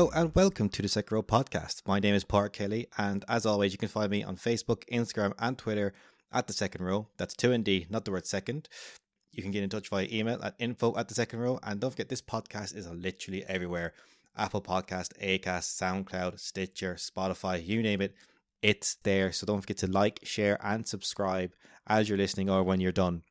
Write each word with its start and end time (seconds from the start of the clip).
Hello 0.00 0.10
and 0.14 0.34
welcome 0.34 0.70
to 0.70 0.80
the 0.80 0.88
Second 0.88 1.14
Row 1.14 1.22
podcast. 1.22 1.82
My 1.86 2.00
name 2.00 2.14
is 2.14 2.24
Park 2.24 2.54
Kelly, 2.54 2.86
and 2.96 3.22
as 3.28 3.44
always, 3.44 3.72
you 3.72 3.76
can 3.76 3.90
find 3.90 4.10
me 4.10 4.24
on 4.24 4.34
Facebook, 4.34 4.82
Instagram, 4.90 5.34
and 5.38 5.58
Twitter 5.58 5.92
at 6.32 6.46
the 6.46 6.54
Second 6.54 6.86
Row. 6.86 7.08
That's 7.18 7.34
two 7.34 7.52
and 7.52 7.62
D, 7.62 7.86
not 7.90 8.06
the 8.06 8.10
word 8.10 8.26
second. 8.26 8.66
You 9.30 9.42
can 9.42 9.50
get 9.50 9.62
in 9.62 9.68
touch 9.68 9.90
via 9.90 10.08
email 10.10 10.42
at 10.42 10.54
info 10.58 10.96
at 10.96 11.08
the 11.08 11.14
second 11.14 11.40
row. 11.40 11.60
And 11.62 11.80
don't 11.80 11.90
forget, 11.90 12.08
this 12.08 12.22
podcast 12.22 12.74
is 12.74 12.88
literally 12.88 13.44
everywhere 13.44 13.92
Apple 14.34 14.62
Podcast, 14.62 15.10
Acast, 15.22 15.78
SoundCloud, 15.78 16.40
Stitcher, 16.40 16.94
Spotify, 16.94 17.62
you 17.62 17.82
name 17.82 18.00
it. 18.00 18.14
It's 18.62 18.94
there. 19.02 19.32
So 19.32 19.44
don't 19.44 19.60
forget 19.60 19.76
to 19.78 19.86
like, 19.86 20.20
share, 20.22 20.56
and 20.64 20.88
subscribe 20.88 21.52
as 21.86 22.08
you're 22.08 22.16
listening 22.16 22.48
or 22.48 22.62
when 22.62 22.80
you're 22.80 22.90
done. 22.90 23.22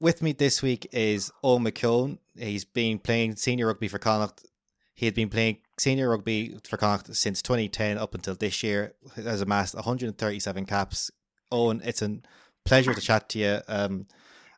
With 0.00 0.22
me 0.22 0.32
this 0.32 0.62
week 0.62 0.88
is 0.90 1.30
Eoin 1.44 1.68
McKeon. 1.68 2.16
He's 2.34 2.64
been 2.64 2.98
playing 2.98 3.36
senior 3.36 3.66
rugby 3.66 3.88
for 3.88 3.98
Connacht. 3.98 4.46
He 4.94 5.06
had 5.06 5.14
been 5.14 5.28
playing 5.28 5.58
senior 5.78 6.10
rugby 6.10 6.56
for 6.64 6.76
Connacht 6.76 7.14
since 7.14 7.42
2010 7.42 7.98
up 7.98 8.14
until 8.14 8.34
this 8.34 8.62
year. 8.62 8.94
Has 9.16 9.40
amassed 9.40 9.74
137 9.74 10.66
caps. 10.66 11.10
Eoin, 11.52 11.84
it's 11.84 12.00
a 12.00 12.18
pleasure 12.64 12.94
to 12.94 13.00
chat 13.00 13.28
to 13.30 13.38
you. 13.38 13.58
Um, 13.68 14.06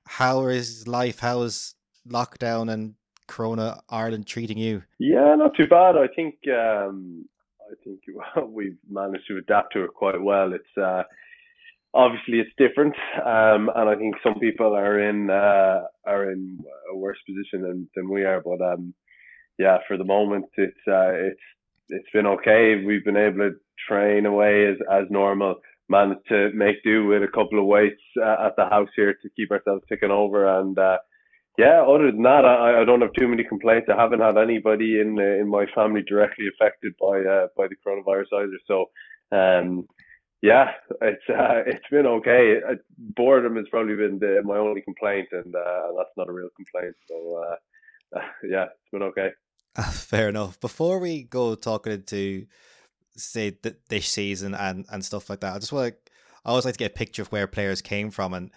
how 0.04 0.46
is 0.46 0.86
life? 0.86 1.20
How 1.20 1.42
is 1.42 1.74
lockdown 2.08 2.70
and 2.70 2.94
Corona 3.26 3.80
Ireland 3.88 4.26
treating 4.26 4.58
you? 4.58 4.82
Yeah, 4.98 5.34
not 5.36 5.56
too 5.56 5.66
bad. 5.66 5.96
I 5.96 6.06
think 6.14 6.36
um, 6.48 7.26
I 7.70 7.74
think 7.82 8.00
we've 8.48 8.76
managed 8.88 9.26
to 9.28 9.38
adapt 9.38 9.72
to 9.72 9.84
it 9.84 9.94
quite 9.94 10.20
well. 10.20 10.52
It's 10.52 10.76
uh, 10.80 11.02
obviously 11.94 12.40
it's 12.40 12.50
different, 12.58 12.94
um, 13.24 13.70
and 13.74 13.88
I 13.88 13.96
think 13.96 14.16
some 14.22 14.38
people 14.38 14.74
are 14.74 15.00
in 15.00 15.30
uh, 15.30 15.84
are 16.06 16.30
in 16.30 16.58
a 16.92 16.96
worse 16.96 17.18
position 17.26 17.62
than, 17.62 17.88
than 17.96 18.08
we 18.08 18.24
are. 18.24 18.40
But 18.40 18.60
um, 18.60 18.94
yeah, 19.58 19.78
for 19.88 19.96
the 19.96 20.04
moment, 20.04 20.46
it's 20.56 20.76
uh, 20.88 21.12
it's 21.12 21.40
it's 21.88 22.10
been 22.12 22.26
okay. 22.26 22.82
We've 22.84 23.04
been 23.04 23.16
able 23.16 23.38
to 23.38 23.50
train 23.88 24.26
away 24.26 24.66
as 24.66 24.76
as 24.90 25.04
normal. 25.10 25.56
Managed 25.88 26.26
to 26.28 26.50
make 26.52 26.82
do 26.82 27.06
with 27.06 27.22
a 27.22 27.28
couple 27.28 27.60
of 27.60 27.66
weights 27.66 28.02
uh, 28.20 28.46
at 28.46 28.56
the 28.56 28.64
house 28.64 28.88
here 28.96 29.14
to 29.14 29.28
keep 29.36 29.52
ourselves 29.52 29.84
ticking 29.88 30.10
over, 30.10 30.58
and 30.58 30.76
uh, 30.78 30.98
yeah, 31.58 31.82
other 31.82 32.10
than 32.10 32.22
that, 32.22 32.44
I, 32.44 32.82
I 32.82 32.84
don't 32.84 33.00
have 33.00 33.14
too 33.18 33.28
many 33.28 33.42
complaints. 33.42 33.88
I 33.90 34.00
haven't 34.00 34.20
had 34.20 34.36
anybody 34.36 35.00
in 35.00 35.16
uh, 35.18 35.40
in 35.40 35.48
my 35.48 35.64
family 35.74 36.02
directly 36.06 36.46
affected 36.48 36.92
by 37.00 37.20
uh, 37.20 37.46
by 37.56 37.66
the 37.68 37.76
coronavirus 37.76 38.26
either. 38.34 38.58
So, 38.66 38.90
um, 39.32 39.86
yeah, 40.42 40.72
it's 41.00 41.24
uh, 41.30 41.62
it's 41.66 41.88
been 41.90 42.06
okay. 42.06 42.56
Uh, 42.68 42.74
boredom 42.98 43.56
has 43.56 43.64
probably 43.70 43.96
been 43.96 44.18
the, 44.18 44.42
my 44.44 44.58
only 44.58 44.82
complaint, 44.82 45.28
and 45.32 45.54
uh, 45.54 45.92
that's 45.96 46.12
not 46.18 46.28
a 46.28 46.32
real 46.32 46.50
complaint. 46.56 46.94
So, 47.08 47.42
uh, 47.42 48.20
yeah, 48.48 48.64
it's 48.64 48.90
been 48.92 49.02
okay. 49.04 49.30
Fair 49.92 50.28
enough. 50.28 50.58
Before 50.60 50.98
we 50.98 51.22
go 51.22 51.54
talking 51.54 51.92
into 51.92 52.46
say 53.16 53.50
th- 53.50 53.76
this 53.88 54.08
season 54.08 54.54
and 54.54 54.86
and 54.90 55.04
stuff 55.04 55.28
like 55.28 55.40
that, 55.40 55.54
I 55.54 55.58
just 55.58 55.72
want 55.72 55.92
to. 55.92 56.12
I 56.44 56.50
always 56.50 56.64
like 56.64 56.74
to 56.74 56.78
get 56.78 56.92
a 56.92 56.94
picture 56.94 57.22
of 57.22 57.32
where 57.32 57.48
players 57.48 57.82
came 57.82 58.10
from, 58.10 58.32
and 58.32 58.50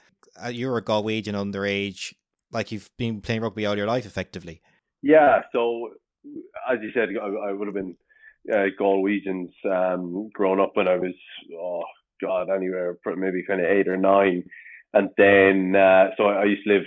you're 0.52 0.78
a 0.78 0.84
Galwegian 0.84 1.34
underage 1.34 2.14
like 2.52 2.72
you've 2.72 2.90
been 2.98 3.22
playing 3.22 3.42
rugby 3.42 3.66
all 3.66 3.78
your 3.78 3.88
life, 3.88 4.06
effectively. 4.06 4.62
Yeah. 5.02 5.42
So, 5.52 5.92
as 6.70 6.80
you 6.82 6.92
said, 6.94 7.10
I, 7.22 7.50
I 7.50 7.52
would 7.54 7.68
have 7.68 7.76
been 7.76 7.96
uh, 8.52 8.68
Galwegians 8.80 9.52
um, 9.66 10.30
growing 10.34 10.60
up 10.60 10.72
when 10.76 10.88
I 10.88 10.96
was, 10.96 11.14
oh 11.54 11.84
God, 12.22 12.50
anywhere 12.50 12.98
maybe 13.16 13.44
kind 13.46 13.62
of 13.62 13.68
eight 13.68 13.88
or 13.88 13.98
nine. 13.98 14.44
And 14.94 15.10
then, 15.18 15.76
uh, 15.76 16.10
so 16.18 16.26
I, 16.26 16.42
I 16.42 16.46
used 16.46 16.64
to 16.66 16.74
live 16.74 16.86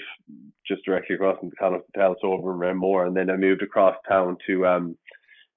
just 0.66 0.84
directly 0.84 1.16
across 1.16 1.38
from 1.38 1.50
the 1.50 1.56
Connacht 1.56 1.84
Hotel, 1.94 2.16
so 2.20 2.32
over 2.32 2.52
in 2.52 2.58
Renmore, 2.58 3.06
and 3.06 3.16
then 3.16 3.30
I 3.30 3.36
moved 3.36 3.62
across 3.62 3.96
town 4.08 4.36
to 4.46 4.66
um, 4.66 4.96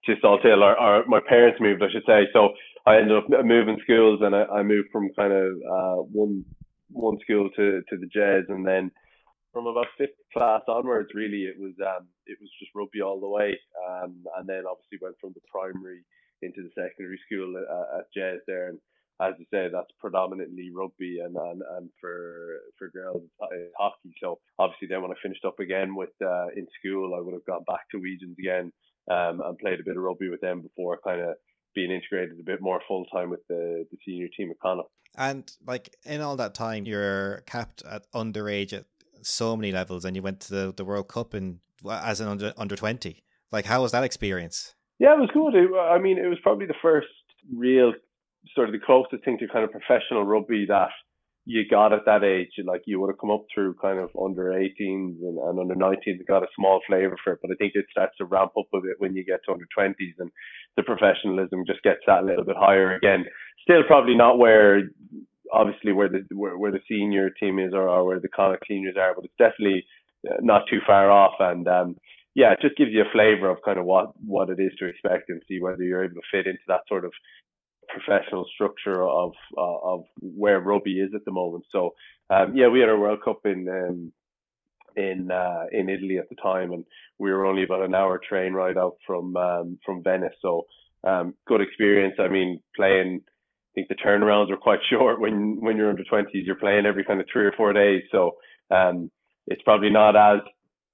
to 0.05 0.15
Salthill, 0.23 0.61
or, 0.61 0.79
or 0.79 1.05
my 1.07 1.19
parents 1.27 1.59
moved, 1.59 1.81
I 1.83 1.91
should 1.91 2.05
say. 2.05 2.27
So 2.33 2.49
I 2.85 2.97
ended 2.97 3.17
up 3.17 3.25
moving 3.43 3.79
schools, 3.83 4.19
and 4.21 4.35
I, 4.35 4.43
I 4.43 4.63
moved 4.63 4.89
from 4.91 5.09
kind 5.15 5.33
of 5.33 5.47
uh, 5.47 6.01
one 6.11 6.45
one 6.91 7.17
school 7.23 7.49
to 7.55 7.81
to 7.89 7.97
the 7.97 8.09
Jes, 8.13 8.45
and 8.49 8.65
then 8.65 8.91
from 9.53 9.67
about 9.67 9.87
fifth 9.97 10.19
class 10.33 10.61
onwards, 10.67 11.09
really, 11.13 11.43
it 11.43 11.55
was 11.57 11.73
um, 11.81 12.07
it 12.25 12.37
was 12.41 12.49
just 12.59 12.71
rugby 12.75 13.01
all 13.01 13.19
the 13.19 13.27
way, 13.27 13.57
um, 13.87 14.23
and 14.37 14.47
then 14.47 14.63
obviously 14.69 14.99
went 15.01 15.15
from 15.21 15.33
the 15.33 15.41
primary 15.49 16.03
into 16.41 16.61
the 16.61 16.69
secondary 16.75 17.19
school 17.25 17.55
at, 17.57 17.99
at 17.99 18.05
Jes 18.15 18.41
there, 18.47 18.67
and 18.69 18.79
as 19.21 19.33
you 19.39 19.45
say, 19.51 19.69
that's 19.71 19.91
predominantly 19.99 20.71
rugby 20.75 21.19
and 21.23 21.35
and, 21.35 21.61
and 21.77 21.89
for 22.01 22.59
for 22.77 22.89
girls 22.89 23.23
uh, 23.41 23.47
hockey. 23.77 24.13
So 24.21 24.39
obviously, 24.59 24.87
then 24.89 25.01
when 25.01 25.11
I 25.11 25.15
finished 25.21 25.45
up 25.45 25.59
again 25.59 25.95
with 25.95 26.09
uh, 26.23 26.47
in 26.55 26.67
school, 26.79 27.15
I 27.15 27.21
would 27.21 27.33
have 27.33 27.45
gone 27.45 27.63
back 27.67 27.89
to 27.91 27.97
Wegians 27.97 28.37
again 28.39 28.71
um, 29.09 29.41
and 29.45 29.57
played 29.57 29.79
a 29.79 29.83
bit 29.83 29.97
of 29.97 30.03
rugby 30.03 30.29
with 30.29 30.41
them 30.41 30.61
before 30.61 30.99
kind 31.03 31.21
of 31.21 31.35
being 31.73 31.91
integrated 31.91 32.39
a 32.39 32.43
bit 32.43 32.61
more 32.61 32.81
full 32.87 33.05
time 33.13 33.29
with 33.29 33.41
the, 33.49 33.85
the 33.91 33.97
senior 34.05 34.27
team 34.35 34.49
at 34.49 34.59
Connacht. 34.59 34.89
And 35.17 35.49
like 35.65 35.95
in 36.05 36.21
all 36.21 36.35
that 36.37 36.53
time, 36.53 36.85
you're 36.85 37.41
capped 37.45 37.83
at 37.89 38.09
underage 38.13 38.73
at 38.73 38.85
so 39.21 39.55
many 39.55 39.71
levels, 39.71 40.05
and 40.05 40.15
you 40.15 40.21
went 40.21 40.39
to 40.41 40.49
the, 40.53 40.73
the 40.75 40.85
World 40.85 41.07
Cup 41.07 41.33
and 41.33 41.59
as 41.89 42.19
an 42.19 42.27
under 42.27 42.53
under 42.57 42.75
twenty. 42.75 43.23
Like, 43.51 43.65
how 43.65 43.81
was 43.81 43.91
that 43.91 44.03
experience? 44.03 44.75
Yeah, 44.99 45.13
it 45.13 45.19
was 45.19 45.29
good. 45.33 45.55
It, 45.55 45.69
I 45.77 45.99
mean, 45.99 46.17
it 46.17 46.27
was 46.27 46.39
probably 46.41 46.65
the 46.65 46.73
first 46.81 47.07
real 47.55 47.93
sort 48.53 48.69
of 48.69 48.73
the 48.73 48.85
closest 48.85 49.23
thing 49.23 49.37
to 49.39 49.47
kind 49.47 49.63
of 49.63 49.71
professional 49.71 50.23
rugby 50.23 50.65
that 50.67 50.89
you 51.45 51.63
got 51.69 51.93
at 51.93 52.05
that 52.05 52.23
age. 52.23 52.51
Like 52.63 52.81
you 52.85 52.99
would 52.99 53.09
have 53.09 53.19
come 53.19 53.31
up 53.31 53.45
through 53.53 53.75
kind 53.75 53.99
of 53.99 54.09
under 54.21 54.51
18s 54.51 54.71
and, 55.21 55.37
and 55.37 55.59
under 55.59 55.75
19s 55.75 56.17
and 56.17 56.27
got 56.27 56.43
a 56.43 56.47
small 56.55 56.81
flavour 56.87 57.15
for 57.23 57.33
it. 57.33 57.39
But 57.41 57.51
I 57.51 57.55
think 57.55 57.73
it 57.75 57.85
starts 57.91 58.17
to 58.17 58.25
ramp 58.25 58.51
up 58.57 58.65
a 58.73 58.81
bit 58.81 58.95
when 58.97 59.15
you 59.15 59.23
get 59.23 59.41
to 59.45 59.53
under 59.53 59.65
20s 59.77 60.17
and 60.19 60.31
the 60.75 60.83
professionalism 60.83 61.65
just 61.65 61.83
gets 61.83 62.01
that 62.07 62.23
a 62.23 62.25
little 62.25 62.45
bit 62.45 62.57
higher 62.57 62.95
again. 62.95 63.25
Still 63.61 63.83
probably 63.87 64.15
not 64.15 64.39
where 64.39 64.83
obviously 65.53 65.91
where 65.91 66.09
the 66.09 66.25
where, 66.35 66.57
where 66.57 66.71
the 66.71 66.81
senior 66.89 67.29
team 67.29 67.59
is 67.59 67.73
or, 67.73 67.87
or 67.87 68.03
where 68.05 68.19
the 68.19 68.27
Connacht 68.27 68.65
seniors 68.67 68.95
are, 68.99 69.13
but 69.15 69.25
it's 69.25 69.33
definitely 69.37 69.85
uh, 70.27 70.37
not 70.41 70.63
too 70.69 70.79
far 70.85 71.11
off. 71.11 71.33
And 71.39 71.67
um, 71.67 71.95
yeah, 72.33 72.51
it 72.53 72.59
just 72.61 72.77
gives 72.77 72.91
you 72.91 73.01
a 73.01 73.11
flavour 73.11 73.49
of 73.49 73.57
kind 73.63 73.79
of 73.79 73.85
what 73.85 74.11
what 74.25 74.49
it 74.49 74.59
is 74.59 74.71
to 74.79 74.85
expect 74.85 75.29
and 75.29 75.41
see 75.47 75.59
whether 75.61 75.83
you're 75.83 76.03
able 76.03 76.15
to 76.15 76.31
fit 76.31 76.47
into 76.47 76.65
that 76.67 76.81
sort 76.87 77.05
of 77.05 77.11
professional 77.87 78.45
structure 78.53 79.03
of 79.03 79.31
uh, 79.57 79.77
of 79.83 80.03
where 80.21 80.59
rugby 80.59 80.99
is 80.99 81.11
at 81.15 81.25
the 81.25 81.31
moment. 81.31 81.65
So 81.71 81.93
um, 82.29 82.55
yeah, 82.55 82.67
we 82.67 82.79
had 82.79 82.89
our 82.89 82.99
World 82.99 83.19
Cup 83.23 83.41
in 83.45 83.67
um, 83.69 84.11
in 84.95 85.31
uh, 85.31 85.65
in 85.71 85.89
Italy 85.89 86.17
at 86.17 86.29
the 86.29 86.35
time, 86.35 86.71
and 86.71 86.85
we 87.19 87.31
were 87.31 87.45
only 87.45 87.63
about 87.63 87.83
an 87.83 87.95
hour 87.95 88.19
train 88.19 88.53
ride 88.53 88.77
out 88.77 88.97
from 89.05 89.35
um, 89.37 89.79
from 89.85 90.03
Venice. 90.03 90.35
So 90.41 90.65
um, 91.03 91.35
good 91.47 91.61
experience. 91.61 92.15
I 92.19 92.27
mean, 92.27 92.61
playing 92.75 93.21
I 93.25 93.71
think 93.75 93.89
the 93.89 93.95
turnarounds 93.95 94.51
are 94.51 94.57
quite 94.57 94.79
short 94.89 95.19
when 95.19 95.61
when 95.61 95.77
you're 95.77 95.89
under 95.89 96.03
20s. 96.03 96.27
You're 96.33 96.55
playing 96.55 96.85
every 96.85 97.03
kind 97.03 97.19
of 97.19 97.27
three 97.31 97.45
or 97.45 97.53
four 97.53 97.73
days, 97.73 98.03
so 98.11 98.37
um, 98.71 99.11
it's 99.47 99.61
probably 99.63 99.89
not 99.89 100.15
as 100.15 100.41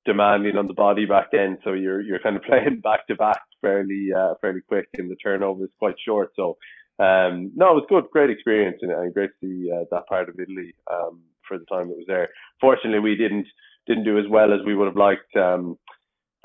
demanding 0.04 0.58
on 0.58 0.68
the 0.68 0.74
body 0.74 1.06
back 1.06 1.28
then. 1.32 1.58
So 1.64 1.74
you're 1.74 2.02
you're 2.02 2.20
kind 2.20 2.36
of 2.36 2.44
playing 2.48 2.82
back 2.82 3.08
to 3.08 3.16
back 3.16 3.42
fairly 3.62 4.10
uh, 4.16 4.34
fairly 4.42 4.62
quick, 4.68 4.88
and 4.96 5.10
the 5.10 5.16
turnover 5.16 5.66
is 5.66 5.70
quite 5.80 5.96
short. 6.06 6.32
So 6.36 6.58
um, 7.00 7.52
no, 7.56 7.72
it 7.72 7.82
was 7.82 7.86
good, 7.90 8.06
great 8.12 8.30
experience, 8.30 8.78
and, 8.82 8.92
and 8.92 9.14
great 9.14 9.32
to 9.42 9.48
see 9.48 9.72
uh, 9.72 9.86
that 9.92 10.08
part 10.08 10.30
of 10.30 10.36
Italy 10.40 10.74
um, 10.92 11.22
for 11.48 11.58
the 11.58 11.66
time 11.66 11.88
that 11.90 11.98
was 11.98 12.06
there. 12.08 12.30
Fortunately, 12.60 13.00
we 13.00 13.16
didn't 13.16 13.48
didn't 13.88 14.04
do 14.04 14.20
as 14.20 14.26
well 14.30 14.54
as 14.54 14.60
we 14.66 14.76
would 14.76 14.88
have 14.88 14.96
liked. 14.96 15.36
Um, 15.36 15.78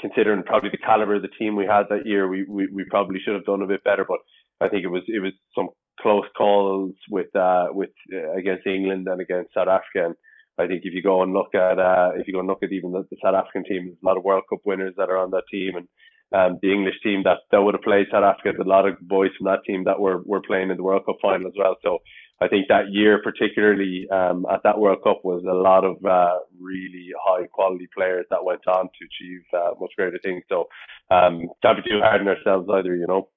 considering 0.01 0.43
probably 0.43 0.71
the 0.71 0.79
caliber 0.79 1.15
of 1.15 1.23
the 1.23 1.29
team 1.39 1.57
we 1.57 1.65
had 1.65 1.85
that 1.89 2.05
year, 2.05 2.29
we, 2.29 2.45
we, 2.45 2.69
we 2.73 2.85
probably 2.91 3.19
should 3.25 3.35
have 3.35 3.47
done 3.47 3.63
a 3.63 3.67
bit 3.67 3.83
better. 3.85 4.05
But 4.07 4.19
I 4.61 4.69
think 4.69 4.85
it 4.85 4.89
was 4.89 5.03
it 5.09 5.21
was 5.21 5.33
some 5.55 5.69
close 6.01 6.25
calls 6.37 6.95
with 7.11 7.35
uh, 7.35 7.67
with 7.71 7.91
uh, 8.13 8.33
against 8.33 8.67
England 8.67 9.07
and 9.09 9.21
against 9.21 9.55
South 9.55 9.69
Africa. 9.69 10.07
And 10.07 10.15
I 10.59 10.67
think 10.67 10.83
if 10.85 10.95
you 10.95 11.03
go 11.03 11.23
and 11.23 11.33
look 11.33 11.55
at 11.55 11.79
uh, 11.79 12.11
if 12.17 12.27
you 12.27 12.33
go 12.33 12.41
and 12.41 12.49
look 12.49 12.63
at 12.63 12.73
even 12.73 12.93
the, 12.93 13.05
the 13.11 13.17
South 13.23 13.35
African 13.35 13.65
team, 13.65 13.87
there's 13.87 13.99
a 14.03 14.07
lot 14.07 14.17
of 14.17 14.25
World 14.25 14.45
Cup 14.49 14.61
winners 14.65 14.95
that 14.97 15.11
are 15.11 15.19
on 15.19 15.31
that 15.33 15.45
team, 15.51 15.77
and 15.77 15.89
um, 16.33 16.59
the 16.63 16.73
English 16.73 16.97
team 17.03 17.23
that 17.25 17.39
that 17.51 17.63
would 17.63 17.75
have 17.75 17.83
played 17.83 18.07
South 18.11 18.25
Africa. 18.25 18.53
There's 18.57 18.67
a 18.67 18.69
lot 18.69 18.89
of 18.89 18.99
boys 19.01 19.31
from 19.37 19.47
that 19.47 19.65
team 19.67 19.85
that 19.85 20.01
were 20.01 20.23
were 20.25 20.43
playing 20.43 20.71
in 20.71 20.77
the 20.77 20.83
World 20.83 21.07
Cup 21.07 21.17
final 21.23 21.47
as 21.47 21.55
well. 21.57 21.77
So 21.83 21.99
I 22.41 22.49
think 22.49 22.67
that 22.69 22.91
year, 22.91 23.21
particularly 23.23 24.07
um, 24.11 24.45
at 24.53 24.63
that 24.65 24.79
World 24.79 24.99
Cup, 25.03 25.25
was 25.25 25.45
a 25.49 25.55
lot 25.55 25.85
of 25.85 26.05
uh, 26.05 26.39
really 26.61 27.11
high 27.25 27.47
quality 27.47 27.89
players 27.97 28.27
that 28.31 28.45
went 28.45 28.67
on 28.67 28.87
to 28.87 29.05
achieve 29.07 29.43
uh, 29.55 29.71
much 29.81 29.93
greater 29.97 30.19
things. 30.23 30.43
So 30.49 30.69
um, 31.11 31.49
can't 31.63 31.83
be 31.83 31.91
too 31.91 32.01
hard 32.03 32.21
on 32.21 32.29
ourselves 32.29 32.69
either, 32.73 32.95
you 32.95 33.07
know. 33.07 33.29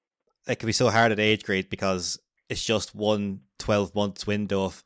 It 0.46 0.58
can 0.58 0.66
be 0.66 0.72
so 0.72 0.90
hard 0.90 1.12
at 1.12 1.20
age 1.20 1.44
grade 1.44 1.70
because 1.70 2.18
it's 2.48 2.64
just 2.64 2.94
one 2.94 3.40
12 3.58 3.94
months 3.94 4.26
window 4.26 4.64
of 4.64 4.82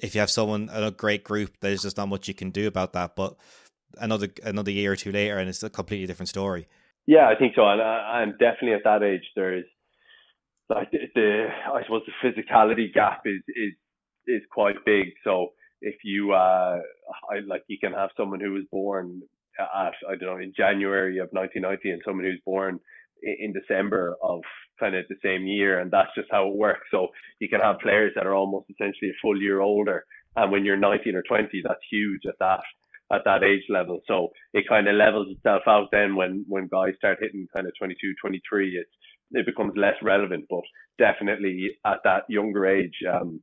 if 0.00 0.14
you 0.14 0.20
have 0.20 0.30
someone 0.30 0.62
in 0.62 0.82
a 0.82 0.90
great 0.90 1.22
group 1.22 1.54
there's 1.60 1.82
just 1.82 1.96
not 1.96 2.08
much 2.08 2.26
you 2.26 2.34
can 2.34 2.50
do 2.50 2.66
about 2.66 2.94
that 2.94 3.14
but 3.14 3.36
another 3.98 4.28
another 4.42 4.70
year 4.70 4.92
or 4.92 4.96
two 4.96 5.12
later 5.12 5.38
and 5.38 5.48
it's 5.48 5.62
a 5.62 5.70
completely 5.70 6.06
different 6.06 6.28
story 6.28 6.66
yeah 7.10 7.26
i 7.28 7.34
think 7.38 7.54
so. 7.56 7.62
And 7.68 7.82
i'm 7.82 8.32
definitely 8.38 8.74
at 8.74 8.84
that 8.84 9.02
age 9.02 9.26
there's 9.34 9.64
like 10.68 10.90
the, 10.92 10.98
the 11.16 11.46
i 11.74 11.82
suppose 11.82 12.02
the 12.06 12.16
physicality 12.22 12.92
gap 12.94 13.22
is 13.26 13.42
is 13.48 13.74
is 14.26 14.42
quite 14.52 14.76
big. 14.86 15.06
So 15.24 15.48
if 15.82 15.96
you 16.04 16.32
uh 16.32 16.78
I, 17.32 17.34
like 17.46 17.64
you 17.66 17.78
can 17.82 17.92
have 17.92 18.10
someone 18.16 18.40
who 18.40 18.52
was 18.52 18.64
born 18.70 19.22
at 19.58 19.94
i 20.08 20.14
don't 20.16 20.30
know 20.30 20.44
in 20.48 20.52
january 20.56 21.18
of 21.18 21.28
1990 21.32 21.90
and 21.90 22.02
someone 22.06 22.24
who's 22.24 22.40
born 22.46 22.78
in 23.22 23.52
December 23.52 24.16
of 24.22 24.40
kind 24.78 24.94
of 24.94 25.04
the 25.10 25.16
same 25.22 25.46
year, 25.46 25.80
and 25.80 25.90
that's 25.90 26.14
just 26.16 26.28
how 26.30 26.48
it 26.48 26.56
works. 26.56 26.86
So 26.90 27.08
you 27.38 27.48
can 27.50 27.60
have 27.60 27.78
players 27.80 28.12
that 28.14 28.26
are 28.26 28.34
almost 28.34 28.66
essentially 28.70 29.10
a 29.10 29.20
full 29.20 29.38
year 29.40 29.60
older, 29.60 30.04
and 30.36 30.50
when 30.50 30.64
you're 30.64 30.78
19 30.78 31.14
or 31.16 31.22
20, 31.28 31.62
that's 31.62 31.84
huge 31.90 32.22
at 32.26 32.38
that 32.40 32.60
at 33.12 33.22
that 33.24 33.42
age 33.42 33.64
level. 33.68 34.00
So 34.06 34.28
it 34.52 34.68
kind 34.68 34.88
of 34.88 34.94
levels 34.94 35.28
itself 35.30 35.62
out 35.66 35.88
then 35.92 36.14
when 36.16 36.44
when 36.48 36.68
guys 36.68 36.94
start 36.96 37.18
hitting 37.20 37.46
kind 37.52 37.66
of 37.66 37.72
22, 37.78 38.14
23, 38.20 38.76
it 38.76 38.86
it 39.32 39.46
becomes 39.46 39.72
less 39.76 39.96
relevant. 40.02 40.46
But 40.48 40.62
definitely 40.98 41.70
at 41.84 41.98
that 42.04 42.24
younger 42.28 42.66
age, 42.66 42.94
um, 43.12 43.40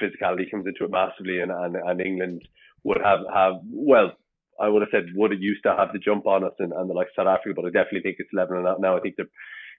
physicality 0.00 0.50
comes 0.50 0.66
into 0.66 0.84
it 0.84 0.90
massively, 0.90 1.40
and, 1.40 1.50
and 1.50 1.76
and 1.76 2.00
England 2.00 2.42
would 2.84 3.00
have 3.02 3.20
have 3.32 3.54
well. 3.70 4.12
I 4.60 4.68
would 4.68 4.82
have 4.82 4.90
said 4.92 5.06
would 5.14 5.30
have 5.30 5.40
used 5.40 5.62
to 5.64 5.74
have 5.74 5.92
the 5.92 5.98
jump 5.98 6.26
on 6.26 6.44
us 6.44 6.52
and, 6.58 6.72
and 6.72 6.90
the 6.90 6.94
like 6.94 7.08
South 7.16 7.26
Africa, 7.26 7.54
but 7.56 7.64
I 7.64 7.70
definitely 7.70 8.02
think 8.02 8.16
it's 8.18 8.28
leveling 8.34 8.66
out 8.66 8.80
now. 8.80 8.96
I 8.96 9.00
think 9.00 9.16
the 9.16 9.24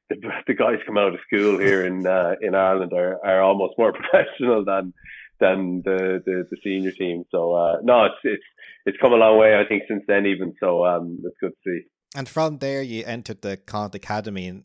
the, 0.10 0.18
the 0.48 0.54
guys 0.54 0.80
come 0.86 0.98
out 0.98 1.14
of 1.14 1.20
school 1.28 1.60
here 1.60 1.86
in 1.86 2.06
uh, 2.06 2.36
in 2.42 2.56
Ireland 2.56 2.94
are, 2.94 3.24
are 3.24 3.42
almost 3.42 3.76
more 3.78 3.94
professional 4.12 4.66
than 4.66 4.94
than 5.42 5.82
the, 5.84 6.22
the, 6.26 6.48
the 6.50 6.58
senior 6.64 6.92
team. 6.92 7.26
So 7.32 7.54
uh, 7.54 7.78
no, 7.84 8.06
it's 8.06 8.16
it's 8.24 8.44
it's 8.86 8.98
come 9.02 9.12
a 9.12 9.18
long 9.18 9.38
way, 9.38 9.56
I 9.56 9.68
think, 9.68 9.84
since 9.88 10.04
then 10.08 10.26
even. 10.26 10.54
So 10.60 10.86
um, 10.86 11.20
it's 11.26 11.36
good 11.42 11.52
to 11.52 11.58
see. 11.66 11.82
And 12.16 12.28
from 12.28 12.60
there, 12.60 12.82
you 12.82 13.04
entered 13.06 13.42
the 13.42 13.58
Connacht 13.58 13.96
Academy, 13.96 14.48
and 14.48 14.64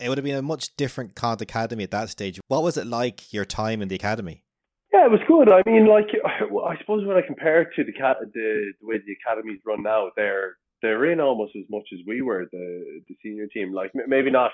it 0.00 0.08
would 0.08 0.18
have 0.18 0.24
been 0.24 0.36
a 0.36 0.42
much 0.42 0.74
different 0.76 1.14
Connacht 1.14 1.42
Academy 1.42 1.84
at 1.84 1.90
that 1.90 2.08
stage. 2.08 2.40
What 2.48 2.62
was 2.62 2.76
it 2.76 2.86
like 2.86 3.32
your 3.32 3.44
time 3.44 3.82
in 3.82 3.88
the 3.88 3.96
academy? 3.96 4.44
Yeah, 4.92 5.06
it 5.06 5.10
was 5.10 5.20
good. 5.26 5.48
I 5.50 5.62
mean, 5.68 5.86
like 5.86 6.08
I 6.24 6.78
suppose 6.78 7.06
when 7.06 7.16
I 7.16 7.26
compare 7.26 7.62
it 7.62 7.68
to 7.76 7.84
the 7.84 7.92
cat 7.92 8.16
the, 8.20 8.72
the 8.80 8.86
way 8.86 8.96
the 8.98 9.16
academies 9.20 9.60
run 9.66 9.82
now, 9.82 10.10
they're 10.16 10.56
they're 10.82 11.10
in 11.12 11.20
almost 11.20 11.52
as 11.56 11.64
much 11.70 11.88
as 11.92 12.00
we 12.06 12.20
were 12.20 12.46
the 12.52 13.02
the 13.08 13.16
senior 13.22 13.46
team. 13.46 13.72
Like 13.72 13.92
maybe 13.94 14.30
not 14.30 14.50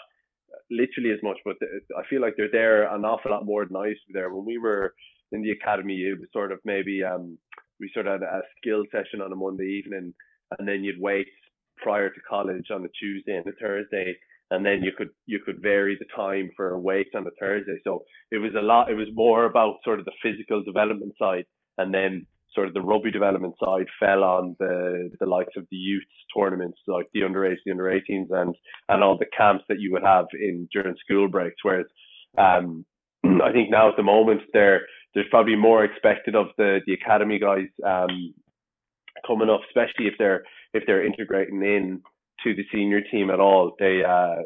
literally 0.70 1.10
as 1.10 1.22
much, 1.22 1.38
but 1.44 1.56
I 1.96 2.02
feel 2.08 2.20
like 2.20 2.34
they're 2.36 2.52
there 2.52 2.94
an 2.94 3.04
awful 3.04 3.30
lot 3.30 3.44
more 3.44 3.66
than 3.66 3.76
I 3.76 3.88
used 3.88 4.02
to 4.06 4.12
be 4.12 4.18
there. 4.18 4.32
When 4.32 4.46
we 4.46 4.58
were 4.58 4.94
in 5.32 5.42
the 5.42 5.50
academy, 5.50 5.94
it 5.94 6.18
was 6.18 6.28
sort 6.32 6.52
of 6.52 6.58
maybe 6.64 7.02
um, 7.04 7.38
we 7.80 7.90
sort 7.92 8.06
of 8.06 8.20
had 8.20 8.28
a 8.28 8.40
skill 8.60 8.84
session 8.90 9.20
on 9.20 9.32
a 9.32 9.36
Monday 9.36 9.82
evening, 9.84 10.12
and 10.58 10.68
then 10.68 10.84
you'd 10.84 11.00
wait 11.00 11.28
prior 11.76 12.10
to 12.10 12.20
college 12.28 12.66
on 12.72 12.84
a 12.84 12.88
Tuesday 13.00 13.36
and 13.36 13.46
a 13.46 13.52
Thursday, 13.60 14.16
and 14.50 14.64
then 14.64 14.82
you 14.82 14.92
could 14.96 15.10
you 15.26 15.38
could 15.44 15.60
vary 15.62 15.96
the 15.98 16.06
time 16.16 16.50
for 16.56 16.70
a 16.70 16.78
wait 16.78 17.08
on 17.14 17.24
the 17.24 17.30
Thursday. 17.38 17.78
So 17.84 18.04
it 18.30 18.38
was 18.38 18.52
a 18.58 18.62
lot. 18.62 18.90
It 18.90 18.94
was 18.94 19.08
more 19.12 19.44
about 19.44 19.76
sort 19.84 19.98
of 19.98 20.04
the 20.04 20.12
physical 20.22 20.62
development 20.62 21.14
side, 21.18 21.44
and 21.76 21.92
then 21.92 22.26
sort 22.54 22.66
of 22.66 22.74
the 22.74 22.80
rugby 22.80 23.10
development 23.10 23.54
side 23.62 23.86
fell 24.00 24.24
on 24.24 24.56
the 24.58 25.10
the 25.20 25.26
likes 25.26 25.56
of 25.56 25.66
the 25.70 25.76
youth 25.76 26.04
tournaments, 26.36 26.78
like 26.86 27.06
the 27.12 27.22
under 27.22 27.44
eights, 27.46 27.60
the 27.64 27.72
under 27.72 27.84
18s, 27.84 28.30
and 28.30 28.54
and 28.88 29.04
all 29.04 29.18
the 29.18 29.26
camps 29.36 29.64
that 29.68 29.80
you 29.80 29.92
would 29.92 30.02
have 30.02 30.26
in 30.34 30.68
during 30.72 30.96
school 31.04 31.28
breaks. 31.28 31.62
Whereas 31.62 31.86
um, 32.36 32.84
I 33.24 33.52
think 33.52 33.70
now 33.70 33.88
at 33.90 33.96
the 33.96 34.02
moment 34.02 34.42
there 34.52 34.82
there's 35.14 35.26
probably 35.30 35.56
more 35.56 35.84
expected 35.84 36.34
of 36.34 36.46
the 36.56 36.80
the 36.86 36.92
academy 36.92 37.38
guys 37.38 37.68
um, 37.86 38.34
coming 39.26 39.50
up, 39.50 39.60
especially 39.68 40.06
if 40.06 40.14
they're 40.18 40.44
if 40.74 40.84
they're 40.86 41.04
integrating 41.04 41.62
in 41.62 42.02
to 42.44 42.54
the 42.54 42.64
senior 42.72 43.00
team 43.00 43.30
at 43.30 43.40
all. 43.40 43.74
They 43.78 44.02
uh, 44.04 44.42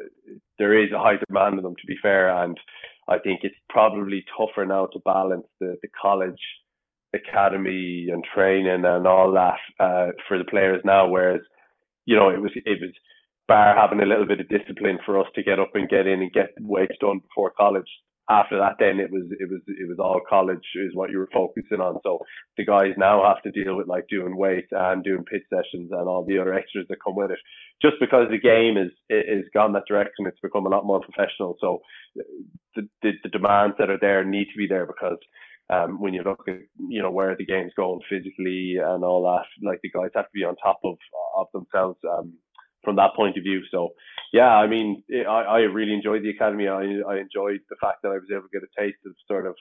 there 0.58 0.82
is 0.82 0.92
a 0.92 0.98
high 0.98 1.16
demand 1.26 1.58
of 1.58 1.64
them 1.64 1.74
to 1.76 1.86
be 1.86 1.96
fair, 2.00 2.30
and 2.42 2.56
I 3.08 3.18
think 3.18 3.40
it's 3.42 3.56
probably 3.68 4.24
tougher 4.36 4.64
now 4.64 4.86
to 4.86 4.98
balance 5.04 5.46
the 5.60 5.76
the 5.82 5.88
college 6.00 6.40
academy 7.14 8.08
and 8.10 8.24
training 8.34 8.84
and 8.84 9.06
all 9.06 9.32
that 9.32 9.58
uh, 9.84 10.12
for 10.28 10.38
the 10.38 10.44
players 10.44 10.80
now. 10.84 11.08
Whereas 11.08 11.40
you 12.06 12.16
know 12.16 12.30
it 12.30 12.40
was 12.40 12.52
it 12.54 12.80
was 12.80 12.92
bar 13.48 13.76
having 13.76 14.00
a 14.00 14.06
little 14.06 14.26
bit 14.26 14.40
of 14.40 14.48
discipline 14.48 14.98
for 15.04 15.18
us 15.20 15.26
to 15.34 15.42
get 15.42 15.58
up 15.58 15.72
and 15.74 15.88
get 15.88 16.06
in 16.06 16.22
and 16.22 16.32
get 16.32 16.50
weights 16.60 16.94
done 17.00 17.18
before 17.18 17.50
college 17.50 17.88
after 18.32 18.58
that, 18.58 18.76
then 18.78 18.98
it 18.98 19.10
was 19.10 19.24
it 19.38 19.48
was 19.50 19.60
it 19.66 19.88
was 19.88 19.98
all 19.98 20.20
college 20.28 20.64
is 20.76 20.94
what 20.94 21.10
you 21.10 21.18
were 21.18 21.28
focusing 21.32 21.80
on. 21.80 22.00
So 22.02 22.18
the 22.56 22.64
guys 22.64 22.94
now 22.96 23.22
have 23.24 23.42
to 23.42 23.50
deal 23.50 23.76
with 23.76 23.88
like 23.88 24.06
doing 24.08 24.36
weight 24.36 24.66
and 24.70 25.04
doing 25.04 25.24
pitch 25.24 25.44
sessions 25.50 25.90
and 25.92 26.08
all 26.08 26.24
the 26.24 26.38
other 26.38 26.54
extras 26.54 26.86
that 26.88 27.04
come 27.04 27.16
with 27.16 27.30
it. 27.30 27.38
Just 27.82 27.96
because 28.00 28.28
the 28.30 28.38
game 28.38 28.76
is 28.78 28.92
is 29.10 29.44
gone 29.54 29.72
that 29.74 29.86
direction, 29.86 30.26
it's 30.26 30.40
become 30.40 30.66
a 30.66 30.70
lot 30.70 30.86
more 30.86 31.00
professional. 31.00 31.56
So 31.60 31.80
the 32.16 32.88
the, 33.02 33.12
the 33.22 33.28
demands 33.28 33.76
that 33.78 33.90
are 33.90 34.00
there 34.00 34.24
need 34.24 34.46
to 34.52 34.58
be 34.58 34.66
there 34.66 34.86
because. 34.86 35.18
Um, 35.70 36.02
when 36.02 36.12
you 36.12 36.22
look 36.22 36.40
at 36.48 36.56
you 36.90 37.00
know 37.00 37.10
where 37.10 37.34
the 37.34 37.46
game's 37.46 37.72
going 37.76 38.00
physically 38.10 38.76
and 38.84 39.04
all 39.04 39.22
that, 39.22 39.46
like 39.66 39.78
the 39.82 39.90
guys 39.90 40.10
have 40.14 40.26
to 40.26 40.34
be 40.34 40.44
on 40.44 40.56
top 40.56 40.80
of 40.84 40.98
of 41.36 41.46
themselves 41.54 41.98
um, 42.04 42.34
from 42.84 42.96
that 42.96 43.14
point 43.14 43.36
of 43.36 43.42
view. 43.42 43.62
So, 43.70 43.90
yeah, 44.32 44.48
I 44.48 44.66
mean, 44.66 45.02
I, 45.10 45.42
I 45.42 45.58
really 45.60 45.92
enjoyed 45.92 46.22
the 46.22 46.30
academy. 46.30 46.68
I, 46.68 46.82
I 47.08 47.18
enjoyed 47.18 47.60
the 47.70 47.76
fact 47.80 48.02
that 48.02 48.08
I 48.08 48.14
was 48.14 48.28
able 48.30 48.42
to 48.42 48.48
get 48.52 48.62
a 48.62 48.80
taste 48.80 48.98
of 49.06 49.12
sort 49.28 49.46
of 49.46 49.54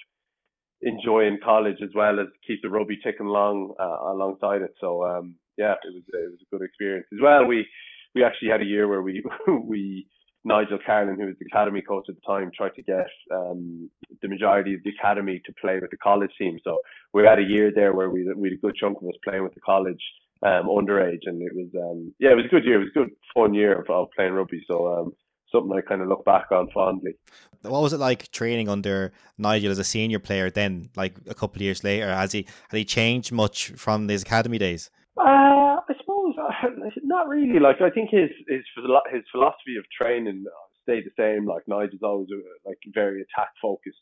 enjoying 0.81 1.37
college 1.43 1.77
as 1.83 1.89
well 1.95 2.19
as 2.19 2.27
keep 2.45 2.61
the 2.61 2.69
rugby 2.69 2.97
ticking 3.03 3.27
along 3.27 3.75
uh, 3.79 4.11
alongside 4.11 4.61
it. 4.61 4.73
So, 4.79 5.05
um, 5.05 5.35
yeah, 5.57 5.73
it 5.83 5.93
was 5.93 6.03
it 6.07 6.31
was 6.31 6.39
a 6.41 6.55
good 6.55 6.65
experience 6.65 7.07
as 7.13 7.19
well. 7.21 7.45
We 7.45 7.67
we 8.15 8.23
actually 8.23 8.49
had 8.49 8.61
a 8.61 8.65
year 8.65 8.87
where 8.87 9.01
we 9.01 9.23
we 9.63 10.07
Nigel 10.43 10.79
Carolan, 10.83 11.19
who 11.19 11.27
was 11.27 11.35
the 11.39 11.45
academy 11.45 11.81
coach 11.81 12.05
at 12.09 12.15
the 12.15 12.21
time, 12.25 12.51
tried 12.55 12.73
to 12.75 12.81
get 12.81 13.07
um, 13.31 13.89
the 14.21 14.27
majority 14.27 14.73
of 14.73 14.81
the 14.83 14.89
academy 14.89 15.39
to 15.45 15.53
play 15.61 15.77
with 15.79 15.91
the 15.91 15.97
college 15.97 16.31
team. 16.37 16.57
So 16.63 16.79
we 17.13 17.23
had 17.23 17.39
a 17.39 17.43
year 17.43 17.71
there 17.73 17.93
where 17.93 18.09
we 18.09 18.27
we 18.35 18.49
had 18.49 18.57
a 18.57 18.61
good 18.61 18.75
chunk 18.75 18.97
of 18.97 19.07
us 19.07 19.15
playing 19.23 19.43
with 19.43 19.53
the 19.53 19.61
college 19.61 20.01
um, 20.43 20.67
underage, 20.67 21.21
and 21.25 21.41
it 21.41 21.53
was 21.53 21.69
um, 21.75 22.13
yeah, 22.19 22.31
it 22.31 22.35
was 22.35 22.45
a 22.45 22.49
good 22.49 22.65
year. 22.65 22.81
It 22.81 22.85
was 22.85 22.89
a 22.95 22.99
good 22.99 23.09
fun 23.33 23.53
year 23.53 23.79
of, 23.79 23.89
of 23.89 24.07
playing 24.15 24.33
rugby. 24.33 24.63
So 24.67 24.87
um, 24.87 25.13
something 25.51 25.77
I 25.77 25.81
kind 25.81 26.01
of 26.01 26.07
look 26.07 26.25
back 26.25 26.51
on 26.51 26.69
fondly. 26.73 27.13
What 27.61 27.81
was 27.81 27.93
it 27.93 27.99
like 27.99 28.31
training 28.31 28.69
under 28.69 29.11
Nigel 29.37 29.71
as 29.71 29.79
a 29.79 29.83
senior 29.83 30.19
player? 30.19 30.49
Then, 30.49 30.89
like 30.95 31.15
a 31.27 31.35
couple 31.35 31.57
of 31.57 31.61
years 31.61 31.83
later, 31.83 32.07
has 32.07 32.31
he 32.31 32.45
has 32.69 32.77
he 32.77 32.85
changed 32.85 33.31
much 33.31 33.71
from 33.75 34.07
his 34.07 34.23
academy 34.23 34.57
days? 34.57 34.89
Uh, 35.17 35.77
I 35.87 35.93
suppose 35.99 36.35
uh, 36.41 36.69
not 37.03 37.27
really. 37.27 37.59
Like 37.59 37.81
I 37.81 37.89
think 37.89 38.09
his 38.09 38.29
his 38.47 38.63
his 39.11 39.23
philosophy 39.31 39.77
of 39.77 39.85
training 39.95 40.45
stayed 40.83 41.05
the 41.05 41.11
same. 41.17 41.45
Like 41.45 41.63
Nigel's 41.67 42.01
always 42.03 42.29
a, 42.31 42.67
like 42.67 42.77
very 42.93 43.21
attack 43.21 43.49
focused 43.61 44.01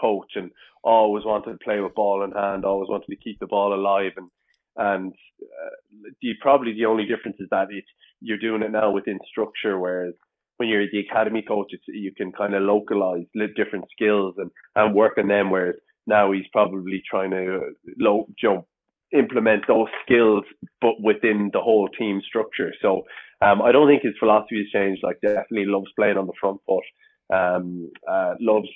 coach 0.00 0.32
and 0.34 0.50
always 0.82 1.24
wanted 1.24 1.52
to 1.52 1.64
play 1.64 1.80
with 1.80 1.94
ball 1.94 2.24
in 2.24 2.32
hand, 2.32 2.64
always 2.64 2.88
wanted 2.88 3.06
to 3.08 3.16
keep 3.16 3.38
the 3.38 3.46
ball 3.46 3.74
alive 3.74 4.12
and 4.16 4.28
and 4.76 5.12
uh, 5.42 6.10
the 6.22 6.32
probably 6.40 6.72
the 6.72 6.86
only 6.86 7.04
difference 7.04 7.36
is 7.40 7.48
that 7.50 7.68
it 7.70 7.84
you're 8.20 8.38
doing 8.38 8.62
it 8.62 8.72
now 8.72 8.90
within 8.90 9.18
structure, 9.28 9.78
whereas 9.78 10.14
when 10.56 10.68
you're 10.68 10.86
the 10.90 11.00
academy 11.00 11.42
coach, 11.42 11.72
you 11.88 12.12
can 12.16 12.32
kind 12.32 12.54
of 12.54 12.62
localize 12.62 13.24
different 13.56 13.84
skills 13.92 14.34
and, 14.38 14.50
and 14.76 14.94
work 14.94 15.18
on 15.18 15.28
them. 15.28 15.50
Whereas 15.50 15.74
now 16.06 16.32
he's 16.32 16.46
probably 16.52 17.02
trying 17.08 17.30
to 17.32 17.56
uh, 17.56 17.70
low, 17.98 18.26
jump 18.40 18.66
implement 19.12 19.62
those 19.68 19.86
skills, 20.04 20.42
but 20.80 21.00
within 21.00 21.50
the 21.52 21.60
whole 21.60 21.88
team 21.88 22.20
structure. 22.26 22.72
So 22.82 23.02
um, 23.40 23.62
I 23.62 23.70
don't 23.70 23.86
think 23.86 24.02
his 24.02 24.14
philosophy 24.18 24.58
has 24.58 24.72
changed. 24.72 25.02
Like 25.04 25.20
definitely 25.20 25.66
loves 25.66 25.90
playing 25.96 26.16
on 26.16 26.26
the 26.26 26.32
front 26.40 26.60
foot. 26.66 26.84
Um, 27.32 27.90
uh, 28.10 28.34
loves 28.40 28.68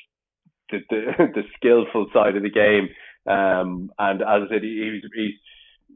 the, 0.71 0.79
the, 0.91 1.01
the 1.35 1.43
skillful 1.57 2.07
side 2.13 2.37
of 2.37 2.43
the 2.43 2.51
game. 2.51 2.89
Um, 3.27 3.91
and 3.99 4.23
as 4.23 4.43
I 4.47 4.49
said, 4.49 4.63
he, 4.63 5.01
he's, 5.03 5.11
he's 5.15 5.35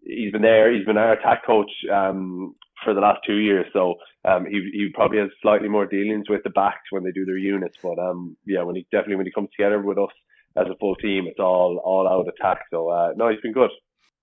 he's 0.05 0.33
been 0.33 0.43
there. 0.43 0.73
He's 0.73 0.87
been 0.87 0.97
our 0.97 1.13
attack 1.13 1.47
coach 1.47 1.71
um, 1.93 2.55
for 2.85 2.95
the 2.95 3.01
last 3.01 3.21
two 3.27 3.37
years, 3.37 3.67
so 3.73 3.95
um, 4.25 4.47
he 4.47 4.71
he 4.73 4.89
probably 4.95 5.19
has 5.19 5.31
slightly 5.41 5.69
more 5.69 5.87
dealings 5.87 6.29
with 6.29 6.43
the 6.45 6.51
backs 6.51 6.91
when 6.91 7.05
they 7.05 7.13
do 7.13 7.25
their 7.25 7.39
units. 7.39 7.79
But 7.83 7.99
um, 7.99 8.37
yeah, 8.47 8.63
when 8.63 8.77
he 8.77 8.87
definitely 8.91 9.17
when 9.17 9.27
he 9.27 9.33
comes 9.33 9.51
together 9.57 9.81
with 9.81 9.99
us 9.99 10.13
as 10.57 10.67
a 10.67 10.77
full 10.79 10.97
team, 10.97 11.27
it's 11.27 11.41
all 11.41 11.81
all 11.85 12.09
out 12.09 12.27
attack. 12.29 12.65
So 12.71 12.89
uh, 12.89 13.13
no, 13.17 13.29
he's 13.29 13.41
been 13.41 13.53
good. 13.53 13.71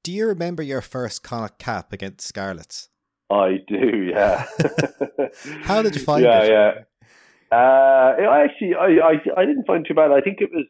Do 0.03 0.13
you 0.13 0.27
remember 0.27 0.63
your 0.63 0.81
first 0.81 1.23
Connacht 1.23 1.59
cap 1.59 1.91
against 1.91 2.25
Scarlets? 2.25 2.89
I 3.29 3.57
do, 3.67 4.09
yeah. 4.11 4.45
How 5.61 5.81
did 5.81 5.95
you 5.95 6.01
find 6.01 6.23
yeah, 6.23 6.41
it? 6.41 6.49
Yeah, 6.49 6.71
yeah. 6.71 6.83
Uh, 7.51 8.15
I 8.29 8.43
actually, 8.43 8.75
I, 8.75 8.85
I, 8.85 9.41
I 9.41 9.45
didn't 9.45 9.65
find 9.65 9.85
too 9.87 9.93
bad. 9.93 10.11
I 10.11 10.21
think 10.21 10.39
it 10.39 10.49
was, 10.51 10.65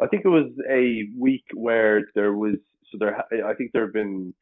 I 0.00 0.06
think 0.06 0.24
it 0.24 0.28
was 0.28 0.50
a 0.70 1.08
week 1.18 1.44
where 1.54 2.02
there 2.14 2.32
was, 2.32 2.56
so 2.90 2.98
there, 2.98 3.24
I 3.44 3.54
think 3.54 3.72
there 3.72 3.84
have 3.84 3.92
been 3.92 4.34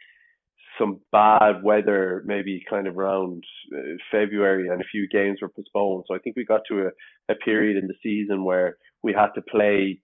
some 0.79 1.00
bad 1.11 1.62
weather, 1.62 2.23
maybe 2.26 2.62
kind 2.69 2.87
of 2.87 2.97
around 2.97 3.45
uh, 3.76 3.81
February, 4.11 4.69
and 4.69 4.81
a 4.81 4.91
few 4.91 5.09
games 5.09 5.38
were 5.41 5.49
postponed. 5.49 6.05
So 6.07 6.14
I 6.14 6.19
think 6.19 6.37
we 6.37 6.45
got 6.45 6.62
to 6.69 6.87
a, 6.87 7.33
a 7.33 7.35
period 7.37 7.76
in 7.76 7.88
the 7.88 7.95
season 8.02 8.45
where 8.45 8.76
we 9.02 9.12
had 9.12 9.29
to 9.35 9.43
play 9.43 10.00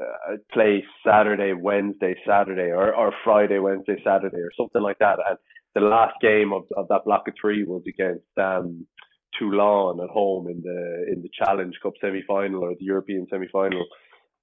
uh, 0.00 0.36
play 0.52 0.82
Saturday, 1.06 1.52
Wednesday, 1.52 2.14
Saturday, 2.26 2.70
or, 2.70 2.94
or 2.94 3.12
Friday, 3.24 3.58
Wednesday, 3.58 3.96
Saturday, 4.02 4.38
or 4.38 4.50
something 4.56 4.80
like 4.80 4.98
that. 5.00 5.18
And 5.28 5.36
the 5.74 5.82
last 5.82 6.14
game 6.22 6.52
of, 6.52 6.62
of 6.76 6.88
that 6.88 7.04
block 7.04 7.28
of 7.28 7.34
three 7.38 7.64
was 7.64 7.82
against 7.86 8.24
um, 8.38 8.86
Toulon 9.38 10.00
at 10.02 10.10
home 10.10 10.48
in 10.48 10.62
the 10.62 11.12
in 11.12 11.22
the 11.22 11.30
Challenge 11.38 11.74
Cup 11.82 11.92
semi 12.00 12.22
final 12.26 12.64
or 12.64 12.70
the 12.70 12.84
European 12.84 13.26
semi 13.30 13.48
final. 13.48 13.84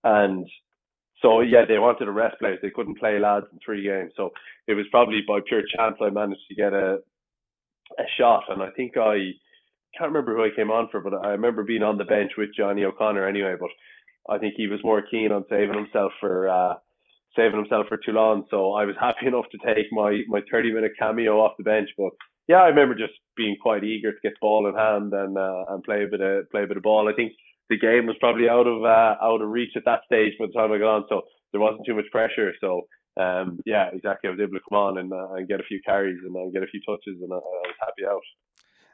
And 0.03 0.47
so 1.21 1.41
yeah, 1.41 1.65
they 1.67 1.79
wanted 1.79 2.05
to 2.05 2.11
rest 2.11 2.39
players. 2.39 2.59
They 2.61 2.69
couldn't 2.69 2.99
play 2.99 3.19
lads 3.19 3.45
in 3.51 3.59
three 3.63 3.83
games. 3.83 4.13
So 4.15 4.31
it 4.67 4.73
was 4.73 4.85
probably 4.91 5.21
by 5.27 5.39
pure 5.47 5.63
chance 5.75 5.95
I 6.01 6.09
managed 6.09 6.47
to 6.49 6.55
get 6.55 6.73
a 6.73 6.99
a 7.97 8.03
shot. 8.17 8.43
And 8.49 8.61
I 8.61 8.69
think 8.71 8.97
I 8.97 9.31
can't 9.97 10.11
remember 10.11 10.35
who 10.35 10.43
I 10.43 10.55
came 10.55 10.71
on 10.71 10.89
for, 10.91 11.01
but 11.01 11.13
I 11.13 11.29
remember 11.29 11.63
being 11.63 11.83
on 11.83 11.97
the 11.97 12.05
bench 12.05 12.31
with 12.37 12.49
Johnny 12.55 12.83
O'Connor 12.83 13.27
anyway. 13.27 13.55
But 13.59 13.69
I 14.33 14.37
think 14.37 14.53
he 14.55 14.67
was 14.67 14.79
more 14.83 15.01
keen 15.09 15.31
on 15.31 15.45
saving 15.49 15.75
himself 15.75 16.11
for 16.19 16.47
uh, 16.49 16.75
saving 17.35 17.59
himself 17.59 17.87
for 17.87 17.97
Toulon. 17.97 18.45
So 18.49 18.73
I 18.73 18.85
was 18.85 18.95
happy 18.99 19.27
enough 19.27 19.45
to 19.51 19.73
take 19.73 19.87
my 19.91 20.21
my 20.27 20.41
30 20.51 20.73
minute 20.73 20.91
cameo 20.99 21.39
off 21.39 21.57
the 21.57 21.63
bench. 21.63 21.89
But 21.97 22.11
yeah, 22.47 22.57
I 22.57 22.67
remember 22.67 22.95
just 22.95 23.13
being 23.35 23.57
quite 23.61 23.83
eager 23.83 24.11
to 24.11 24.19
get 24.23 24.33
the 24.33 24.41
ball 24.41 24.67
in 24.67 24.75
hand 24.75 25.13
and 25.13 25.37
uh, 25.37 25.65
and 25.69 25.83
play 25.83 26.03
a 26.03 26.07
bit 26.07 26.21
of 26.21 26.49
play 26.51 26.63
a 26.63 26.67
bit 26.67 26.77
of 26.77 26.83
ball. 26.83 27.09
I 27.09 27.15
think 27.15 27.33
the 27.69 27.77
game 27.77 28.07
was 28.07 28.15
probably 28.19 28.49
out 28.49 28.67
of 28.67 28.83
uh, 28.83 29.15
out 29.21 29.41
of 29.41 29.49
reach 29.49 29.71
at 29.75 29.85
that 29.85 30.01
stage 30.05 30.33
by 30.39 30.47
the 30.47 30.53
time 30.53 30.71
I 30.71 30.77
got 30.77 30.95
on, 30.95 31.05
so 31.09 31.21
there 31.51 31.61
wasn't 31.61 31.85
too 31.85 31.95
much 31.95 32.05
pressure. 32.11 32.53
So 32.61 32.83
um, 33.19 33.59
yeah, 33.65 33.89
exactly. 33.93 34.29
I 34.29 34.31
was 34.31 34.39
able 34.39 34.53
to 34.53 34.65
come 34.69 34.77
on 34.77 34.97
and, 34.97 35.11
uh, 35.11 35.33
and 35.33 35.47
get 35.47 35.59
a 35.59 35.63
few 35.63 35.81
carries 35.85 36.17
and 36.25 36.35
uh, 36.35 36.49
get 36.53 36.63
a 36.63 36.67
few 36.67 36.81
touches, 36.87 37.21
and 37.21 37.31
I, 37.31 37.35
I 37.35 37.39
was 37.39 37.75
happy 37.79 38.05
out. 38.09 38.21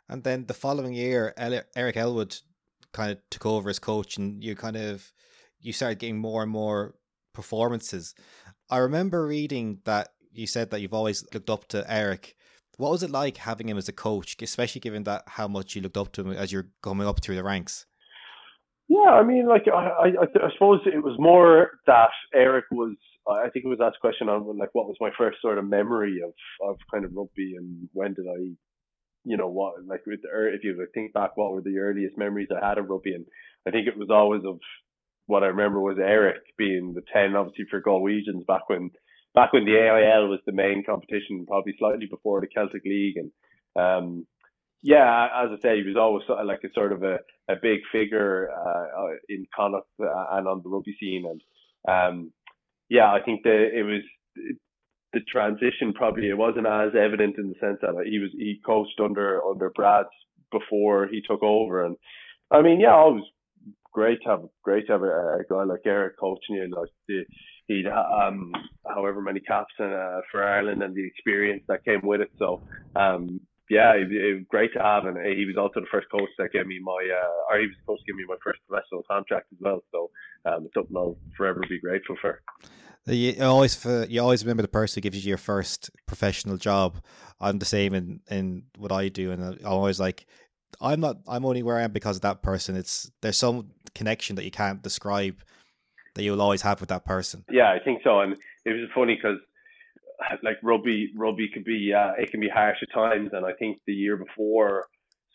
And 0.10 0.24
then 0.24 0.46
the 0.46 0.54
following 0.54 0.94
year, 0.94 1.34
Eric 1.38 1.98
Elwood 1.98 2.38
kind 2.94 3.12
of 3.12 3.20
took 3.30 3.46
over 3.46 3.70
as 3.70 3.80
coach, 3.80 4.18
and 4.18 4.44
you 4.44 4.56
kind 4.56 4.78
of 4.78 5.14
you 5.60 5.74
started 5.74 6.00
getting 6.00 6.18
more 6.18 6.44
and 6.44 6.52
more 6.52 6.96
performances. 7.34 8.16
I 8.70 8.78
remember 8.78 9.28
reading 9.28 9.80
that 9.86 10.10
you 10.32 10.48
said 10.48 10.72
that 10.72 10.82
you've 10.82 10.94
always 10.94 11.24
looked 11.34 11.50
up 11.50 11.68
to 11.70 11.86
Eric. 11.92 12.36
What 12.78 12.92
was 12.92 13.04
it 13.04 13.12
like 13.12 13.38
having 13.38 13.70
him 13.70 13.78
as 13.78 13.88
a 13.88 13.94
coach, 13.94 14.36
especially 14.42 14.82
given 14.82 15.04
that 15.04 15.24
how 15.28 15.48
much 15.48 15.76
you 15.76 15.82
looked 15.82 15.98
up 15.98 16.12
to 16.14 16.22
him 16.22 16.32
as 16.32 16.52
you're 16.52 16.70
coming 16.82 17.08
up 17.08 17.22
through 17.22 17.36
the 17.36 17.44
ranks? 17.44 17.86
Yeah, 18.88 19.10
I 19.10 19.24
mean, 19.24 19.48
like 19.48 19.64
I, 19.68 19.88
I, 19.88 20.08
I 20.22 20.52
suppose 20.54 20.82
it 20.86 21.04
was 21.04 21.16
more 21.18 21.72
that 21.88 22.10
Eric 22.34 22.66
was. 22.72 22.96
I 23.28 23.50
think 23.50 23.66
it 23.66 23.70
was 23.70 23.80
asked 23.82 24.00
question 24.00 24.30
on 24.30 24.60
like 24.60 24.70
what 24.74 24.86
was 24.88 24.98
my 25.02 25.10
first 25.18 25.42
sort 25.42 25.58
of 25.58 25.66
memory 25.66 26.22
of 26.24 26.34
of 26.62 26.78
kind 26.92 27.04
of 27.04 27.12
rugby 27.16 27.56
and 27.58 27.90
when 27.94 28.14
did 28.14 28.28
I, 28.28 28.54
you 29.24 29.38
know, 29.38 29.48
what 29.48 29.84
like 29.88 30.02
with 30.06 30.22
the, 30.22 30.30
if 30.54 30.64
you 30.64 30.86
think 30.94 31.14
back, 31.14 31.36
what 31.36 31.52
were 31.52 31.62
the 31.62 31.80
earliest 31.80 32.16
memories 32.16 32.50
I 32.52 32.64
had 32.64 32.78
of 32.78 32.88
rugby? 32.88 33.16
And 33.16 33.26
I 33.68 33.72
think 33.72 33.88
it 33.88 33.98
was 33.98 34.12
always 34.12 34.44
of 34.46 34.60
what 35.26 35.42
I 35.42 35.48
remember 35.48 35.80
was 35.80 35.98
Eric 36.00 36.44
being 36.56 36.94
the 36.94 37.02
ten, 37.12 37.36
obviously 37.36 37.66
for 37.72 37.82
Galwegians 37.82 38.46
back 38.46 38.70
when 38.70 38.92
back 39.34 39.52
when 39.52 39.66
the 39.66 39.78
AIL 39.78 40.28
was 40.28 40.42
the 40.46 40.52
main 40.52 40.84
competition, 40.86 41.46
probably 41.48 41.74
slightly 41.80 42.06
before 42.06 42.40
the 42.42 42.48
Celtic 42.48 42.84
League 42.86 43.18
and. 43.18 43.32
Um, 43.78 44.26
yeah, 44.86 45.28
as 45.44 45.50
I 45.52 45.62
say, 45.64 45.78
he 45.82 45.88
was 45.88 45.98
always 45.98 46.24
like 46.46 46.64
a 46.64 46.72
sort 46.76 46.94
of 46.94 47.02
a, 47.02 47.18
a 47.50 47.56
big 47.60 47.80
figure 47.92 48.52
uh, 48.52 49.02
uh 49.02 49.14
in 49.28 49.48
Connacht 49.56 49.88
uh, 50.00 50.26
and 50.34 50.48
on 50.48 50.62
the 50.64 50.70
rugby 50.70 50.96
scene, 51.00 51.26
and 51.26 51.42
um, 51.90 52.32
yeah, 52.88 53.12
I 53.12 53.20
think 53.26 53.42
that 53.44 53.70
it 53.74 53.82
was 53.82 54.04
the 55.12 55.22
transition. 55.22 55.92
Probably 55.96 56.30
it 56.30 56.38
wasn't 56.38 56.68
as 56.68 56.92
evident 56.96 57.36
in 57.40 57.50
the 57.50 57.56
sense 57.60 57.80
that 57.82 58.06
he 58.08 58.20
was 58.20 58.30
he 58.34 58.62
coached 58.64 59.00
under 59.04 59.42
under 59.44 59.72
Brad 59.72 60.06
before 60.52 61.08
he 61.08 61.20
took 61.20 61.42
over, 61.42 61.84
and 61.84 61.98
I 62.52 62.62
mean, 62.62 62.80
yeah, 62.80 62.94
it 63.08 63.14
was 63.14 63.28
great 63.92 64.22
to 64.22 64.30
have 64.30 64.44
great 64.64 64.86
to 64.86 64.92
have 64.94 65.02
a, 65.02 65.40
a 65.40 65.44
guy 65.50 65.64
like 65.64 65.82
Eric 65.88 66.20
coaching 66.20 66.58
you, 66.58 66.70
like 66.70 66.90
the 67.08 67.24
he'd 67.66 67.88
um 67.88 68.54
however 68.88 69.20
many 69.20 69.40
caps 69.40 69.74
in, 69.80 69.92
uh, 69.92 70.22
for 70.32 70.44
Ireland 70.44 70.84
and 70.84 70.94
the 70.94 71.08
experience 71.08 71.64
that 71.70 71.84
came 71.84 72.02
with 72.04 72.22
it. 72.22 72.30
So 72.38 72.62
um 72.96 73.40
yeah, 73.70 73.94
it, 73.94 74.12
it 74.12 74.34
was 74.36 74.44
great 74.50 74.74
to 74.74 74.80
have, 74.80 75.06
and 75.06 75.18
he 75.26 75.46
was 75.46 75.58
also 75.58 75.80
the 75.80 75.88
first 75.92 76.08
coach 76.12 76.30
that 76.38 76.52
gave 76.52 76.68
me 76.68 76.80
my, 76.80 76.92
uh, 76.92 77.54
or 77.54 77.60
he 77.60 77.68
was 77.68 77.76
supposed 77.82 78.02
to 78.02 78.12
give 78.12 78.16
me 78.16 78.26
my 78.28 78.36
first 78.44 78.60
professional 78.68 79.04
contract 79.10 79.48
as 79.52 79.58
well. 79.60 79.82
So 79.92 80.12
um, 80.46 80.66
it's 80.66 80.74
something 80.74 80.96
I'll 80.96 81.18
forever 81.36 81.62
be 81.68 81.80
grateful 81.80 82.16
for. 82.22 82.42
You 83.08 83.44
always, 83.44 83.84
you 84.10 84.22
always 84.22 84.44
remember 84.44 84.62
the 84.62 84.68
person 84.68 84.98
who 84.98 85.02
gives 85.02 85.24
you 85.24 85.30
your 85.30 85.38
first 85.38 85.92
professional 86.08 86.58
job. 86.58 86.98
I'm 87.40 87.60
the 87.60 87.66
same 87.66 87.94
in 87.94 88.22
in 88.30 88.64
what 88.78 88.92
I 88.92 89.10
do, 89.10 89.32
and 89.32 89.44
I'm 89.44 89.60
always 89.66 90.00
like, 90.00 90.26
I'm 90.82 91.00
not, 91.00 91.18
I'm 91.28 91.46
only 91.46 91.62
where 91.62 91.78
I 91.78 91.84
am 91.84 91.92
because 91.92 92.18
of 92.18 92.24
that 92.24 92.42
person. 92.42 92.76
It's 92.76 93.12
there's 93.22 93.38
some 93.38 93.72
connection 93.94 94.36
that 94.38 94.44
you 94.44 94.52
can't 94.52 94.82
describe 94.82 95.42
that 96.16 96.24
you'll 96.24 96.42
always 96.42 96.64
have 96.64 96.80
with 96.80 96.90
that 96.90 97.06
person. 97.06 97.46
Yeah, 97.50 97.72
I 97.72 97.80
think 97.84 98.02
so, 98.04 98.22
and 98.22 98.36
it 98.66 98.72
was 98.72 98.90
funny 98.96 99.16
because 99.16 99.38
like 100.44 100.58
rugby 100.64 101.12
rugby 101.16 101.50
can 101.54 101.64
be 101.64 101.94
uh, 101.94 102.14
it 102.18 102.32
can 102.32 102.40
be 102.40 102.50
harsh 102.50 102.78
at 102.82 102.94
times 102.94 103.30
and 103.34 103.46
I 103.46 103.54
think 103.54 103.80
the 103.86 103.94
year 103.94 104.18
before. 104.18 104.86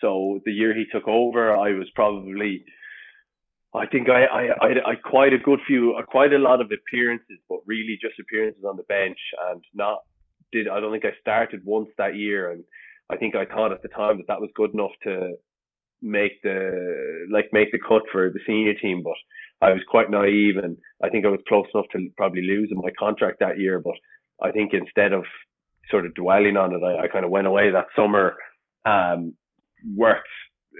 So 0.00 0.40
the 0.46 0.52
year 0.52 0.74
he 0.74 0.86
took 0.92 1.06
over 1.06 1.54
I 1.54 1.72
was 1.72 1.88
probably 1.94 2.64
I 3.74 3.86
think 3.86 4.08
I 4.08 4.24
I 4.24 4.42
I, 4.60 4.68
I 4.90 4.94
quite 4.94 5.32
a 5.32 5.38
good 5.38 5.60
few 5.66 5.94
uh, 5.94 6.02
quite 6.02 6.32
a 6.32 6.38
lot 6.38 6.60
of 6.60 6.70
appearances 6.70 7.38
but 7.48 7.58
really 7.66 7.98
just 8.00 8.18
appearances 8.18 8.64
on 8.64 8.76
the 8.76 8.84
bench 8.84 9.18
and 9.50 9.62
not 9.74 9.98
did 10.52 10.68
I 10.68 10.80
don't 10.80 10.92
think 10.92 11.04
I 11.04 11.20
started 11.20 11.64
once 11.64 11.88
that 11.98 12.16
year. 12.16 12.50
And 12.50 12.64
I 13.10 13.16
think 13.16 13.34
I 13.34 13.44
thought 13.44 13.72
at 13.72 13.82
the 13.82 13.88
time 13.88 14.18
that 14.18 14.26
that 14.28 14.40
was 14.40 14.50
good 14.54 14.72
enough 14.74 14.92
to 15.04 15.34
make 16.02 16.40
the 16.42 17.26
like 17.30 17.50
make 17.52 17.70
the 17.72 17.78
cut 17.78 18.02
for 18.10 18.30
the 18.30 18.40
senior 18.46 18.74
team 18.74 19.02
but 19.04 19.18
I 19.60 19.72
was 19.72 19.82
quite 19.90 20.10
naive 20.10 20.56
and 20.56 20.78
I 21.04 21.10
think 21.10 21.26
I 21.26 21.28
was 21.28 21.40
close 21.46 21.66
enough 21.74 21.86
to 21.92 22.08
probably 22.16 22.40
losing 22.40 22.78
my 22.78 22.90
contract 22.98 23.40
that 23.40 23.58
year 23.58 23.78
but 23.78 23.96
I 24.42 24.50
think 24.50 24.72
instead 24.72 25.12
of 25.12 25.24
sort 25.90 26.06
of 26.06 26.14
dwelling 26.14 26.56
on 26.56 26.74
it, 26.74 26.82
I, 26.82 27.04
I 27.04 27.08
kind 27.08 27.24
of 27.24 27.30
went 27.30 27.46
away 27.46 27.70
that 27.70 27.86
summer, 27.96 28.36
um, 28.84 29.34
worked 29.96 30.28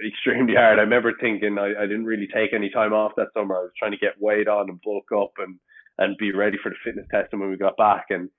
extremely 0.07 0.55
hard. 0.55 0.79
I 0.79 0.83
remember 0.83 1.13
thinking 1.19 1.57
I, 1.57 1.73
I 1.77 1.85
didn't 1.85 2.05
really 2.05 2.27
take 2.33 2.53
any 2.53 2.69
time 2.69 2.93
off 2.93 3.11
that 3.17 3.27
summer. 3.33 3.55
I 3.55 3.61
was 3.61 3.71
trying 3.77 3.91
to 3.91 3.97
get 3.97 4.19
weighed 4.19 4.47
on 4.47 4.69
and 4.69 4.81
bulk 4.81 5.11
up 5.15 5.33
and, 5.37 5.57
and 5.97 6.17
be 6.17 6.31
ready 6.31 6.57
for 6.61 6.69
the 6.69 6.75
fitness 6.83 7.05
testing 7.11 7.39
when 7.39 7.49
we 7.49 7.57
got 7.57 7.77
back. 7.77 8.05
And 8.09 8.29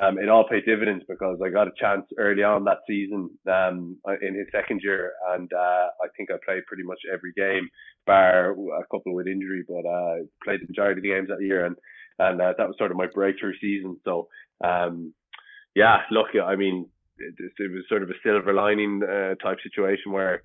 um, 0.00 0.18
it 0.18 0.28
all 0.28 0.48
paid 0.48 0.64
dividends 0.64 1.04
because 1.06 1.38
I 1.44 1.50
got 1.50 1.68
a 1.68 1.72
chance 1.78 2.06
early 2.18 2.42
on 2.42 2.64
that 2.64 2.78
season 2.88 3.28
um, 3.46 3.98
in 4.22 4.34
his 4.34 4.46
second 4.50 4.80
year, 4.82 5.12
and 5.34 5.52
uh, 5.52 5.88
I 6.02 6.08
think 6.16 6.30
I 6.30 6.36
played 6.46 6.64
pretty 6.66 6.82
much 6.82 6.98
every 7.12 7.32
game, 7.36 7.68
bar 8.06 8.52
a 8.52 8.84
couple 8.90 9.14
with 9.14 9.26
injury, 9.26 9.64
but 9.68 9.86
uh, 9.86 10.24
played 10.42 10.60
the 10.60 10.66
majority 10.68 11.00
of 11.00 11.02
the 11.02 11.10
games 11.10 11.28
that 11.28 11.44
year, 11.44 11.66
and 11.66 11.76
and 12.18 12.40
uh, 12.40 12.52
that 12.56 12.68
was 12.68 12.76
sort 12.78 12.90
of 12.90 12.96
my 12.96 13.06
breakthrough 13.12 13.54
season. 13.60 13.96
So 14.04 14.28
um, 14.62 15.14
yeah, 15.74 15.98
look, 16.10 16.28
I 16.42 16.56
mean, 16.56 16.88
it, 17.18 17.34
it, 17.38 17.70
was 17.70 17.84
sort 17.88 18.02
of 18.02 18.10
a 18.10 18.14
silver 18.22 18.52
lining 18.52 19.00
uh, 19.02 19.34
type 19.42 19.58
situation 19.62 20.12
where, 20.12 20.42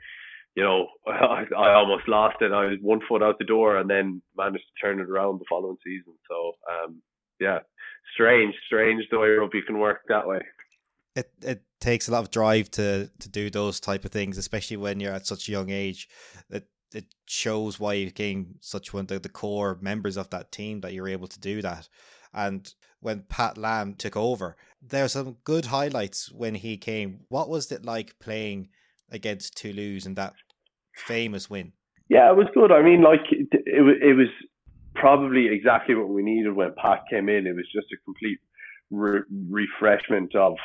you 0.55 0.63
know, 0.63 0.87
I, 1.07 1.43
I 1.55 1.73
almost 1.73 2.07
lost 2.07 2.37
it. 2.41 2.51
I 2.51 2.65
was 2.65 2.77
one 2.81 3.01
foot 3.07 3.23
out 3.23 3.37
the 3.39 3.45
door 3.45 3.77
and 3.77 3.89
then 3.89 4.21
managed 4.37 4.65
to 4.65 4.85
turn 4.85 4.99
it 4.99 5.09
around 5.09 5.39
the 5.39 5.45
following 5.49 5.77
season. 5.83 6.13
So, 6.29 6.53
um, 6.71 7.01
yeah, 7.39 7.59
strange, 8.13 8.55
strange 8.65 9.03
the 9.11 9.19
way 9.19 9.29
rugby 9.29 9.61
can 9.65 9.79
work 9.79 10.01
that 10.07 10.27
way. 10.27 10.41
It 11.15 11.31
it 11.41 11.63
takes 11.79 12.07
a 12.07 12.11
lot 12.11 12.23
of 12.23 12.29
drive 12.29 12.69
to 12.71 13.09
to 13.19 13.29
do 13.29 13.49
those 13.49 13.79
type 13.79 14.05
of 14.05 14.11
things, 14.11 14.37
especially 14.37 14.77
when 14.77 14.99
you're 14.99 15.13
at 15.13 15.25
such 15.25 15.47
a 15.47 15.51
young 15.51 15.71
age. 15.71 16.07
It 16.51 16.67
it 16.93 17.05
shows 17.25 17.79
why 17.79 17.93
you 17.93 18.11
gain 18.11 18.55
such 18.61 18.93
one 18.93 19.05
the, 19.05 19.19
the 19.19 19.29
core 19.29 19.77
members 19.81 20.17
of 20.17 20.29
that 20.29 20.51
team 20.51 20.81
that 20.81 20.93
you're 20.93 21.07
able 21.07 21.27
to 21.27 21.39
do 21.39 21.61
that. 21.61 21.89
And 22.33 22.71
when 22.99 23.25
Pat 23.29 23.57
Lam 23.57 23.95
took 23.95 24.15
over, 24.15 24.55
there 24.81 25.05
are 25.05 25.09
some 25.09 25.37
good 25.43 25.65
highlights 25.65 26.31
when 26.31 26.55
he 26.55 26.77
came. 26.77 27.21
What 27.29 27.49
was 27.49 27.71
it 27.71 27.85
like 27.85 28.19
playing 28.19 28.69
against 29.11 29.57
Toulouse 29.57 30.05
in 30.05 30.15
that 30.15 30.33
famous 30.95 31.49
win? 31.49 31.73
Yeah, 32.09 32.29
it 32.31 32.37
was 32.37 32.47
good. 32.53 32.71
I 32.71 32.81
mean, 32.81 33.01
like 33.01 33.31
it, 33.31 33.47
it, 33.51 34.03
it 34.03 34.13
was 34.13 34.27
probably 34.95 35.47
exactly 35.47 35.95
what 35.95 36.09
we 36.09 36.23
needed 36.23 36.55
when 36.55 36.73
Pat 36.81 37.03
came 37.09 37.29
in. 37.29 37.47
It 37.47 37.55
was 37.55 37.67
just 37.73 37.87
a 37.91 37.97
complete 38.05 38.39
re- 38.89 39.23
refreshment 39.49 40.35
of 40.35 40.55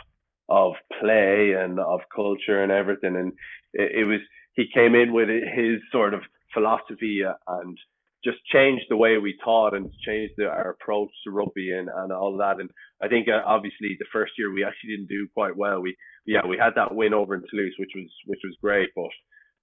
of 0.49 0.75
play 1.01 1.53
and 1.53 1.81
of 1.81 2.01
culture 2.15 2.63
and 2.63 2.71
everything. 2.71 3.17
And 3.17 3.33
it, 3.73 4.01
it 4.01 4.05
was 4.05 4.21
he 4.55 4.67
came 4.73 4.95
in 4.95 5.13
with 5.13 5.29
his 5.29 5.81
sort 5.91 6.15
of 6.15 6.21
philosophy 6.53 7.23
and 7.47 7.79
just 8.25 8.39
changed 8.53 8.85
the 8.89 8.97
way 8.97 9.19
we 9.19 9.37
taught 9.43 9.75
and 9.75 9.91
changed 10.07 10.35
the, 10.37 10.47
our 10.47 10.71
approach 10.71 11.11
to 11.25 11.31
rugby 11.31 11.73
and, 11.73 11.89
and 11.89 12.13
all 12.13 12.37
that. 12.37 12.61
And 12.61 12.71
I 13.03 13.09
think 13.09 13.27
uh, 13.29 13.43
obviously 13.45 13.97
the 13.99 14.07
first 14.13 14.33
year 14.39 14.53
we 14.53 14.65
actually 14.65 14.91
didn't 14.91 15.09
do 15.09 15.29
quite 15.35 15.57
well. 15.57 15.81
We 15.81 15.97
yeah 16.27 16.47
we 16.47 16.57
had 16.57 16.75
that 16.77 16.95
win 16.95 17.15
over 17.15 17.35
in 17.35 17.43
Toulouse, 17.51 17.75
which 17.79 17.93
was 17.97 18.09
which 18.27 18.41
was 18.45 18.57
great, 18.63 18.91
but 18.95 19.11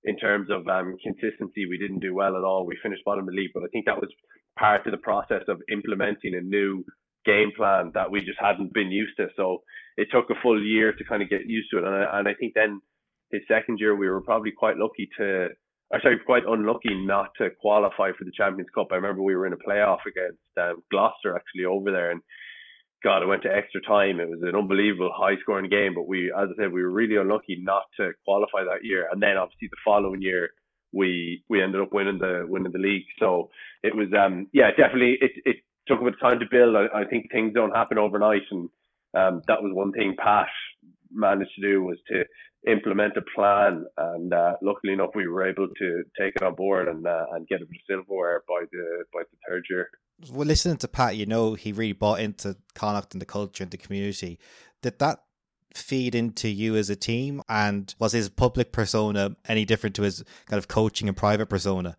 in 0.04 0.18
terms 0.18 0.50
of 0.50 0.68
um, 0.68 0.98
consistency, 1.04 1.66
we 1.66 1.78
didn't 1.78 2.00
do 2.00 2.14
well 2.14 2.38
at 2.38 2.44
all. 2.44 2.66
We 2.66 2.78
finished 2.82 3.04
bottom 3.06 3.28
of 3.28 3.34
the 3.34 3.42
league, 3.42 3.52
but 3.54 3.64
I 3.64 3.68
think 3.68 3.86
that 3.86 4.00
was 4.00 4.10
part 4.58 4.86
of 4.86 4.92
the 4.92 4.98
process 4.98 5.44
of 5.48 5.62
implementing 5.72 6.36
a 6.36 6.42
new 6.42 6.84
game 7.26 7.52
plan 7.56 7.92
that 7.96 8.10
we 8.10 8.22
just 8.22 8.40
hadn't 8.40 8.74
been 8.74 8.92
used 8.92 9.18
to. 9.18 9.28
So 9.36 9.62
it 9.98 10.08
took 10.12 10.30
a 10.30 10.42
full 10.42 10.62
year 10.62 10.94
to 10.94 11.04
kind 11.04 11.22
of 11.22 11.30
get 11.30 11.46
used 11.46 11.70
to 11.72 11.80
it, 11.80 11.84
and 11.84 11.96
I, 11.96 12.20
and 12.20 12.28
I 12.28 12.34
think 12.34 12.54
then 12.56 12.82
his 13.32 13.42
second 13.48 13.80
year 13.80 13.96
we 13.96 14.10
were 14.10 14.22
probably 14.22 14.52
quite 14.52 14.78
lucky 14.78 15.10
to 15.18 15.50
I 15.92 16.00
sorry, 16.02 16.20
quite 16.24 16.44
unlucky 16.48 16.94
not 16.94 17.32
to 17.40 17.50
qualify 17.50 18.12
for 18.18 18.24
the 18.24 18.32
Champions 18.32 18.70
Cup. 18.76 18.88
I 18.92 18.96
remember 18.96 19.24
we 19.24 19.36
were 19.36 19.48
in 19.48 19.54
a 19.54 19.58
playoff 19.58 20.00
against 20.06 20.38
um, 20.62 20.84
Gloucester 20.92 21.36
actually 21.36 21.66
over 21.66 21.92
there, 21.92 22.12
and 22.12 22.22
God, 23.04 23.24
it 23.24 23.28
went 23.28 23.44
to 23.44 23.56
extra 23.56 23.82
time. 23.82 24.20
It 24.20 24.30
was 24.30 24.42
an 24.44 24.56
unbelievable 24.56 25.12
high 25.16 25.40
scoring 25.42 25.70
game, 25.70 25.96
but 25.96 26.08
we, 26.08 26.32
as 26.32 26.50
I 26.52 26.64
said, 26.64 26.74
we 26.74 26.84
were 26.84 26.92
really 26.92 27.16
unlucky 27.16 27.58
not 27.60 27.84
to 27.98 28.12
qualify 28.26 28.64
that 28.66 28.84
year. 28.84 29.08
And 29.12 29.22
then 29.22 29.38
obviously 29.38 29.70
the 29.72 29.78
following 29.84 30.22
year, 30.22 30.50
we 30.92 31.44
we 31.50 31.62
ended 31.62 31.82
up 31.82 31.94
winning 31.94 32.20
the 32.20 32.46
winning 32.48 32.72
the 32.72 32.80
league. 32.80 33.06
So 33.20 33.50
it 33.84 33.96
was, 33.96 34.10
um, 34.14 34.48
yeah, 34.54 34.70
definitely 34.72 35.18
it 35.22 35.32
it 35.46 35.58
took 35.88 36.02
a 36.02 36.04
bit 36.04 36.16
of 36.16 36.20
time 36.20 36.40
to 36.40 36.46
build. 36.52 36.76
I, 36.76 37.02
I 37.02 37.06
think 37.06 37.32
things 37.32 37.54
don't 37.54 37.76
happen 37.76 37.98
overnight, 37.98 38.44
and 38.52 38.70
um, 39.16 39.42
that 39.48 39.64
was 39.64 39.72
one 39.74 39.92
thing 39.92 40.16
Pat 40.18 40.48
managed 41.12 41.56
to 41.56 41.62
do 41.62 41.84
was 41.84 41.98
to 42.10 42.26
implement 42.68 43.18
a 43.18 43.22
plan, 43.36 43.86
and 43.98 44.34
uh, 44.34 44.54
luckily 44.62 44.94
enough, 44.94 45.12
we 45.16 45.28
were 45.28 45.48
able 45.48 45.68
to 45.68 46.04
take 46.20 46.36
it 46.36 46.44
on 46.44 46.56
board 46.56 46.88
and 46.88 47.06
uh, 47.06 47.26
and 47.32 47.48
get 47.48 47.62
it 47.62 47.68
to 47.68 47.80
silverware 47.88 48.44
by 48.48 48.66
the 48.72 49.04
by 49.14 49.22
the 49.22 49.38
third 49.48 49.64
year. 49.70 49.90
Well, 50.32 50.48
listening 50.48 50.78
to 50.78 50.88
Pat, 50.88 51.16
you 51.16 51.26
know 51.26 51.54
he 51.54 51.72
really 51.72 51.94
bought 51.94 52.20
into 52.20 52.58
Connacht 52.76 53.14
and 53.14 53.22
the 53.22 53.26
culture 53.26 53.64
and 53.64 53.72
the 53.72 53.78
community. 53.78 54.40
Did 54.82 55.00
that 55.00 55.24
feed 55.74 56.16
into 56.16 56.50
you 56.50 56.76
as 56.76 56.90
a 56.90 56.96
team? 56.96 57.42
And 57.48 57.94
was 58.00 58.12
his 58.12 58.30
public 58.30 58.72
persona 58.72 59.36
any 59.48 59.66
different 59.66 59.96
to 59.96 60.04
his 60.04 60.24
kind 60.48 60.58
of 60.58 60.68
coaching 60.68 61.08
and 61.08 61.16
private 61.16 61.48
persona? 61.48 61.96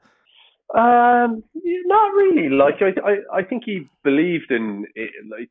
Um, 0.74 1.42
not 1.86 2.12
really. 2.12 2.48
Like 2.48 2.76
I, 2.80 2.92
I, 3.00 3.38
I 3.38 3.42
think 3.42 3.64
he 3.64 3.86
believed 4.04 4.50
in, 4.50 4.86
like 5.30 5.50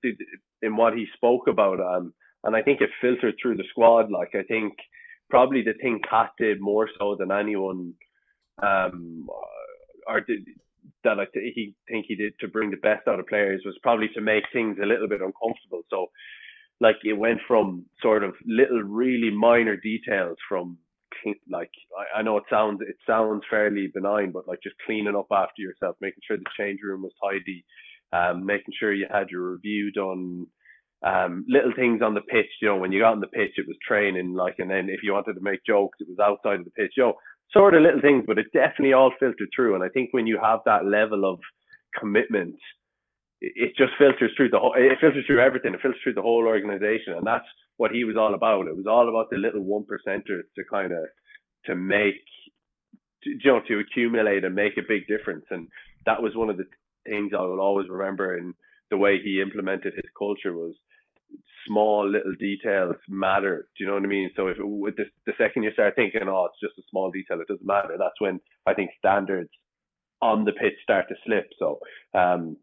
in 0.62 0.78
what 0.78 0.94
he 0.94 1.08
spoke 1.16 1.48
about. 1.48 1.80
Um, 1.80 2.13
and 2.44 2.56
I 2.56 2.62
think 2.62 2.82
it 2.82 2.89
filtered 3.01 3.36
through 3.42 3.58
the 3.58 3.66
squad. 3.70 4.12
Like 4.12 4.34
I 4.34 4.44
think 4.44 4.74
probably 5.29 5.62
the 5.62 5.74
thing 5.81 6.00
Pat 6.09 6.31
did 6.38 6.59
more 6.62 6.89
so 7.00 7.15
than 7.17 7.31
anyone, 7.31 7.93
um, 8.62 9.27
or 10.07 10.21
did 10.21 10.45
that 11.03 11.19
I 11.19 11.25
th- 11.33 11.53
he 11.55 11.75
think 11.88 12.05
he 12.07 12.15
did 12.15 12.33
to 12.39 12.48
bring 12.48 12.71
the 12.71 12.77
best 12.77 13.07
out 13.07 13.19
of 13.19 13.27
players 13.27 13.62
was 13.65 13.77
probably 13.81 14.09
to 14.15 14.21
make 14.21 14.43
things 14.51 14.77
a 14.81 14.86
little 14.86 15.07
bit 15.07 15.21
uncomfortable. 15.21 15.83
So, 15.89 16.07
like 16.81 16.98
it 17.03 17.13
went 17.13 17.39
from 17.48 17.86
sort 18.01 18.24
of 18.24 18.33
little 18.45 18.83
really 18.83 19.29
minor 19.29 19.77
details 19.77 20.38
from 20.48 20.77
like 21.50 21.71
I, 21.98 22.19
I 22.19 22.21
know 22.21 22.38
it 22.38 22.43
sounds 22.50 22.81
it 22.81 22.95
sounds 23.07 23.43
fairly 23.50 23.91
benign, 23.93 24.31
but 24.31 24.48
like 24.48 24.59
just 24.63 24.75
cleaning 24.86 25.15
up 25.15 25.27
after 25.31 25.62
yourself, 25.62 25.95
making 26.01 26.21
sure 26.25 26.38
the 26.38 26.43
change 26.57 26.79
room 26.83 27.03
was 27.03 27.13
tidy, 27.24 27.65
um, 28.13 28.45
making 28.45 28.74
sure 28.79 28.93
you 28.93 29.07
had 29.12 29.29
your 29.29 29.51
review 29.53 29.91
done, 29.91 30.48
um, 31.06 31.46
little 31.48 31.72
things 31.75 32.01
on 32.01 32.13
the 32.13 32.22
pitch. 32.22 32.50
You 32.62 32.70
know, 32.70 32.77
when 32.77 32.91
you 32.91 33.01
got 33.01 33.13
on 33.13 33.22
the 33.22 33.27
pitch, 33.27 33.53
it 33.58 33.68
was 33.68 33.77
training. 33.86 34.34
Like, 34.34 34.56
and 34.60 34.70
then 34.70 34.89
if 34.89 35.01
you 35.03 35.13
wanted 35.13 35.34
to 35.34 35.41
make 35.41 35.65
jokes, 35.65 35.98
it 36.01 36.10
was 36.10 36.20
outside 36.20 36.60
of 36.60 36.65
the 36.65 36.72
pitch. 36.72 36.94
You 36.98 37.03
know, 37.03 37.13
sort 37.53 37.74
of 37.74 37.82
little 37.82 38.01
things, 38.01 38.25
but 38.27 38.38
it 38.38 38.48
definitely 38.53 38.94
all 38.94 39.13
filtered 39.20 39.50
through. 39.56 39.75
And 39.75 39.84
I 39.84 39.89
think 39.89 40.10
when 40.12 40.27
you 40.27 40.39
have 40.41 40.60
that 40.65 40.86
level 40.86 41.29
of 41.29 41.39
commitment, 41.98 42.56
it 43.41 43.72
just 43.77 43.94
filters 43.98 44.32
through 44.36 44.50
the 44.50 44.60
whole. 44.60 44.74
It 44.75 44.98
filters 45.00 45.25
through 45.25 45.41
everything. 45.41 45.74
It 45.74 45.82
filters 45.82 46.01
through 46.03 46.15
the 46.15 46.22
whole 46.22 46.46
organization, 46.46 47.13
and 47.15 47.25
that's 47.25 47.48
what 47.77 47.91
he 47.91 48.03
was 48.03 48.18
all 48.18 48.34
about. 48.34 48.68
It 48.68 48.75
was 48.75 48.88
all 48.88 49.08
about 49.08 49.29
the 49.29 49.38
little 49.38 49.63
one 49.63 49.86
percenters 49.86 50.44
to 50.56 50.63
kind 50.70 50.91
of 50.91 51.06
to 51.65 51.75
make, 51.75 52.15
to, 53.24 53.29
you 53.29 53.39
know, 53.46 53.62
to 53.68 53.79
accumulate 53.79 54.44
and 54.44 54.53
make 54.53 54.77
a 54.77 54.88
big 54.88 55.08
difference. 55.08 55.46
And 55.50 55.70
that 56.06 56.22
was 56.22 56.36
one 56.36 56.50
of 56.50 56.58
the 56.58 56.65
things 57.06 57.32
I 57.34 57.41
will 57.41 57.62
always 57.62 57.88
remember. 57.88 58.38
in 58.38 58.53
the 58.89 58.98
way 58.98 59.20
he 59.24 59.41
implemented 59.41 59.94
his 59.94 60.10
culture 60.18 60.53
was 60.53 60.75
small 61.70 62.10
little 62.10 62.34
details 62.40 62.96
matter. 63.08 63.68
Do 63.78 63.84
you 63.84 63.88
know 63.88 63.96
what 63.96 64.04
I 64.04 64.08
mean? 64.08 64.30
So 64.36 64.48
if 64.48 64.58
with 64.60 64.96
the, 64.98 65.34
second 65.38 65.64
you 65.64 65.72
start 65.74 65.96
thinking, 65.96 66.22
oh, 66.28 66.50
it's 66.50 66.60
just 66.60 66.78
a 66.80 66.90
small 66.90 67.12
detail, 67.12 67.40
it 67.40 67.48
doesn't 67.48 67.66
matter. 67.66 67.96
That's 67.98 68.20
when 68.20 68.42
I 68.66 68.74
think 68.74 68.90
standards 68.98 69.50
on 70.22 70.44
the 70.44 70.52
pitch 70.52 70.74
start 70.84 71.06
to 71.10 71.16
slip. 71.26 71.48
So 71.58 71.80
um, 72.14 72.58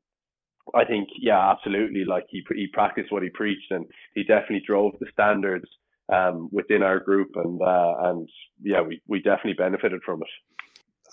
I 0.74 0.84
think, 0.84 1.08
yeah, 1.20 1.50
absolutely. 1.50 2.04
Like 2.04 2.24
he 2.28 2.42
he 2.54 2.66
practiced 2.72 3.12
what 3.12 3.22
he 3.22 3.30
preached, 3.30 3.70
and 3.70 3.86
he 4.14 4.22
definitely 4.24 4.62
drove 4.66 4.92
the 5.00 5.06
standards 5.12 5.66
um, 6.12 6.48
within 6.52 6.82
our 6.82 7.00
group, 7.00 7.30
and 7.36 7.60
uh, 7.62 7.94
and 8.04 8.28
yeah, 8.62 8.82
we 8.82 9.00
we 9.06 9.18
definitely 9.18 9.54
benefited 9.54 10.00
from 10.04 10.22
it. 10.22 10.28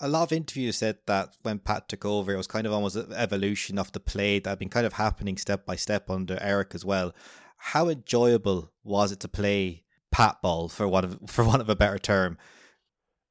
A 0.00 0.08
lot 0.08 0.24
of 0.24 0.32
interviews 0.32 0.78
said 0.78 0.98
that 1.06 1.36
when 1.42 1.60
Pat 1.60 1.88
took 1.88 2.04
over, 2.04 2.34
it 2.34 2.36
was 2.36 2.48
kind 2.48 2.66
of 2.66 2.72
almost 2.72 2.96
an 2.96 3.12
evolution 3.12 3.78
of 3.78 3.92
the 3.92 4.00
play 4.00 4.40
that 4.40 4.50
had 4.50 4.58
been 4.58 4.68
kind 4.68 4.86
of 4.86 4.94
happening 4.94 5.36
step 5.36 5.64
by 5.64 5.76
step 5.76 6.10
under 6.10 6.36
Eric 6.40 6.74
as 6.74 6.84
well. 6.84 7.14
How 7.64 7.88
enjoyable 7.88 8.70
was 8.84 9.10
it 9.10 9.20
to 9.20 9.28
play 9.28 9.84
Pat 10.12 10.42
ball 10.42 10.68
for 10.68 10.86
one 10.86 11.04
of 11.04 11.18
for 11.26 11.44
one 11.44 11.62
of 11.62 11.70
a 11.70 11.74
better 11.74 11.98
term? 11.98 12.36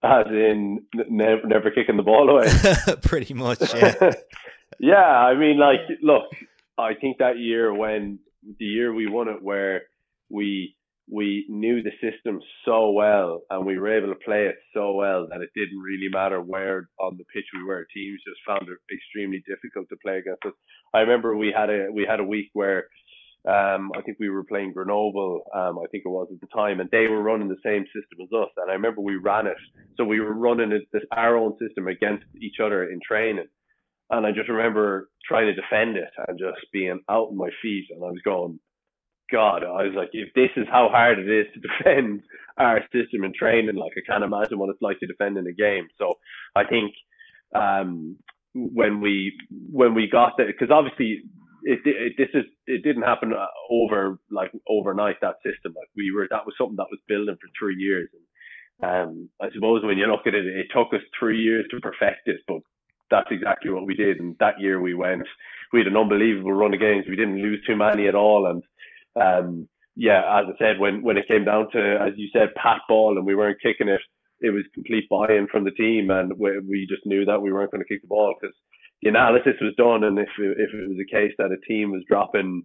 As 0.03 0.25
in, 0.27 0.79
never 1.07 1.45
never 1.45 1.69
kicking 1.69 1.97
the 1.97 2.03
ball 2.03 2.29
away. 2.29 2.47
Pretty 3.03 3.34
much, 3.34 3.73
yeah. 3.75 4.12
Yeah, 4.79 4.95
I 4.95 5.36
mean, 5.36 5.60
like, 5.60 5.81
look, 6.01 6.23
I 6.79 6.95
think 6.99 7.19
that 7.19 7.38
year 7.38 7.71
when 7.71 8.17
the 8.58 8.65
year 8.65 8.91
we 8.91 9.08
won 9.08 9.27
it, 9.27 9.41
where 9.41 9.84
we 10.31 10.75
we 11.12 11.45
knew 11.47 11.84
the 11.84 11.91
system 12.01 12.39
so 12.65 12.89
well 12.91 13.41
and 13.49 13.65
we 13.65 13.77
were 13.77 13.95
able 13.95 14.08
to 14.08 14.19
play 14.25 14.45
it 14.47 14.55
so 14.73 14.93
well 14.93 15.27
that 15.29 15.41
it 15.41 15.49
didn't 15.53 15.79
really 15.79 16.08
matter 16.12 16.41
where 16.41 16.89
on 16.99 17.17
the 17.17 17.25
pitch 17.34 17.45
we 17.53 17.63
were. 17.63 17.86
Teams 17.93 18.21
just 18.25 18.39
found 18.47 18.63
it 18.63 18.77
extremely 18.93 19.43
difficult 19.45 19.88
to 19.89 19.97
play 20.03 20.17
against 20.17 20.45
us. 20.45 20.53
I 20.93 20.99
remember 20.99 21.36
we 21.36 21.53
had 21.55 21.69
a 21.69 21.88
we 21.93 22.05
had 22.10 22.19
a 22.19 22.23
week 22.23 22.49
where 22.53 22.88
um, 23.45 23.91
I 23.97 24.01
think 24.01 24.17
we 24.19 24.29
were 24.29 24.43
playing 24.45 24.71
Grenoble, 24.71 25.41
um, 25.53 25.77
I 25.79 25.88
think 25.91 26.03
it 26.06 26.10
was 26.10 26.29
at 26.32 26.39
the 26.39 26.47
time, 26.47 26.79
and 26.79 26.89
they 26.91 27.08
were 27.08 27.21
running 27.21 27.49
the 27.49 27.58
same 27.63 27.84
system 27.88 28.21
as 28.23 28.32
us. 28.32 28.49
And 28.56 28.71
I 28.71 28.73
remember 28.73 29.01
we 29.01 29.17
ran 29.17 29.47
it, 29.47 29.58
so 29.97 30.06
we 30.06 30.21
were 30.21 30.34
running 30.34 30.71
it, 30.71 30.84
this 30.93 31.03
our 31.12 31.36
own 31.36 31.58
system 31.60 31.88
against 31.88 32.25
each 32.41 32.58
other 32.63 32.89
in 32.89 32.99
training. 33.06 33.47
And 34.10 34.25
I 34.25 34.32
just 34.32 34.49
remember 34.49 35.10
trying 35.27 35.47
to 35.47 35.62
defend 35.62 35.97
it 35.97 36.10
and 36.27 36.39
just 36.39 36.71
being 36.71 37.01
out 37.10 37.29
on 37.29 37.38
my 37.38 37.49
feet. 37.62 37.88
And 37.89 38.03
I 38.03 38.08
was 38.08 38.21
going, 38.23 38.60
God, 39.32 39.63
I 39.63 39.84
was 39.84 39.93
like, 39.95 40.10
if 40.13 40.34
this 40.36 40.51
is 40.56 40.67
how 40.71 40.89
hard 40.89 41.19
it 41.19 41.29
is 41.29 41.47
to 41.53 41.60
defend 41.60 42.21
our 42.58 42.82
system 42.93 43.23
in 43.23 43.34
training, 43.38 43.75
like 43.75 43.93
I 43.97 44.10
can't 44.10 44.23
imagine 44.23 44.60
what 44.60 44.69
it's 44.69 44.82
like 44.82 44.99
to 44.99 45.08
defend 45.08 45.38
in 45.38 45.47
a 45.47 45.53
game. 45.53 45.88
So 45.97 46.13
I 46.56 46.63
think 46.63 46.93
um, 47.56 48.17
when 48.53 49.01
we 49.01 49.34
when 49.71 49.95
we 49.95 50.08
got 50.10 50.34
there, 50.38 50.47
because 50.47 50.69
obviously 50.71 51.23
it, 51.63 51.80
it, 51.86 52.13
this 52.17 52.30
is 52.34 52.45
it 52.67 52.84
didn't 52.84 53.04
happen 53.04 53.34
over 53.69 54.19
like 54.30 54.52
overnight. 54.67 55.17
That 55.21 55.36
system, 55.43 55.73
like 55.76 55.89
we 55.95 56.12
were, 56.12 56.28
that 56.30 56.45
was 56.45 56.56
something 56.58 56.78
that 56.78 56.91
was 56.91 56.99
building 57.08 57.36
for 57.36 57.49
three 57.58 57.76
years. 57.78 58.10
And 58.82 59.10
um, 59.10 59.30
I 59.41 59.47
suppose 59.54 59.84
when 59.84 59.97
you 59.97 60.08
look 60.08 60.28
at 60.28 60.36
it, 60.36 60.45
it 60.45 60.67
took 60.73 60.93
us 60.93 61.02
three 61.19 61.41
years 61.41 61.65
to 61.71 61.80
perfect 61.80 62.28
it, 62.28 62.41
but 62.47 62.60
that's 63.10 63.32
exactly 63.32 63.71
what 63.71 63.86
we 63.86 63.95
did. 63.95 64.19
And 64.19 64.36
that 64.39 64.60
year 64.60 64.82
we 64.82 64.93
went, 64.93 65.23
we 65.71 65.80
had 65.80 65.88
an 65.88 65.97
unbelievable 65.97 66.54
run 66.54 66.73
of 66.73 66.80
games. 66.80 67.06
We 67.08 67.15
didn't 67.15 67.41
lose 67.41 67.63
too 67.65 67.76
many 67.76 68.08
at 68.08 68.15
all. 68.15 68.47
And 68.47 68.63
um, 69.21 69.69
yeah, 69.95 70.21
as 70.39 70.45
I 70.49 70.58
said, 70.58 70.80
when 70.80 71.04
when 71.04 71.17
it 71.17 71.28
came 71.28 71.45
down 71.45 71.69
to, 71.71 71.99
as 72.02 72.13
you 72.17 72.30
said, 72.34 72.56
pat 72.56 72.82
ball, 72.89 73.17
and 73.17 73.26
we 73.26 73.36
weren't 73.36 73.62
kicking 73.62 73.88
it, 73.88 74.02
it 74.41 74.49
was 74.49 74.63
complete 74.73 75.08
buy-in 75.10 75.47
from 75.52 75.63
the 75.63 75.71
team, 75.71 76.10
and 76.10 76.34
we, 76.38 76.60
we 76.60 76.88
just 76.89 77.06
knew 77.06 77.23
that 77.26 77.41
we 77.41 77.54
weren't 77.54 77.71
going 77.71 77.84
to 77.84 77.88
kick 77.88 78.02
the 78.02 78.08
ball 78.08 78.36
because 78.39 78.56
the 79.03 79.09
analysis 79.09 79.53
was 79.61 79.75
done, 79.77 80.03
and 80.03 80.17
if 80.17 80.29
if 80.37 80.73
it 80.73 80.89
was 80.89 80.97
a 80.99 81.11
case 81.11 81.33
that 81.37 81.51
a 81.51 81.59
team 81.67 81.91
was 81.91 82.03
dropping 82.07 82.63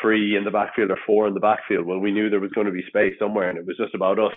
three 0.00 0.36
in 0.36 0.44
the 0.44 0.50
backfield 0.50 0.90
or 0.90 0.98
four 1.06 1.28
in 1.28 1.34
the 1.34 1.40
backfield, 1.40 1.86
well, 1.86 1.98
we 1.98 2.10
knew 2.10 2.28
there 2.28 2.40
was 2.40 2.52
going 2.52 2.66
to 2.66 2.72
be 2.72 2.82
space 2.88 3.14
somewhere, 3.18 3.48
and 3.48 3.58
it 3.58 3.66
was 3.66 3.76
just 3.76 3.94
about 3.94 4.18
us, 4.18 4.34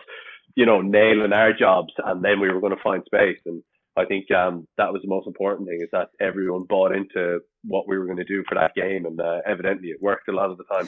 you 0.55 0.65
know, 0.65 0.81
nailing 0.81 1.33
our 1.33 1.53
jobs, 1.53 1.93
and 2.05 2.23
then 2.23 2.39
we 2.39 2.51
were 2.51 2.61
going 2.61 2.75
to 2.75 2.83
find 2.83 3.03
space, 3.05 3.39
and 3.45 3.63
I 3.95 4.05
think 4.05 4.29
um, 4.31 4.67
that 4.77 4.91
was 4.91 5.01
the 5.01 5.07
most 5.07 5.27
important 5.27 5.67
thing 5.67 5.79
is 5.81 5.89
that 5.91 6.09
everyone 6.19 6.63
bought 6.63 6.95
into 6.95 7.39
what 7.63 7.87
we 7.87 7.97
were 7.97 8.05
going 8.05 8.17
to 8.17 8.23
do 8.23 8.43
for 8.47 8.55
that 8.55 8.75
game, 8.75 9.05
and 9.05 9.19
uh, 9.19 9.39
evidently 9.45 9.89
it 9.89 10.01
worked 10.01 10.29
a 10.29 10.33
lot 10.33 10.49
of 10.49 10.57
the 10.57 10.63
time. 10.65 10.87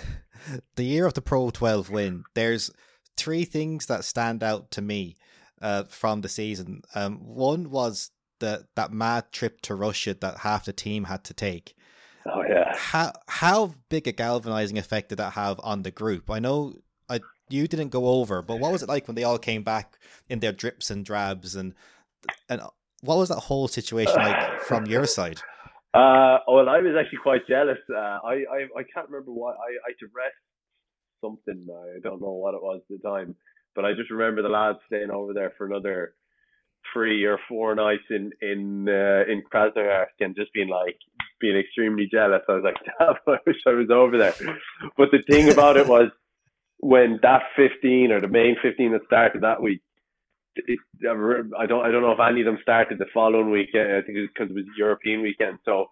the 0.76 0.86
year 0.86 1.06
of 1.06 1.14
the 1.14 1.22
Pro 1.22 1.50
12 1.50 1.90
win, 1.90 2.24
there's 2.34 2.72
three 3.18 3.46
things 3.46 3.86
that 3.88 4.04
stand 4.04 4.44
out 4.44 4.72
to 4.72 4.82
me 4.82 5.16
uh, 5.62 5.84
from 5.84 6.22
the 6.22 6.30
season. 6.30 6.82
Um, 6.94 7.18
one 7.18 7.70
was 7.70 8.12
the 8.40 8.66
that 8.76 8.92
mad 8.92 9.32
trip 9.32 9.62
to 9.62 9.76
Russia 9.76 10.14
that 10.14 10.40
half 10.40 10.66
the 10.66 10.74
team 10.74 11.06
had 11.06 11.24
to 11.26 11.34
take. 11.34 11.76
Oh 12.26 12.44
yeah. 12.48 12.76
How 12.76 13.14
how 13.28 13.76
big 13.90 14.08
a 14.08 14.12
galvanizing 14.12 14.78
effect 14.78 15.10
did 15.10 15.18
that 15.20 15.34
have 15.34 15.60
on 15.64 15.84
the 15.84 15.92
group? 15.92 16.30
I 16.30 16.40
know 16.40 16.74
I 17.10 17.20
you 17.50 17.68
didn't 17.68 17.90
go 17.90 18.08
over, 18.08 18.42
but 18.42 18.60
what 18.60 18.72
was 18.72 18.82
it 18.82 18.90
like 18.90 19.08
when 19.08 19.16
they 19.16 19.24
all 19.24 19.38
came 19.38 19.64
back 19.64 19.98
in 20.30 20.40
their 20.40 20.52
drips 20.52 20.90
and 20.90 21.06
drabs 21.06 21.56
and 21.56 21.74
and 22.50 22.62
what 23.02 23.18
was 23.18 23.30
that 23.30 23.42
whole 23.42 23.68
situation 23.68 24.16
like 24.16 24.62
from 24.68 24.86
your 24.86 25.06
side? 25.06 25.40
Uh, 25.94 26.40
well, 26.48 26.68
I 26.68 26.80
was 26.80 26.96
actually 27.00 27.20
quite 27.24 27.48
jealous. 27.48 27.78
Uh, 27.90 27.96
I, 27.96 28.44
I 28.52 28.60
I 28.78 28.84
can't 28.94 29.08
remember 29.10 29.32
why 29.32 29.52
I 29.52 29.70
I 29.86 29.90
had 29.90 30.00
to 30.00 30.08
rest 30.14 30.36
something. 31.22 31.68
I 31.70 32.00
don't 32.02 32.22
know 32.22 32.34
what 32.34 32.56
it 32.56 32.62
was 32.62 32.82
at 32.90 33.02
the 33.02 33.08
time, 33.08 33.36
but 33.76 33.86
I 33.86 33.94
just 33.94 34.12
remember 34.12 34.42
the 34.42 34.50
lads 34.50 34.80
staying 34.88 35.12
over 35.12 35.34
there 35.34 35.54
for 35.58 35.68
another 35.68 36.16
three 36.94 37.24
or 37.26 37.40
four 37.48 37.76
nights 37.76 38.04
in 38.10 38.32
in 38.42 38.88
uh, 38.90 39.24
in 39.32 39.44
Krasnoyarsk 39.52 40.20
and 40.20 40.36
just 40.36 40.54
being 40.54 40.70
like 40.70 40.98
being 41.40 41.58
extremely 41.58 42.08
jealous. 42.12 42.42
I 42.48 42.54
was 42.54 42.64
like, 42.64 42.78
damn, 43.00 43.16
I 43.28 43.38
wish 43.46 43.58
I 43.68 43.72
was 43.72 43.90
over 43.90 44.18
there. 44.18 44.34
But 44.98 45.12
the 45.12 45.24
thing 45.30 45.50
about 45.52 45.78
it 45.78 45.88
was 45.88 46.10
when 46.80 47.20
that 47.22 47.44
15 47.56 48.12
or 48.12 48.22
the 48.22 48.28
main 48.28 48.58
15 48.62 48.92
that 48.92 49.06
started 49.08 49.42
that 49.42 49.62
week 49.62 49.82
I 50.58 51.66
don't 51.66 51.86
I 51.86 51.92
don't 51.92 52.02
know 52.02 52.12
if 52.12 52.20
any 52.20 52.42
of 52.42 52.46
them 52.46 52.60
started 52.62 52.98
the 52.98 53.06
following 53.14 53.52
weekend. 53.52 53.92
I 53.92 54.02
think 54.02 54.18
because 54.34 54.50
it, 54.50 54.54
it 54.54 54.56
was 54.56 54.66
European 54.78 55.22
weekend. 55.22 55.60
So 55.66 55.88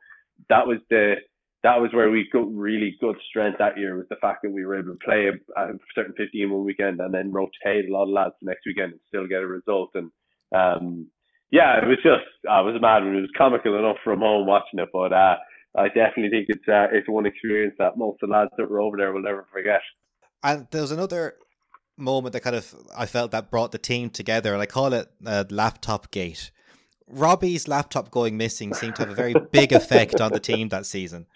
that 0.50 0.66
was 0.66 0.78
the 0.90 1.16
that 1.64 1.80
was 1.80 1.92
where 1.94 2.10
we 2.10 2.30
got 2.32 2.54
really 2.54 2.96
good 3.00 3.16
strength 3.30 3.58
that 3.60 3.78
year 3.78 3.96
was 3.96 4.08
the 4.10 4.18
fact 4.18 4.40
that 4.44 4.52
we 4.52 4.66
were 4.66 4.78
able 4.78 4.94
to 4.94 5.00
play 5.06 5.28
a, 5.28 5.62
a 5.62 5.74
certain 5.96 6.14
15 6.18 6.52
one 6.52 6.66
weekend 6.66 7.00
and 7.00 7.14
then 7.14 7.32
rotate 7.32 7.88
a 7.88 7.94
lot 7.94 8.04
of 8.04 8.10
lads 8.10 8.36
the 8.42 8.50
next 8.50 8.66
weekend 8.66 8.92
and 8.92 9.02
still 9.08 9.28
get 9.28 9.44
a 9.44 9.48
result. 9.48 9.92
And 9.96 10.12
um, 10.54 11.08
yeah, 11.52 11.78
it 11.78 11.88
was 11.88 11.98
just 12.04 12.26
I 12.50 12.62
was 12.62 12.76
mad. 12.82 13.04
It 13.04 13.12
was 13.12 13.30
comical 13.38 13.78
enough 13.78 13.98
from 14.04 14.20
home 14.20 14.48
watching 14.48 14.80
it, 14.80 14.90
but 14.92 15.14
uh, 15.14 15.36
I 15.78 15.88
definitely 15.88 16.30
think 16.30 16.48
it's 16.50 16.68
uh, 16.68 16.88
it's 16.92 17.08
one 17.08 17.26
experience 17.26 17.76
that 17.80 17.98
most 17.98 18.24
of 18.24 18.30
the 18.30 18.36
lads 18.36 18.52
that 18.58 18.70
were 18.70 18.82
over 18.82 18.98
there 18.98 19.14
will 19.14 19.22
never 19.22 19.46
forget. 19.52 19.82
And 20.42 20.68
there 20.72 20.82
was 20.82 20.92
another 20.92 21.36
moment 21.98 22.34
that 22.34 22.42
kind 22.42 22.56
of 22.56 22.74
I 22.96 23.06
felt 23.06 23.32
that 23.32 23.52
brought 23.52 23.72
the 23.72 23.78
team 23.78 24.10
together, 24.10 24.54
and 24.54 24.62
I 24.62 24.66
call 24.66 24.94
it 24.94 25.10
uh, 25.26 25.46
laptop 25.50 26.12
gate. 26.12 26.52
Robbie's 27.08 27.68
laptop 27.68 28.12
going 28.12 28.38
missing 28.38 28.74
seemed 28.74 28.96
to 28.96 29.04
have 29.04 29.12
a 29.12 29.16
very 29.16 29.36
big 29.52 29.72
effect 29.74 30.20
on 30.22 30.32
the 30.32 30.40
team 30.40 30.70
that 30.70 30.86
season. 30.86 31.28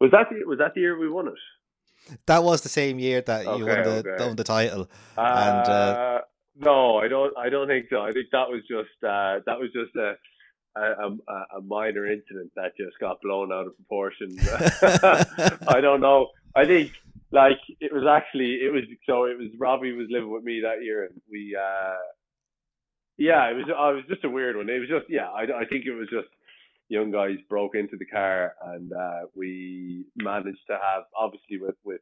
Was 0.00 0.10
that 0.12 0.28
the, 0.30 0.46
was 0.46 0.56
that 0.58 0.72
the 0.74 0.80
year 0.80 0.98
we 0.98 1.10
won 1.10 1.28
it? 1.28 2.18
That 2.24 2.42
was 2.42 2.62
the 2.62 2.70
same 2.70 2.98
year 2.98 3.20
that 3.20 3.44
you 3.44 3.66
won 3.66 3.82
the 3.82 4.02
okay. 4.06 4.24
won 4.24 4.34
the 4.34 4.44
title. 4.44 4.88
Uh, 5.16 5.20
And, 5.20 5.68
uh, 5.68 6.20
no, 6.60 6.98
I 6.98 7.08
don't. 7.08 7.36
I 7.36 7.48
don't 7.48 7.68
think 7.68 7.86
so. 7.90 8.00
I 8.02 8.12
think 8.12 8.26
that 8.32 8.48
was 8.48 8.62
just 8.68 9.02
uh, 9.02 9.40
that 9.46 9.58
was 9.58 9.70
just 9.72 9.94
a, 9.96 10.14
a 10.76 11.58
a 11.58 11.60
minor 11.62 12.06
incident 12.06 12.52
that 12.56 12.76
just 12.76 12.98
got 13.00 13.20
blown 13.22 13.52
out 13.52 13.66
of 13.66 13.76
proportion. 13.76 14.36
I 15.68 15.80
don't 15.80 16.00
know. 16.00 16.28
I 16.54 16.64
think 16.64 16.92
like 17.32 17.58
it 17.80 17.92
was 17.92 18.04
actually 18.08 18.54
it 18.56 18.72
was 18.72 18.84
so 19.06 19.24
it 19.24 19.38
was 19.38 19.48
Robbie 19.58 19.92
was 19.92 20.08
living 20.10 20.32
with 20.32 20.44
me 20.44 20.60
that 20.62 20.82
year 20.82 21.04
and 21.04 21.20
we 21.30 21.56
uh 21.56 21.96
yeah 23.18 23.48
it 23.50 23.54
was 23.54 23.66
uh, 23.68 23.90
it 23.92 23.96
was 23.96 24.04
just 24.08 24.24
a 24.24 24.30
weird 24.30 24.56
one. 24.56 24.68
It 24.68 24.80
was 24.80 24.88
just 24.88 25.06
yeah 25.08 25.28
I 25.28 25.42
I 25.42 25.64
think 25.64 25.86
it 25.86 25.92
was 25.92 26.08
just 26.10 26.28
young 26.88 27.12
guys 27.12 27.36
broke 27.48 27.76
into 27.76 27.96
the 27.96 28.06
car 28.06 28.54
and 28.66 28.92
uh 28.92 29.20
we 29.36 30.04
managed 30.16 30.66
to 30.68 30.74
have 30.74 31.04
obviously 31.16 31.58
with 31.60 31.76
with 31.84 32.00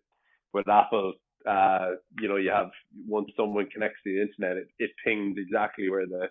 with 0.55 0.69
Apple 0.69 1.15
uh, 1.47 1.91
you 2.21 2.29
know, 2.29 2.37
you 2.37 2.51
have 2.51 2.71
once 3.07 3.31
someone 3.37 3.67
connects 3.67 3.99
to 4.05 4.15
the 4.15 4.23
internet, 4.23 4.57
it, 4.57 4.69
it 4.79 4.91
pings 5.05 5.37
exactly 5.39 5.91
where 5.91 6.07
the 6.07 6.29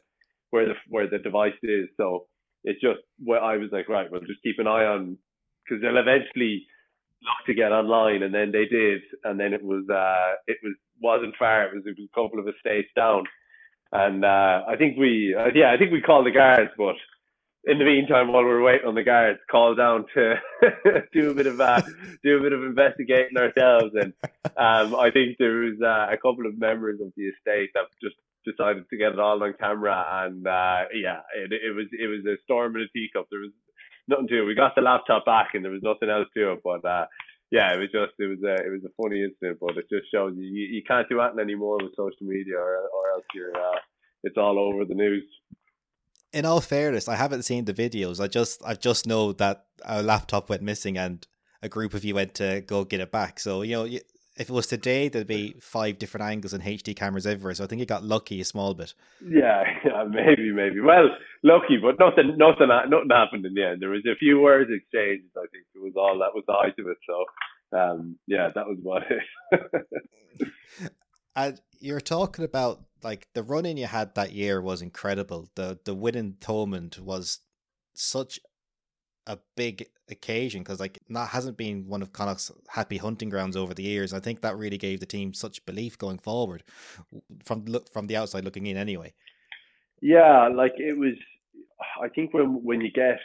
where 0.50 0.65
the 0.65 0.74
where 0.89 1.10
the 1.10 1.20
device 1.20 1.54
is. 1.63 1.88
So 1.98 2.28
it's 2.63 2.82
just 2.82 3.00
well, 3.24 3.43
I 3.43 3.58
was 3.58 3.70
like, 3.72 3.89
right, 3.89 4.12
well, 4.12 4.22
just 4.22 4.43
keep 4.43 4.60
an 4.60 4.67
eye 4.67 4.86
on 4.86 5.17
because 5.63 5.82
they'll 5.82 5.98
eventually 5.98 6.65
look 7.24 7.46
to 7.48 7.54
get 7.54 7.72
online, 7.72 8.24
and 8.24 8.34
then 8.34 8.52
they 8.52 8.65
did, 8.65 9.02
and 9.24 9.39
then 9.39 9.54
it 9.54 9.63
was 9.63 9.86
uh, 9.89 10.36
it 10.48 10.58
was 10.63 10.76
wasn't 11.02 11.36
far. 11.38 11.65
It 11.67 11.76
was, 11.76 11.84
it 11.86 11.96
was 11.98 12.10
a 12.12 12.15
couple 12.15 12.39
of 12.39 12.48
estates 12.48 12.89
down, 12.96 13.24
and 13.91 14.26
uh, 14.26 14.63
I 14.67 14.76
think 14.78 14.98
we 14.98 15.36
uh, 15.38 15.50
yeah, 15.54 15.72
I 15.72 15.78
think 15.78 15.91
we 15.91 16.02
called 16.02 16.26
the 16.26 16.32
guards, 16.32 16.72
but 16.78 16.96
in 17.67 17.80
the 17.80 17.86
meantime, 17.86 18.32
while 18.32 18.43
we're 18.43 18.63
waiting 18.63 18.88
on 18.88 18.95
the 18.95 19.03
guards, 19.03 19.39
called 19.51 19.77
down 19.77 20.06
to 20.13 20.36
do 21.13 21.32
a 21.32 21.34
bit 21.34 21.47
of 21.47 21.60
uh, 21.60 21.82
do 22.23 22.38
a 22.38 22.41
bit 22.41 22.53
of 22.53 22.63
investigating 22.63 23.38
ourselves, 23.38 23.93
and 23.93 24.13
um, 24.56 24.95
I 24.95 25.12
think 25.12 25.36
there 25.38 25.67
was 25.67 25.75
uh, 25.84 26.08
a 26.10 26.15
couple 26.15 26.47
of 26.47 26.58
members 26.58 27.01
of 27.01 27.12
the 27.17 27.23
estate 27.23 27.71
that 27.73 27.91
just 28.01 28.15
decided 28.45 28.89
to 28.89 28.97
get 28.97 29.12
it 29.12 29.19
all 29.19 29.43
on 29.43 29.53
camera, 29.60 30.25
and 30.25 30.47
uh, 30.47 30.88
yeah, 30.95 31.19
it, 31.36 31.51
it 31.51 31.75
was 31.75 31.88
it 31.91 32.08
was 32.08 32.25
a 32.25 32.41
storm 32.43 32.75
in 32.77 32.84
a 32.84 32.88
teacup. 32.88 33.27
There 33.30 33.41
was 33.41 33.51
nothing 34.08 34.27
to 34.30 34.41
it. 34.43 34.45
We 34.45 34.56
got 34.56 34.75
the 34.75 34.82
laptop 34.82 35.25
back, 35.25 35.49
and 35.53 35.63
there 35.63 35.71
was 35.71 35.84
nothing 35.84 36.10
else 36.10 36.27
to 36.38 36.53
it. 36.53 36.60
But 36.63 36.86
uh, 36.88 37.06
yeah, 37.51 37.75
it 37.75 37.80
was 37.80 37.91
just 37.91 38.15
it 38.17 38.32
was 38.32 38.39
a 38.47 38.63
it 38.63 38.71
was 38.71 38.88
a 38.88 38.95
funny 38.95 39.23
incident, 39.23 39.60
but 39.60 39.75
it 39.75 39.91
just 39.91 40.10
shows 40.10 40.34
you 40.38 40.47
you, 40.47 40.80
you 40.80 40.84
can't 40.88 41.10
do 41.10 41.19
anything 41.19 41.43
anymore 41.43 41.80
with 41.84 41.99
social 41.99 42.23
media, 42.23 42.56
or 42.56 42.80
or 42.80 43.12
else 43.12 43.27
you're 43.36 43.51
uh, 43.51 43.80
it's 44.23 44.38
all 44.38 44.58
over 44.58 44.86
the 44.86 44.95
news 44.95 45.23
in 46.34 46.46
all 46.46 46.62
fairness, 46.62 47.08
I 47.08 47.16
haven't 47.16 47.44
seen 47.44 47.66
the 47.66 47.74
videos. 47.74 48.20
I 48.22 48.28
just 48.28 48.62
I 48.66 48.74
just 48.74 49.08
know 49.08 49.34
that 49.34 49.66
a 49.86 50.04
laptop 50.04 50.50
went 50.50 50.62
missing 50.62 50.98
and 50.98 51.26
a 51.62 51.70
group 51.70 51.94
of 51.94 52.04
you 52.04 52.16
went 52.16 52.36
to 52.36 52.62
go 52.62 52.84
get 52.84 53.00
it 53.00 53.12
back. 53.12 53.40
So 53.40 53.62
you 53.62 53.76
know, 53.76 53.86
if 53.86 54.50
it 54.50 54.54
was 54.54 54.68
today, 54.68 55.10
there'd 55.10 55.28
be 55.28 55.56
five 55.60 55.98
different 55.98 56.26
angles 56.28 56.54
and 56.54 56.63
HD 56.63 56.96
cameras 56.96 57.26
everywhere. 57.26 57.56
So 57.56 57.63
I 57.63 57.68
think 57.68 57.80
you 57.80 57.86
got 57.86 58.04
lucky 58.04 58.40
a 58.40 58.46
small 58.46 58.74
bit. 58.74 58.94
Yeah, 59.22 59.63
yeah, 59.86 60.04
maybe, 60.08 60.52
maybe. 60.52 60.80
Well, 60.80 61.10
lucky, 61.44 61.78
but 61.82 62.00
nothing, 62.00 62.38
nothing, 62.38 62.68
nothing 62.68 63.10
happened 63.10 63.46
in 63.46 63.56
the 63.56 63.66
end. 63.66 63.82
There 63.82 63.90
was 63.90 64.06
a 64.06 64.16
few 64.16 64.40
words 64.40 64.70
exchanged. 64.72 65.26
I 65.36 65.48
think 65.52 65.66
it 65.76 65.82
was 65.82 65.94
all 65.96 66.20
that 66.20 66.36
was 66.36 66.44
the 66.48 66.54
height 66.54 66.78
of 66.78 66.88
it. 66.88 66.98
So, 67.08 67.78
um, 67.78 68.18
yeah, 68.28 68.50
that 68.54 68.68
was 68.68 68.78
about 68.80 69.04
it. 69.10 69.88
and 71.38 71.62
you're 71.80 72.02
talking 72.02 72.43
about 72.43 72.82
like 73.04 73.28
the 73.34 73.43
running 73.43 73.78
you 73.78 73.86
had 73.86 74.15
that 74.15 74.34
year 74.34 74.60
was 74.60 74.82
incredible. 74.82 75.50
The 75.56 75.80
the 75.86 75.93
win 75.93 76.15
in 76.15 76.34
Thomond 76.34 77.00
was 77.00 77.39
such 77.93 78.39
a 79.28 79.38
big 79.56 79.88
occasion 80.10 80.63
because 80.63 80.80
like 80.80 81.00
that 81.10 81.30
hasn't 81.30 81.58
been 81.58 81.88
one 81.88 82.02
of 82.02 82.12
Connacht's 82.12 82.52
happy 82.69 82.97
hunting 82.97 83.30
grounds 83.30 83.56
over 83.56 83.73
the 83.73 83.84
years. 83.84 84.13
I 84.13 84.19
think 84.19 84.41
that 84.41 84.58
really 84.58 84.78
gave 84.78 85.00
the 85.00 85.06
team 85.06 85.34
such 85.34 85.65
belief 85.65 85.97
going 85.97 86.17
forward 86.17 86.63
from 87.45 87.65
look 87.65 87.88
from 87.89 88.08
the 88.08 88.17
outside 88.17 88.43
looking 88.43 88.65
in 88.65 88.76
anyway. 88.76 89.13
Yeah, 90.02 90.50
like 90.50 90.73
it 90.78 90.97
was. 90.97 91.13
I 92.02 92.10
think 92.10 92.34
when 92.34 92.63
when 92.63 92.82
you 92.82 92.91
get 92.91 93.19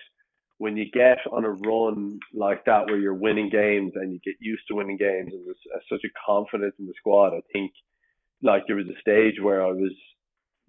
when 0.59 0.77
you 0.77 0.90
get 0.92 1.18
on 1.33 1.44
a 1.44 1.51
run 1.51 2.20
like 2.35 2.64
that 2.66 2.87
where 2.87 2.98
you're 2.98 3.14
winning 3.14 3.48
games 3.48 3.92
and 3.94 4.12
you 4.12 4.20
get 4.25 4.35
used 4.38 4.62
to 4.68 4.75
winning 4.75 4.98
games 4.98 5.33
and 5.33 5.46
there's 5.46 5.57
uh, 5.75 5.79
such 5.88 6.03
a 6.05 6.12
confidence 6.27 6.75
in 6.79 6.87
the 6.87 6.94
squad, 6.98 7.35
I 7.35 7.40
think 7.53 7.72
like 8.42 8.64
there 8.66 8.76
was 8.76 8.87
a 8.88 9.00
stage 9.00 9.40
where 9.40 9.62
I 9.62 9.70
was, 9.70 9.92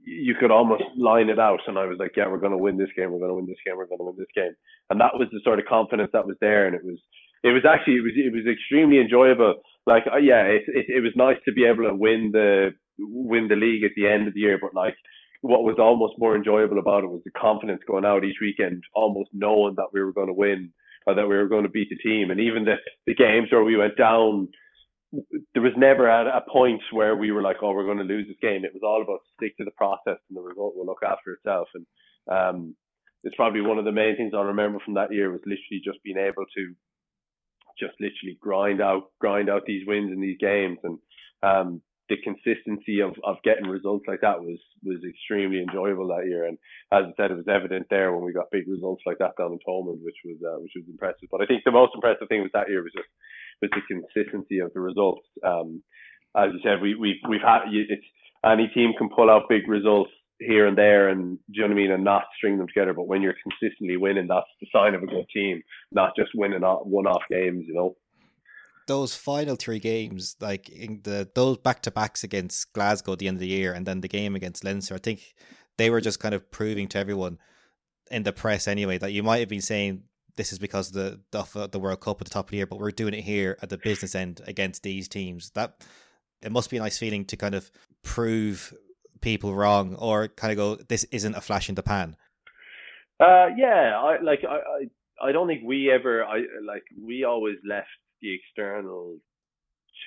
you 0.05 0.35
could 0.39 0.51
almost 0.51 0.83
line 0.97 1.29
it 1.29 1.39
out, 1.39 1.61
and 1.67 1.77
I 1.77 1.85
was 1.85 1.97
like, 1.99 2.11
yeah, 2.15 2.27
we're 2.27 2.39
going 2.39 2.51
to 2.51 2.57
win 2.57 2.77
this 2.77 2.93
game, 2.95 3.11
we're 3.11 3.19
going 3.19 3.31
to 3.31 3.35
win 3.35 3.47
this 3.47 3.63
game, 3.65 3.77
we're 3.77 3.87
going 3.87 3.99
to 3.99 4.05
win 4.05 4.15
this 4.17 4.35
game, 4.35 4.53
and 4.89 4.99
that 4.99 5.15
was 5.15 5.27
the 5.31 5.41
sort 5.43 5.59
of 5.59 5.65
confidence 5.65 6.11
that 6.13 6.27
was 6.27 6.37
there, 6.41 6.67
and 6.67 6.75
it 6.75 6.83
was, 6.83 6.99
it 7.43 7.51
was 7.51 7.63
actually, 7.65 7.95
it 7.95 8.03
was, 8.03 8.13
it 8.15 8.33
was 8.33 8.45
extremely 8.45 8.99
enjoyable. 8.99 9.55
Like, 9.85 10.03
uh, 10.11 10.17
yeah, 10.17 10.43
it, 10.43 10.63
it, 10.67 10.85
it 10.87 11.01
was 11.01 11.13
nice 11.15 11.37
to 11.45 11.51
be 11.51 11.65
able 11.65 11.83
to 11.83 11.95
win 11.95 12.31
the, 12.31 12.71
win 12.99 13.47
the 13.47 13.55
league 13.55 13.83
at 13.83 13.91
the 13.95 14.07
end 14.07 14.27
of 14.27 14.33
the 14.33 14.41
year, 14.41 14.57
but 14.61 14.73
like, 14.73 14.95
what 15.41 15.65
was 15.65 15.75
almost 15.77 16.13
more 16.17 16.37
enjoyable 16.37 16.79
about 16.79 17.03
it 17.03 17.11
was 17.11 17.21
the 17.25 17.31
confidence 17.31 17.81
going 17.85 18.05
out 18.05 18.23
each 18.23 18.37
weekend, 18.39 18.81
almost 18.93 19.29
knowing 19.33 19.75
that 19.75 19.91
we 19.91 20.01
were 20.01 20.13
going 20.13 20.27
to 20.27 20.33
win 20.33 20.71
or 21.05 21.13
that 21.15 21.27
we 21.27 21.35
were 21.35 21.49
going 21.49 21.63
to 21.63 21.69
beat 21.69 21.89
the 21.89 21.97
team, 21.97 22.31
and 22.31 22.39
even 22.39 22.63
the 22.63 22.75
the 23.05 23.13
games 23.13 23.51
where 23.51 23.63
we 23.63 23.75
went 23.75 23.97
down 23.97 24.47
there 25.53 25.61
was 25.61 25.73
never 25.77 26.07
a, 26.07 26.37
a 26.37 26.51
point 26.51 26.81
where 26.91 27.15
we 27.15 27.31
were 27.31 27.41
like, 27.41 27.57
oh, 27.61 27.73
we're 27.73 27.85
going 27.85 27.99
to 27.99 28.03
lose 28.03 28.27
this 28.27 28.37
game. 28.41 28.65
It 28.65 28.73
was 28.73 28.83
all 28.83 29.01
about 29.01 29.19
stick 29.35 29.55
to 29.57 29.65
the 29.65 29.71
process 29.77 30.19
and 30.29 30.37
the 30.37 30.41
result 30.41 30.75
will 30.75 30.85
look 30.85 31.03
after 31.03 31.33
itself. 31.33 31.67
And 31.75 31.85
um, 32.31 32.75
it's 33.23 33.35
probably 33.35 33.61
one 33.61 33.77
of 33.77 33.85
the 33.85 33.91
main 33.91 34.17
things 34.17 34.33
I 34.35 34.41
remember 34.41 34.79
from 34.83 34.95
that 34.95 35.13
year 35.13 35.31
was 35.31 35.41
literally 35.45 35.81
just 35.83 36.03
being 36.03 36.17
able 36.17 36.45
to 36.57 36.73
just 37.79 37.93
literally 37.99 38.37
grind 38.41 38.81
out, 38.81 39.11
grind 39.19 39.49
out 39.49 39.63
these 39.65 39.85
wins 39.85 40.11
in 40.11 40.21
these 40.21 40.37
games. 40.39 40.79
And 40.83 40.97
um, 41.43 41.81
the 42.09 42.17
consistency 42.23 42.99
of, 42.99 43.15
of 43.23 43.37
getting 43.43 43.65
results 43.65 44.05
like 44.07 44.21
that 44.21 44.41
was 44.41 44.59
was 44.83 44.99
extremely 45.07 45.61
enjoyable 45.61 46.07
that 46.09 46.27
year. 46.27 46.45
And 46.45 46.57
as 46.91 47.05
I 47.07 47.13
said, 47.15 47.31
it 47.31 47.37
was 47.37 47.47
evident 47.47 47.87
there 47.89 48.11
when 48.13 48.25
we 48.25 48.33
got 48.33 48.51
big 48.51 48.67
results 48.67 49.03
like 49.05 49.17
that 49.19 49.37
down 49.37 49.53
in 49.53 49.59
Thomond, 49.65 50.03
which 50.03 50.19
was 50.25 50.37
uh, 50.43 50.59
which 50.59 50.73
was 50.75 50.85
impressive. 50.89 51.29
But 51.31 51.41
I 51.41 51.45
think 51.45 51.63
the 51.63 51.71
most 51.71 51.93
impressive 51.95 52.27
thing 52.27 52.41
was 52.41 52.51
that 52.53 52.69
year 52.69 52.83
was 52.83 52.93
just 52.93 53.07
was 53.61 53.71
the 53.71 53.81
consistency 53.87 54.59
of 54.59 54.73
the 54.73 54.79
results. 54.79 55.27
Um, 55.45 55.83
as 56.35 56.49
you 56.53 56.59
said, 56.63 56.81
we 56.81 56.95
we 56.95 57.19
we've 57.29 57.41
had 57.41 57.61
any 58.45 58.67
team 58.73 58.93
can 58.97 59.09
pull 59.09 59.29
out 59.29 59.43
big 59.49 59.67
results 59.67 60.11
here 60.39 60.65
and 60.65 60.77
there, 60.77 61.09
and 61.09 61.37
do 61.37 61.43
you 61.53 61.61
know 61.61 61.67
what 61.67 61.73
I 61.73 61.81
mean, 61.81 61.91
and 61.91 62.03
not 62.03 62.23
string 62.37 62.57
them 62.57 62.67
together. 62.67 62.93
But 62.93 63.07
when 63.07 63.21
you're 63.21 63.35
consistently 63.43 63.97
winning, 63.97 64.27
that's 64.27 64.47
the 64.59 64.67
sign 64.73 64.95
of 64.95 65.03
a 65.03 65.07
good 65.07 65.25
team, 65.33 65.61
not 65.91 66.15
just 66.17 66.31
winning 66.35 66.61
one-off 66.61 67.21
games. 67.29 67.65
You 67.67 67.73
know 67.75 67.95
those 68.87 69.15
final 69.15 69.55
three 69.55 69.79
games, 69.79 70.35
like 70.39 70.69
in 70.69 71.01
the 71.03 71.29
those 71.35 71.57
back 71.57 71.81
to 71.83 71.91
backs 71.91 72.23
against 72.23 72.73
Glasgow 72.73 73.13
at 73.13 73.19
the 73.19 73.27
end 73.27 73.37
of 73.37 73.41
the 73.41 73.47
year, 73.47 73.73
and 73.73 73.85
then 73.85 74.01
the 74.01 74.07
game 74.07 74.35
against 74.35 74.63
Leinster, 74.63 74.95
I 74.95 74.99
think 74.99 75.35
they 75.77 75.89
were 75.89 76.01
just 76.01 76.19
kind 76.19 76.35
of 76.35 76.51
proving 76.51 76.87
to 76.89 76.97
everyone 76.97 77.37
in 78.11 78.23
the 78.23 78.33
press 78.33 78.67
anyway 78.67 78.97
that 78.97 79.13
you 79.13 79.23
might 79.23 79.39
have 79.39 79.49
been 79.49 79.61
saying 79.61 80.03
this 80.35 80.51
is 80.51 80.59
because 80.59 80.91
the 80.91 81.19
the, 81.31 81.69
the 81.71 81.79
World 81.79 82.01
Cup 82.01 82.21
at 82.21 82.25
the 82.25 82.33
top 82.33 82.47
of 82.47 82.51
the 82.51 82.57
year, 82.57 82.67
but 82.67 82.79
we're 82.79 82.91
doing 82.91 83.13
it 83.13 83.21
here 83.21 83.57
at 83.61 83.69
the 83.69 83.77
business 83.77 84.15
end 84.15 84.41
against 84.45 84.83
these 84.83 85.07
teams. 85.07 85.51
That 85.51 85.83
it 86.41 86.51
must 86.51 86.69
be 86.69 86.77
a 86.77 86.79
nice 86.79 86.97
feeling 86.97 87.25
to 87.25 87.37
kind 87.37 87.55
of 87.55 87.71
prove 88.03 88.73
people 89.21 89.55
wrong 89.55 89.95
or 89.95 90.27
kind 90.27 90.51
of 90.51 90.57
go, 90.57 90.75
this 90.75 91.05
isn't 91.05 91.35
a 91.35 91.41
flash 91.41 91.69
in 91.69 91.75
the 91.75 91.83
pan. 91.83 92.15
Uh, 93.19 93.47
yeah, 93.57 93.97
I 93.97 94.21
like 94.21 94.41
I, 94.47 94.55
I 94.55 95.29
I 95.29 95.31
don't 95.31 95.47
think 95.47 95.61
we 95.63 95.89
ever 95.91 96.23
I 96.25 96.39
like 96.65 96.83
we 97.01 97.23
always 97.23 97.55
left 97.67 97.87
the 98.21 98.35
external 98.35 99.17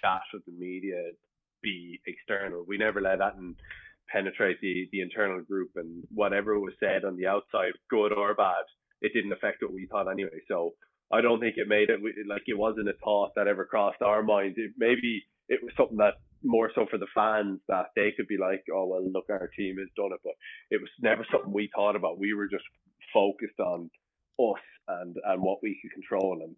chat 0.02 0.20
with 0.32 0.44
the 0.44 0.52
media 0.52 1.10
be 1.62 2.00
external. 2.06 2.64
We 2.66 2.76
never 2.76 3.00
let 3.00 3.18
that 3.18 3.36
and 3.36 3.56
penetrate 4.08 4.60
the 4.60 4.88
the 4.92 5.00
internal 5.00 5.40
group 5.40 5.70
and 5.76 6.04
whatever 6.12 6.58
was 6.58 6.74
said 6.78 7.04
on 7.04 7.16
the 7.16 7.26
outside, 7.26 7.72
good 7.88 8.12
or 8.12 8.34
bad, 8.34 8.64
it 9.00 9.12
didn't 9.12 9.32
affect 9.32 9.62
what 9.62 9.72
we 9.72 9.86
thought 9.86 10.10
anyway. 10.10 10.40
So 10.48 10.74
I 11.12 11.20
don't 11.20 11.40
think 11.40 11.56
it 11.56 11.68
made 11.68 11.90
it 11.90 12.00
like 12.28 12.42
it 12.46 12.58
wasn't 12.58 12.88
a 12.88 12.94
thought 13.04 13.32
that 13.36 13.46
ever 13.46 13.64
crossed 13.64 14.02
our 14.02 14.22
minds. 14.22 14.56
It, 14.58 14.72
maybe 14.76 15.24
it 15.48 15.60
was 15.62 15.72
something 15.76 15.98
that 15.98 16.14
more 16.42 16.70
so 16.74 16.86
for 16.90 16.98
the 16.98 17.10
fans 17.14 17.60
that 17.68 17.86
they 17.96 18.12
could 18.16 18.28
be 18.28 18.38
like, 18.38 18.64
oh 18.72 18.86
well, 18.86 19.10
look, 19.10 19.26
our 19.30 19.50
team 19.56 19.76
has 19.78 19.88
done 19.96 20.12
it, 20.12 20.20
but 20.24 20.34
it 20.70 20.80
was 20.80 20.90
never 21.00 21.26
something 21.30 21.52
we 21.52 21.70
thought 21.74 21.96
about. 21.96 22.18
We 22.18 22.34
were 22.34 22.48
just 22.48 22.64
focused 23.12 23.60
on 23.60 23.90
us 24.38 24.62
and 24.88 25.16
and 25.24 25.42
what 25.42 25.58
we 25.62 25.78
could 25.82 25.92
control 25.92 26.40
and 26.42 26.54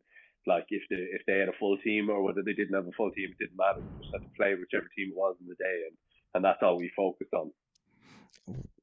like 0.46 0.66
if 0.70 0.82
they 0.88 0.96
if 0.96 1.22
they 1.26 1.38
had 1.38 1.48
a 1.48 1.58
full 1.58 1.76
team 1.78 2.08
or 2.08 2.22
whether 2.22 2.42
they 2.42 2.54
didn't 2.54 2.74
have 2.74 2.86
a 2.86 2.96
full 2.96 3.10
team, 3.10 3.28
it 3.30 3.38
didn't 3.38 3.56
matter. 3.56 3.80
We 3.80 4.02
just 4.02 4.14
had 4.14 4.22
to 4.22 4.36
play 4.36 4.54
whichever 4.54 4.88
team 4.96 5.10
it 5.12 5.16
was 5.16 5.36
in 5.40 5.46
the 5.46 5.54
day, 5.54 5.82
and 5.86 5.96
and 6.34 6.44
that's 6.44 6.62
all 6.62 6.78
we 6.78 6.90
focused 6.96 7.34
on. 7.34 7.52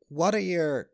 What 0.09 0.35
are 0.35 0.39
your 0.39 0.89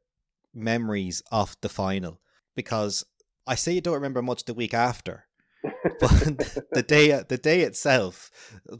memories 0.53 1.21
of 1.31 1.57
the 1.61 1.69
final? 1.69 2.19
Because 2.55 3.05
I 3.47 3.55
say 3.55 3.73
you 3.73 3.81
don't 3.81 3.95
remember 3.95 4.21
much 4.21 4.45
the 4.45 4.53
week 4.53 4.73
after, 4.73 5.25
but 5.63 6.59
the 6.71 6.83
day 6.85 7.21
the 7.27 7.37
day 7.37 7.61
itself, 7.61 8.31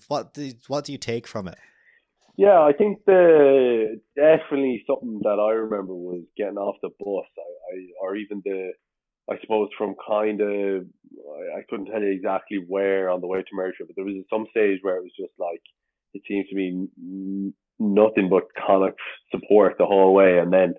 what 0.08 0.34
do, 0.34 0.52
what 0.68 0.86
do 0.86 0.92
you 0.92 0.98
take 0.98 1.28
from 1.28 1.48
it? 1.48 1.58
Yeah, 2.38 2.62
I 2.62 2.72
think 2.74 3.00
the 3.06 4.00
definitely 4.16 4.84
something 4.88 5.20
that 5.24 5.40
I 5.40 5.52
remember 5.52 5.94
was 5.94 6.24
getting 6.38 6.58
off 6.58 6.76
the 6.82 6.90
bus, 6.90 7.26
I, 7.38 7.76
I 7.76 7.88
or 8.02 8.16
even 8.16 8.42
the, 8.46 8.72
I 9.30 9.36
suppose 9.42 9.70
from 9.78 9.96
kind 10.08 10.42
of, 10.42 10.86
I, 11.30 11.60
I 11.60 11.62
couldn't 11.70 11.88
tell 11.88 12.02
you 12.02 12.12
exactly 12.12 12.64
where 12.68 13.10
on 13.10 13.22
the 13.22 13.28
way 13.28 13.40
to 13.40 13.48
Merthyr, 13.54 13.86
but 13.86 13.96
there 13.96 14.06
was 14.06 14.16
some 14.30 14.48
stage 14.50 14.80
where 14.82 14.96
it 14.96 15.04
was 15.04 15.12
just 15.20 15.34
like 15.38 15.62
it 16.14 16.22
seemed 16.28 16.46
to 16.50 16.56
be 16.56 17.54
nothing 17.80 18.30
but 18.30 18.44
Connacht 18.56 18.98
support 19.32 19.76
the 19.78 19.86
whole 19.86 20.14
way, 20.14 20.40
and 20.40 20.52
then 20.52 20.74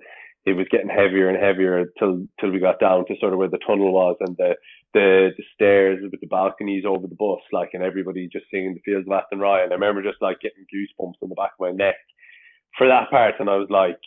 it 0.44 0.55
was 0.55 0.66
getting 0.70 0.88
heavier 0.88 1.28
and 1.28 1.38
heavier 1.38 1.87
till 1.98 2.26
till 2.40 2.50
we 2.50 2.59
got 2.59 2.81
down 2.81 3.07
to 3.07 3.14
sort 3.20 3.33
of 3.33 3.38
where 3.38 3.48
the 3.48 3.62
tunnel 3.66 3.92
was 3.92 4.16
and 4.20 4.37
the 4.37 4.55
the, 4.94 5.31
the 5.37 5.44
stairs 5.55 6.00
with 6.02 6.20
the 6.20 6.26
balconies 6.26 6.85
over 6.87 7.07
the 7.07 7.14
bus, 7.14 7.40
like, 7.50 7.70
and 7.72 7.83
everybody 7.83 8.28
just 8.31 8.44
singing 8.50 8.74
the 8.74 8.83
Fields 8.85 9.09
of 9.09 9.12
Athenry. 9.12 9.64
And 9.64 9.72
I 9.72 9.74
remember 9.74 10.02
just 10.02 10.20
like 10.20 10.40
getting 10.40 10.66
goosebumps 10.68 11.16
on 11.22 11.31
the 11.31 11.35
back 11.35 11.52
of 11.57 11.61
my 11.61 11.70
neck 11.70 11.96
for 12.76 12.88
that 12.88 13.11
part, 13.11 13.35
and 13.38 13.48
I 13.48 13.57
was 13.57 13.68
like, 13.70 14.00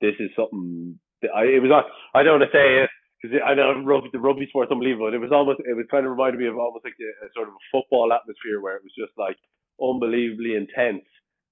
this 0.00 0.14
is 0.20 0.30
something. 0.36 0.98
That 1.22 1.30
I 1.34 1.44
it 1.44 1.62
was 1.62 1.72
I 2.14 2.22
don't 2.22 2.40
want 2.40 2.50
to 2.50 2.56
say 2.56 2.84
it 2.84 2.90
because 3.22 3.38
I 3.44 3.54
know 3.54 3.72
rugby, 3.82 4.10
the 4.12 4.20
rugby 4.20 4.46
sport's 4.48 4.70
unbelievable. 4.70 5.12
It 5.12 5.18
was 5.18 5.32
almost 5.32 5.60
it 5.64 5.74
was 5.74 5.86
kind 5.90 6.04
of 6.04 6.12
reminded 6.12 6.40
me 6.40 6.46
of 6.46 6.58
almost 6.58 6.84
like 6.84 6.94
a, 7.00 7.26
a 7.26 7.28
sort 7.34 7.48
of 7.48 7.54
a 7.54 7.66
football 7.72 8.12
atmosphere 8.12 8.60
where 8.60 8.76
it 8.76 8.84
was 8.84 8.92
just 8.96 9.16
like 9.16 9.36
unbelievably 9.80 10.54
intense. 10.54 11.08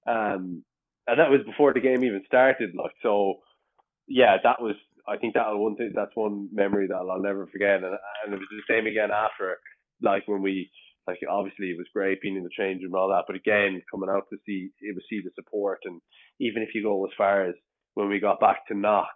Um, 0.07 0.63
and 1.07 1.19
that 1.19 1.29
was 1.29 1.41
before 1.45 1.73
the 1.73 1.81
game 1.81 2.03
even 2.03 2.23
started. 2.25 2.73
Like 2.75 2.93
so, 3.01 3.41
yeah, 4.07 4.37
that 4.43 4.61
was. 4.61 4.75
I 5.07 5.17
think 5.17 5.35
that 5.35 5.45
one 5.49 5.75
thing. 5.75 5.91
That's 5.95 6.15
one 6.15 6.49
memory 6.53 6.87
that 6.87 6.95
I'll 6.95 7.21
never 7.21 7.47
forget. 7.47 7.77
And 7.77 7.85
and 7.85 8.33
it 8.33 8.39
was 8.39 8.49
the 8.51 8.73
same 8.73 8.87
again 8.87 9.11
after, 9.11 9.57
like 10.01 10.27
when 10.27 10.41
we. 10.41 10.69
Like 11.07 11.19
obviously 11.29 11.67
it 11.67 11.77
was 11.77 11.87
great 11.93 12.21
being 12.21 12.35
in 12.35 12.43
the 12.43 12.49
change 12.57 12.81
room 12.81 12.93
and 12.93 12.95
all 12.95 13.09
that, 13.09 13.25
but 13.27 13.35
again 13.35 13.81
coming 13.91 14.09
out 14.09 14.23
to 14.31 14.37
see 14.45 14.69
it 14.81 14.95
was 14.95 15.03
see 15.09 15.21
the 15.23 15.31
support 15.35 15.79
and 15.85 16.01
even 16.39 16.63
if 16.63 16.69
you 16.73 16.83
go 16.83 17.05
as 17.05 17.11
far 17.17 17.45
as 17.45 17.55
when 17.93 18.09
we 18.09 18.19
got 18.19 18.39
back 18.39 18.67
to 18.67 18.75
Knock, 18.75 19.13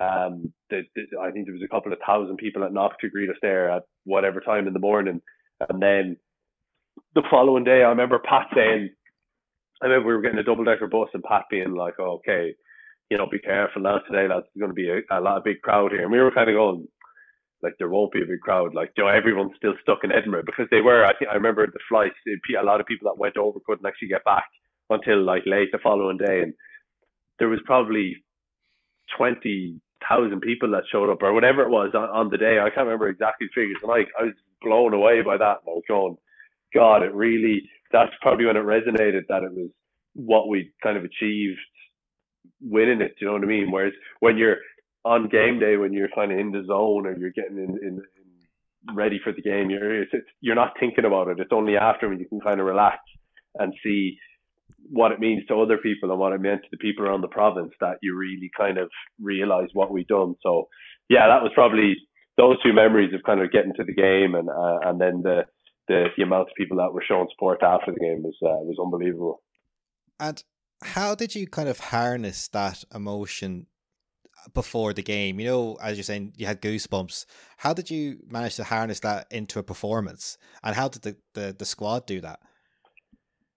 um, 0.00 0.52
the, 0.70 0.82
the, 0.94 1.02
I 1.20 1.30
think 1.30 1.46
there 1.46 1.54
was 1.54 1.64
a 1.64 1.74
couple 1.74 1.92
of 1.92 1.98
thousand 2.06 2.36
people 2.38 2.64
at 2.64 2.74
Knock 2.74 3.00
to 3.00 3.08
greet 3.10 3.30
us 3.30 3.36
there 3.42 3.70
at 3.70 3.84
whatever 4.04 4.40
time 4.40 4.66
in 4.66 4.74
the 4.74 4.80
morning, 4.80 5.20
and 5.68 5.82
then 5.82 6.16
the 7.14 7.22
following 7.30 7.64
day, 7.64 7.82
I 7.84 7.90
remember 7.90 8.18
Pat 8.18 8.48
saying, 8.54 8.90
I 9.82 9.86
remember 9.86 10.08
we 10.08 10.14
were 10.14 10.22
getting 10.22 10.38
a 10.38 10.44
double 10.44 10.64
decker 10.64 10.86
bus 10.88 11.08
and 11.14 11.22
Pat 11.22 11.44
being 11.50 11.74
like, 11.74 11.94
oh, 12.00 12.20
okay, 12.20 12.54
you 13.14 13.18
know, 13.18 13.28
be 13.30 13.38
careful 13.38 13.80
now 13.80 13.98
today. 13.98 14.26
There's 14.26 14.42
going 14.58 14.70
to 14.70 14.74
be 14.74 14.90
a, 14.90 14.98
a 15.16 15.20
lot 15.20 15.36
of 15.36 15.44
big 15.44 15.62
crowd 15.62 15.92
here. 15.92 16.02
And 16.02 16.10
we 16.10 16.18
were 16.18 16.32
kind 16.32 16.50
of 16.50 16.56
going, 16.56 16.88
like, 17.62 17.74
there 17.78 17.88
won't 17.88 18.10
be 18.10 18.22
a 18.22 18.26
big 18.26 18.40
crowd. 18.40 18.74
Like, 18.74 18.90
you 18.96 19.04
know, 19.04 19.08
everyone's 19.08 19.54
still 19.56 19.74
stuck 19.82 20.02
in 20.02 20.10
Edinburgh 20.10 20.42
because 20.46 20.66
they 20.72 20.80
were, 20.80 21.04
I 21.04 21.14
think, 21.16 21.30
I 21.30 21.34
remember 21.34 21.64
the 21.64 21.78
flights, 21.88 22.16
a 22.26 22.64
lot 22.64 22.80
of 22.80 22.88
people 22.88 23.08
that 23.08 23.20
went 23.20 23.36
over 23.36 23.60
couldn't 23.64 23.86
actually 23.86 24.08
get 24.08 24.24
back 24.24 24.46
until 24.90 25.22
like 25.22 25.44
late 25.46 25.70
the 25.70 25.78
following 25.78 26.16
day. 26.18 26.42
And 26.42 26.54
there 27.38 27.48
was 27.48 27.60
probably 27.64 28.16
20,000 29.16 30.40
people 30.40 30.72
that 30.72 30.82
showed 30.90 31.08
up 31.08 31.22
or 31.22 31.32
whatever 31.32 31.62
it 31.62 31.70
was 31.70 31.92
on, 31.94 32.10
on 32.10 32.30
the 32.30 32.36
day. 32.36 32.58
I 32.58 32.70
can't 32.70 32.86
remember 32.86 33.08
exactly 33.08 33.46
figures. 33.54 33.78
And 33.80 33.92
I, 33.92 34.00
I 34.20 34.24
was 34.24 34.34
blown 34.60 34.92
away 34.92 35.22
by 35.22 35.36
that. 35.36 35.58
I 35.62 35.70
was 35.70 35.84
going, 35.86 36.16
God, 36.74 37.04
it 37.04 37.14
really, 37.14 37.62
that's 37.92 38.10
probably 38.22 38.46
when 38.46 38.56
it 38.56 38.64
resonated 38.64 39.28
that 39.28 39.44
it 39.44 39.52
was 39.54 39.70
what 40.14 40.48
we 40.48 40.72
kind 40.82 40.96
of 40.96 41.04
achieved 41.04 41.60
winning 42.60 43.00
it. 43.00 43.14
Do 43.18 43.24
you 43.24 43.26
know 43.26 43.34
what 43.34 43.44
I 43.44 43.46
mean? 43.46 43.70
Whereas 43.70 43.92
when 44.20 44.36
you're 44.36 44.58
on 45.04 45.28
game 45.28 45.58
day, 45.58 45.76
when 45.76 45.92
you're 45.92 46.08
kind 46.14 46.32
of 46.32 46.38
in 46.38 46.50
the 46.50 46.64
zone 46.66 47.06
or 47.06 47.16
you're 47.16 47.30
getting 47.30 47.58
in, 47.58 47.78
in, 47.82 48.02
in 48.16 48.94
ready 48.94 49.20
for 49.22 49.32
the 49.32 49.42
game, 49.42 49.70
you're 49.70 50.02
it's, 50.02 50.10
it's, 50.12 50.26
you're 50.40 50.54
not 50.54 50.74
thinking 50.80 51.04
about 51.04 51.28
it. 51.28 51.40
It's 51.40 51.52
only 51.52 51.76
after 51.76 52.08
when 52.08 52.18
you 52.18 52.28
can 52.28 52.40
kind 52.40 52.60
of 52.60 52.66
relax 52.66 52.98
and 53.56 53.72
see 53.82 54.18
what 54.90 55.12
it 55.12 55.20
means 55.20 55.44
to 55.46 55.60
other 55.60 55.78
people 55.78 56.10
and 56.10 56.18
what 56.18 56.32
it 56.32 56.40
meant 56.40 56.62
to 56.62 56.68
the 56.70 56.76
people 56.76 57.04
around 57.04 57.22
the 57.22 57.28
province 57.28 57.72
that 57.80 57.96
you 58.02 58.16
really 58.16 58.50
kind 58.56 58.78
of 58.78 58.90
realize 59.20 59.68
what 59.72 59.92
we've 59.92 60.06
done. 60.06 60.34
So 60.42 60.68
yeah, 61.08 61.26
that 61.28 61.42
was 61.42 61.52
probably 61.54 61.96
those 62.36 62.60
two 62.62 62.72
memories 62.72 63.14
of 63.14 63.22
kind 63.22 63.40
of 63.40 63.52
getting 63.52 63.74
to 63.76 63.84
the 63.84 63.94
game 63.94 64.34
and 64.34 64.48
uh, 64.48 64.88
and 64.88 65.00
then 65.00 65.22
the 65.22 65.44
the, 65.88 66.06
the 66.16 66.22
amount 66.22 66.48
of 66.48 66.54
people 66.56 66.78
that 66.78 66.92
were 66.92 67.04
showing 67.06 67.28
support 67.30 67.62
after 67.62 67.92
the 67.92 68.00
game 68.00 68.22
was 68.22 68.36
uh, 68.42 68.62
was 68.64 68.76
unbelievable. 68.82 69.42
And 70.18 70.42
how 70.82 71.14
did 71.14 71.34
you 71.34 71.46
kind 71.46 71.68
of 71.68 71.78
harness 71.78 72.48
that 72.48 72.84
emotion 72.94 73.66
before 74.52 74.92
the 74.92 75.02
game? 75.02 75.40
You 75.40 75.46
know, 75.46 75.78
as 75.82 75.96
you're 75.96 76.04
saying, 76.04 76.34
you 76.36 76.46
had 76.46 76.60
goosebumps. 76.60 77.26
How 77.58 77.72
did 77.72 77.90
you 77.90 78.18
manage 78.28 78.56
to 78.56 78.64
harness 78.64 79.00
that 79.00 79.26
into 79.30 79.58
a 79.58 79.62
performance? 79.62 80.38
And 80.62 80.76
how 80.76 80.88
did 80.88 81.02
the, 81.02 81.16
the, 81.34 81.56
the 81.58 81.64
squad 81.64 82.06
do 82.06 82.20
that? 82.20 82.40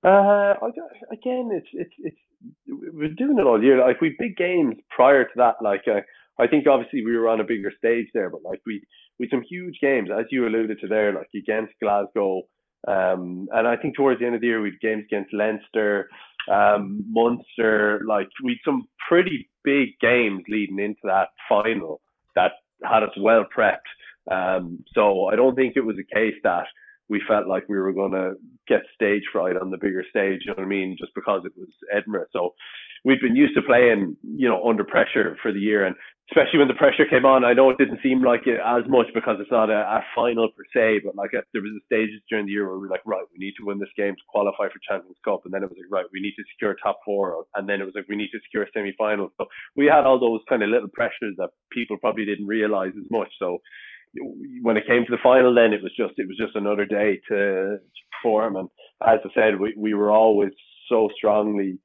Uh, 0.03 0.53
again, 1.11 1.49
it's 1.51 1.67
it's 1.73 1.93
it's 1.99 2.17
we're 2.67 3.09
doing 3.09 3.39
it 3.39 3.45
all 3.45 3.61
year. 3.61 3.79
Like 3.79 3.99
we 3.99 4.15
big 4.17 4.37
games 4.37 4.75
prior 4.89 5.23
to 5.23 5.29
that. 5.37 5.55
Like 5.61 5.81
uh, 5.87 6.01
I 6.39 6.47
think 6.47 6.67
obviously 6.67 7.03
we 7.03 7.17
were 7.17 7.27
on 7.27 7.41
a 7.41 7.43
bigger 7.43 7.71
stage 7.77 8.07
there, 8.13 8.29
but 8.29 8.43
like 8.43 8.61
we 8.65 8.83
with 9.19 9.31
some 9.31 9.41
huge 9.41 9.79
games, 9.81 10.09
as 10.11 10.25
you 10.29 10.47
alluded 10.47 10.79
to 10.81 10.87
there, 10.87 11.13
like 11.13 11.29
against 11.35 11.73
Glasgow. 11.81 12.43
Um, 12.87 13.47
and 13.51 13.67
I 13.67 13.75
think 13.75 13.95
towards 13.95 14.19
the 14.19 14.25
end 14.25 14.35
of 14.35 14.41
the 14.41 14.47
year, 14.47 14.61
we 14.61 14.71
had 14.71 14.79
games 14.79 15.03
against 15.05 15.33
Leinster, 15.33 16.09
um, 16.51 17.03
Munster. 17.09 18.01
Like 18.07 18.29
we 18.43 18.51
had 18.51 18.59
some 18.65 18.87
pretty 19.07 19.49
big 19.63 19.99
games 19.99 20.43
leading 20.47 20.79
into 20.79 21.01
that 21.03 21.29
final 21.49 22.01
that 22.35 22.51
had 22.83 23.03
us 23.03 23.11
well 23.19 23.45
prepped. 23.55 23.77
Um, 24.31 24.83
so 24.93 25.27
I 25.27 25.35
don't 25.35 25.55
think 25.55 25.73
it 25.75 25.85
was 25.85 25.97
a 25.99 26.15
case 26.15 26.35
that 26.43 26.65
we 27.09 27.21
felt 27.27 27.47
like 27.47 27.63
we 27.69 27.77
were 27.77 27.93
going 27.93 28.11
to 28.11 28.33
get 28.67 28.81
stage 28.93 29.23
fright 29.31 29.55
on 29.57 29.71
the 29.71 29.77
bigger 29.77 30.03
stage. 30.09 30.41
You 30.45 30.51
know 30.51 30.57
what 30.57 30.65
I 30.65 30.67
mean? 30.67 30.95
Just 30.99 31.13
because 31.15 31.43
it 31.45 31.53
was 31.57 31.69
Edinburgh. 31.93 32.27
So 32.33 32.53
we'd 33.05 33.21
been 33.21 33.35
used 33.35 33.55
to 33.55 33.61
playing, 33.61 34.17
you 34.23 34.49
know, 34.49 34.67
under 34.67 34.83
pressure 34.83 35.37
for 35.41 35.51
the 35.51 35.59
year. 35.59 35.85
And 35.85 35.95
especially 36.29 36.59
when 36.59 36.67
the 36.67 36.73
pressure 36.75 37.07
came 37.09 37.25
on. 37.25 37.45
I 37.45 37.53
know 37.53 37.69
it 37.69 37.77
didn't 37.77 38.03
seem 38.03 38.21
like 38.21 38.47
it 38.47 38.59
as 38.59 38.83
much 38.87 39.07
because 39.15 39.37
it's 39.39 39.51
not 39.51 39.69
a, 39.69 39.79
a 39.79 40.03
final 40.13 40.49
per 40.51 40.63
se, 40.75 41.01
but 41.05 41.15
like 41.15 41.31
uh, 41.33 41.41
there 41.53 41.61
was 41.61 41.71
a 41.71 41.83
stages 41.85 42.19
during 42.29 42.45
the 42.45 42.51
year 42.51 42.67
where 42.67 42.75
we 42.75 42.87
were 42.87 42.91
like, 42.91 43.05
right, 43.05 43.23
we 43.31 43.39
need 43.39 43.53
to 43.59 43.65
win 43.65 43.79
this 43.79 43.95
game 43.95 44.13
to 44.13 44.25
qualify 44.27 44.67
for 44.67 44.79
Champions 44.83 45.17
Cup, 45.23 45.41
and 45.45 45.53
then 45.53 45.63
it 45.63 45.69
was 45.69 45.79
like, 45.79 45.91
right, 45.91 46.11
we 46.11 46.19
need 46.19 46.35
to 46.35 46.43
secure 46.51 46.75
top 46.83 46.99
four, 47.05 47.45
and 47.55 47.67
then 47.67 47.79
it 47.79 47.85
was 47.85 47.95
like, 47.95 48.09
we 48.09 48.17
need 48.17 48.31
to 48.35 48.39
secure 48.43 48.67
semi 48.73 48.93
final. 48.97 49.31
So 49.37 49.47
we 49.75 49.85
had 49.85 50.03
all 50.03 50.19
those 50.19 50.41
kind 50.49 50.63
of 50.63 50.69
little 50.69 50.91
pressures 50.91 51.35
that 51.37 51.49
people 51.71 51.97
probably 51.97 52.25
didn't 52.25 52.47
realize 52.47 52.91
as 52.97 53.09
much. 53.09 53.31
So 53.39 53.59
when 54.61 54.77
it 54.77 54.87
came 54.87 55.05
to 55.05 55.11
the 55.11 55.21
final, 55.21 55.53
then 55.53 55.73
it 55.73 55.81
was 55.81 55.93
just 55.97 56.13
it 56.17 56.27
was 56.27 56.37
just 56.37 56.55
another 56.55 56.85
day 56.85 57.19
to, 57.29 57.77
to 57.77 58.01
perform, 58.21 58.55
and 58.55 58.69
as 59.05 59.19
I 59.23 59.29
said, 59.33 59.59
we 59.59 59.73
we 59.77 59.93
were 59.93 60.11
always 60.11 60.51
so 60.89 61.09
strongly 61.15 61.79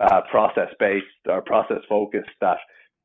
uh, 0.00 0.20
process 0.30 0.68
based 0.78 1.06
or 1.28 1.42
process 1.42 1.78
focused 1.88 2.30
that 2.40 2.58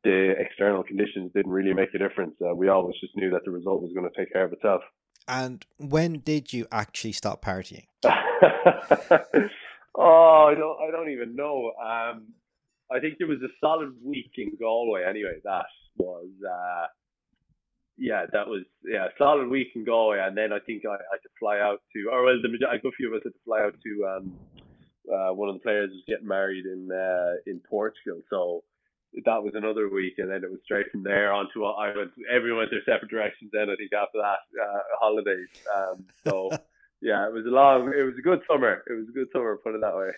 the 0.03 0.33
external 0.39 0.83
conditions 0.83 1.31
didn't 1.33 1.51
really 1.51 1.73
make 1.73 1.93
a 1.93 1.99
difference. 1.99 2.35
Uh, 2.41 2.55
we 2.55 2.69
always 2.69 2.95
just 2.99 3.15
knew 3.15 3.29
that 3.31 3.41
the 3.45 3.51
result 3.51 3.81
was 3.81 3.91
going 3.93 4.09
to 4.09 4.19
take 4.19 4.33
care 4.33 4.45
of 4.45 4.53
itself. 4.53 4.81
And 5.27 5.65
when 5.77 6.19
did 6.19 6.51
you 6.51 6.65
actually 6.71 7.11
stop 7.11 7.43
partying? 7.43 7.85
oh, 8.03 8.09
I 10.49 10.55
don't, 10.55 10.77
I 10.81 10.91
don't 10.91 11.11
even 11.11 11.35
know. 11.35 11.71
Um, 11.81 12.33
I 12.91 12.99
think 12.99 13.15
there 13.19 13.27
was 13.27 13.41
a 13.43 13.53
solid 13.61 13.93
week 14.03 14.31
in 14.37 14.57
Galway. 14.59 15.03
Anyway, 15.07 15.39
that 15.43 15.65
was, 15.97 16.27
uh, 16.43 16.87
yeah, 17.97 18.25
that 18.31 18.47
was 18.47 18.63
yeah, 18.83 19.07
solid 19.17 19.47
week 19.47 19.69
in 19.75 19.85
Galway, 19.85 20.19
and 20.19 20.37
then 20.37 20.51
I 20.51 20.59
think 20.59 20.83
I, 20.85 20.93
I 20.93 21.11
had 21.11 21.23
to 21.23 21.29
fly 21.39 21.59
out 21.59 21.81
to, 21.93 22.09
or 22.11 22.23
well, 22.23 22.35
the 22.41 22.49
a 22.49 22.79
good 22.79 22.93
few 22.97 23.09
of 23.09 23.13
us 23.13 23.21
had 23.23 23.33
to 23.33 23.39
fly 23.45 23.61
out 23.61 23.75
to. 23.83 24.05
Um, 24.05 24.33
uh, 25.11 25.33
one 25.33 25.49
of 25.49 25.55
the 25.55 25.61
players 25.61 25.89
was 25.89 26.03
getting 26.07 26.27
married 26.27 26.65
in 26.65 26.89
uh, 26.91 27.35
in 27.45 27.59
Portugal, 27.59 28.21
so 28.29 28.63
that 29.25 29.43
was 29.43 29.53
another 29.55 29.89
week, 29.89 30.15
and 30.19 30.29
then 30.29 30.43
it 30.43 30.49
was 30.49 30.59
straight 30.63 30.89
from 30.91 31.03
there 31.03 31.33
on 31.33 31.47
to 31.53 31.65
I 31.65 31.95
went. 31.95 32.11
Everyone 32.31 32.59
went 32.59 32.71
their 32.71 32.83
separate 32.85 33.11
directions. 33.11 33.51
Then 33.51 33.69
I 33.69 33.75
think 33.75 33.91
after 33.93 34.19
that 34.19 34.39
uh, 34.61 34.79
holidays. 34.99 35.47
Um, 35.75 36.05
so 36.25 36.49
yeah, 37.01 37.27
it 37.27 37.33
was 37.33 37.45
a 37.45 37.49
long. 37.49 37.91
It 37.97 38.03
was 38.03 38.15
a 38.17 38.21
good 38.21 38.39
summer. 38.49 38.83
It 38.87 38.93
was 38.93 39.09
a 39.09 39.11
good 39.11 39.27
summer. 39.33 39.57
Put 39.57 39.75
it 39.75 39.81
that 39.81 39.95
way. 39.95 40.11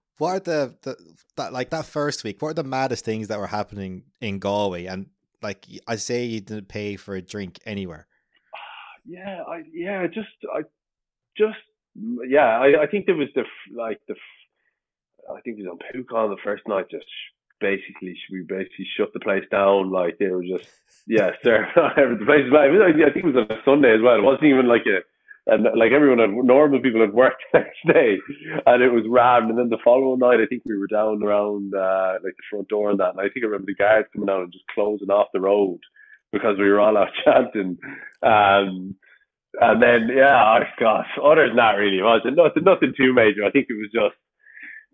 what 0.18 0.30
are 0.30 0.40
the, 0.40 0.74
the 0.82 0.96
that 1.36 1.52
like 1.52 1.70
that 1.70 1.84
first 1.84 2.24
week? 2.24 2.40
What 2.40 2.50
are 2.50 2.54
the 2.54 2.64
maddest 2.64 3.04
things 3.04 3.28
that 3.28 3.38
were 3.38 3.46
happening 3.46 4.04
in 4.20 4.38
Galway? 4.38 4.86
And 4.86 5.06
like 5.42 5.66
I 5.86 5.96
say, 5.96 6.24
you 6.24 6.40
didn't 6.40 6.68
pay 6.68 6.96
for 6.96 7.14
a 7.14 7.22
drink 7.22 7.58
anywhere. 7.66 8.06
Yeah, 9.06 9.42
I 9.48 9.62
yeah 9.72 10.06
just 10.06 10.28
I 10.54 10.60
just 11.36 11.56
mm, 11.98 12.16
yeah 12.28 12.60
I 12.60 12.82
I 12.82 12.86
think 12.86 13.06
there 13.06 13.16
was 13.16 13.28
the 13.34 13.44
like 13.74 13.98
the 14.06 14.14
I 15.34 15.40
think 15.40 15.58
it 15.58 15.66
was 15.66 15.72
on 15.72 15.78
Púcán 15.78 16.28
the 16.28 16.40
first 16.44 16.68
night 16.68 16.86
just 16.90 17.06
basically 17.60 18.16
we 18.30 18.42
basically 18.42 18.86
shut 18.96 19.12
the 19.12 19.20
place 19.20 19.44
down. 19.50 19.90
Like 19.90 20.18
they 20.18 20.28
were 20.28 20.44
just 20.44 20.68
yeah, 21.06 21.30
sir. 21.42 21.66
the 21.74 22.24
place 22.26 22.44
was 22.50 22.60
I 22.60 23.12
think 23.12 23.24
it 23.24 23.34
was 23.34 23.46
on 23.48 23.56
a 23.56 23.62
Sunday 23.64 23.94
as 23.94 24.02
well. 24.02 24.16
It 24.16 24.22
wasn't 24.22 24.52
even 24.52 24.68
like 24.68 24.86
a 24.86 25.00
and 25.46 25.64
like 25.76 25.92
everyone 25.92 26.18
had 26.18 26.30
normal 26.30 26.80
people 26.80 27.00
had 27.00 27.12
worked 27.12 27.42
the 27.52 27.60
next 27.60 27.78
day 27.86 28.18
and 28.66 28.82
it 28.82 28.92
was 28.92 29.04
rammed 29.08 29.50
and 29.50 29.58
then 29.58 29.68
the 29.68 29.78
following 29.84 30.18
night 30.18 30.40
I 30.40 30.46
think 30.46 30.62
we 30.64 30.76
were 30.76 30.86
down 30.86 31.22
around 31.22 31.74
uh, 31.74 32.14
like 32.22 32.36
the 32.36 32.48
front 32.50 32.68
door 32.68 32.90
and 32.90 33.00
that 33.00 33.10
and 33.10 33.20
I 33.20 33.28
think 33.32 33.44
I 33.44 33.48
remember 33.48 33.66
the 33.66 33.74
guards 33.74 34.08
coming 34.12 34.30
out 34.30 34.42
and 34.42 34.52
just 34.52 34.66
closing 34.74 35.10
off 35.10 35.28
the 35.32 35.40
road 35.40 35.80
because 36.32 36.56
we 36.58 36.68
were 36.68 36.80
all 36.80 36.96
out 36.98 37.08
chanting. 37.24 37.78
Um 38.22 38.96
and 39.60 39.82
then 39.82 40.08
yeah 40.14 40.60
oh 40.60 40.64
gosh 40.78 41.08
other 41.22 41.48
than 41.48 41.56
that 41.56 41.72
really 41.72 41.98
it 41.98 42.02
was 42.02 42.22
nothing 42.24 42.64
nothing 42.64 42.92
too 42.96 43.12
major. 43.12 43.44
I 43.44 43.50
think 43.50 43.66
it 43.68 43.74
was 43.74 43.90
just 43.92 44.16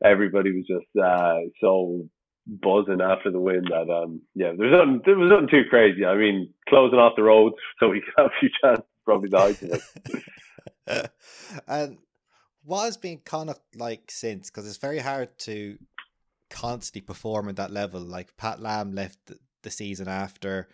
everybody 0.04 0.52
was 0.52 0.66
just 0.66 1.04
uh, 1.04 1.48
so 1.60 2.08
buzzing 2.46 3.00
after 3.00 3.30
the 3.30 3.40
win 3.40 3.64
that 3.68 3.90
um 3.92 4.20
yeah 4.34 4.52
there 4.56 4.68
was 4.68 4.78
nothing 4.78 5.00
there 5.04 5.18
was 5.18 5.30
nothing 5.30 5.48
too 5.48 5.68
crazy. 5.68 6.04
I 6.04 6.16
mean 6.16 6.54
closing 6.68 6.98
off 6.98 7.16
the 7.16 7.24
roads 7.24 7.56
so 7.80 7.88
we 7.88 8.00
could 8.00 8.14
have 8.16 8.26
a 8.26 8.40
few 8.40 8.48
chances 8.62 8.84
probably 9.06 9.30
the 9.30 9.82
of 10.86 11.10
and 11.66 11.98
what 12.64 12.84
has 12.84 12.96
been 12.96 13.18
kind 13.18 13.48
of 13.48 13.58
like 13.74 14.10
since? 14.10 14.50
Because 14.50 14.68
it's 14.68 14.76
very 14.76 14.98
hard 14.98 15.38
to 15.40 15.78
constantly 16.50 17.00
perform 17.00 17.48
at 17.48 17.56
that 17.56 17.70
level. 17.70 18.00
Like 18.00 18.36
Pat 18.36 18.60
Lam 18.60 18.94
left 18.94 19.18
the 19.62 19.70
season 19.70 20.08
after. 20.08 20.68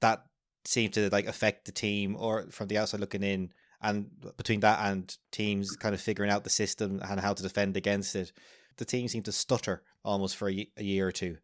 That 0.00 0.24
seemed 0.64 0.94
to 0.94 1.08
like 1.10 1.26
affect 1.26 1.66
the 1.66 1.72
team 1.72 2.16
or 2.18 2.46
from 2.50 2.68
the 2.68 2.78
outside 2.78 3.00
looking 3.00 3.22
in 3.22 3.52
and 3.82 4.06
between 4.36 4.60
that 4.60 4.78
and 4.80 5.14
teams 5.30 5.76
kind 5.76 5.94
of 5.94 6.00
figuring 6.00 6.30
out 6.30 6.42
the 6.42 6.50
system 6.50 7.00
and 7.06 7.20
how 7.20 7.34
to 7.34 7.42
defend 7.42 7.76
against 7.76 8.16
it 8.16 8.32
the 8.76 8.84
team 8.84 9.08
seemed 9.08 9.24
to 9.26 9.32
stutter 9.32 9.82
almost 10.04 10.36
for 10.36 10.50
a, 10.50 10.68
a 10.76 10.82
year 10.82 11.06
or 11.06 11.12
two. 11.12 11.36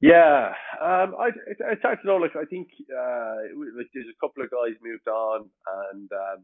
Yeah 0.00 0.52
um 0.82 1.14
i 1.18 1.28
it's 1.46 1.82
hard 1.82 1.98
to 2.00 2.06
know 2.06 2.16
like 2.16 2.34
i 2.34 2.44
think 2.44 2.68
uh 2.90 3.36
like 3.76 3.86
there's 3.94 4.10
a 4.10 4.20
couple 4.20 4.42
of 4.42 4.50
guys 4.50 4.74
moved 4.82 5.06
on 5.08 5.48
and 5.92 6.10
um 6.12 6.42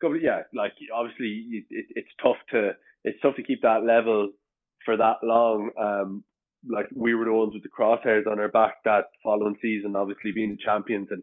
couple, 0.00 0.20
yeah 0.20 0.42
like 0.54 0.72
obviously 0.94 1.64
it, 1.70 1.86
it's 1.96 2.14
tough 2.22 2.36
to 2.50 2.72
it's 3.04 3.20
tough 3.22 3.36
to 3.36 3.42
keep 3.42 3.62
that 3.62 3.84
level 3.84 4.30
for 4.84 4.96
that 4.96 5.16
long. 5.22 5.70
Um 5.80 6.24
like 6.68 6.86
we 6.94 7.14
were 7.14 7.24
the 7.24 7.32
ones 7.32 7.54
with 7.54 7.62
the 7.62 7.68
crosshairs 7.68 8.30
on 8.30 8.38
our 8.38 8.48
back 8.48 8.74
that 8.84 9.06
following 9.22 9.56
season, 9.60 9.96
obviously 9.96 10.30
being 10.32 10.50
the 10.50 10.64
champions, 10.64 11.08
and 11.10 11.22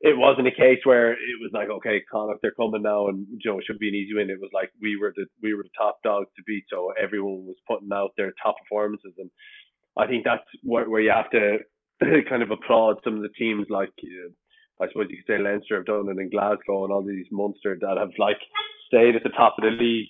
it 0.00 0.18
wasn't 0.18 0.46
a 0.46 0.50
case 0.50 0.80
where 0.84 1.12
it 1.12 1.40
was 1.40 1.50
like, 1.54 1.70
okay, 1.70 2.02
Connacht, 2.12 2.40
they're 2.42 2.52
coming 2.52 2.82
now, 2.82 3.08
and 3.08 3.26
you 3.30 3.50
know 3.50 3.58
it 3.58 3.64
should 3.66 3.78
be 3.78 3.88
an 3.88 3.94
easy 3.94 4.14
win. 4.14 4.28
It 4.28 4.40
was 4.40 4.50
like 4.52 4.70
we 4.82 4.98
were 5.00 5.14
the 5.16 5.24
we 5.42 5.54
were 5.54 5.62
the 5.62 5.78
top 5.78 5.98
dogs 6.04 6.28
to 6.36 6.42
beat, 6.46 6.64
so 6.68 6.92
everyone 7.02 7.46
was 7.46 7.56
putting 7.66 7.92
out 7.92 8.10
their 8.16 8.34
top 8.42 8.56
performances, 8.62 9.14
and 9.16 9.30
I 9.96 10.06
think 10.06 10.24
that's 10.24 10.44
where, 10.62 10.88
where 10.88 11.00
you 11.00 11.12
have 11.14 11.30
to 11.30 11.58
kind 12.28 12.42
of 12.42 12.50
applaud 12.50 12.96
some 13.04 13.16
of 13.16 13.22
the 13.22 13.34
teams 13.38 13.66
like. 13.70 13.92
Uh, 14.02 14.30
I 14.82 14.88
suppose 14.88 15.06
you 15.08 15.18
could 15.18 15.32
say 15.32 15.38
Leinster 15.40 15.76
have 15.76 15.86
done 15.86 16.08
it 16.08 16.20
in 16.20 16.30
Glasgow 16.30 16.82
and 16.82 16.92
all 16.92 17.04
these 17.04 17.26
Munster 17.30 17.78
that 17.80 17.96
have 17.96 18.10
like 18.18 18.38
stayed 18.88 19.14
at 19.14 19.22
the 19.22 19.28
top 19.28 19.54
of 19.56 19.62
the 19.62 19.70
league 19.70 20.08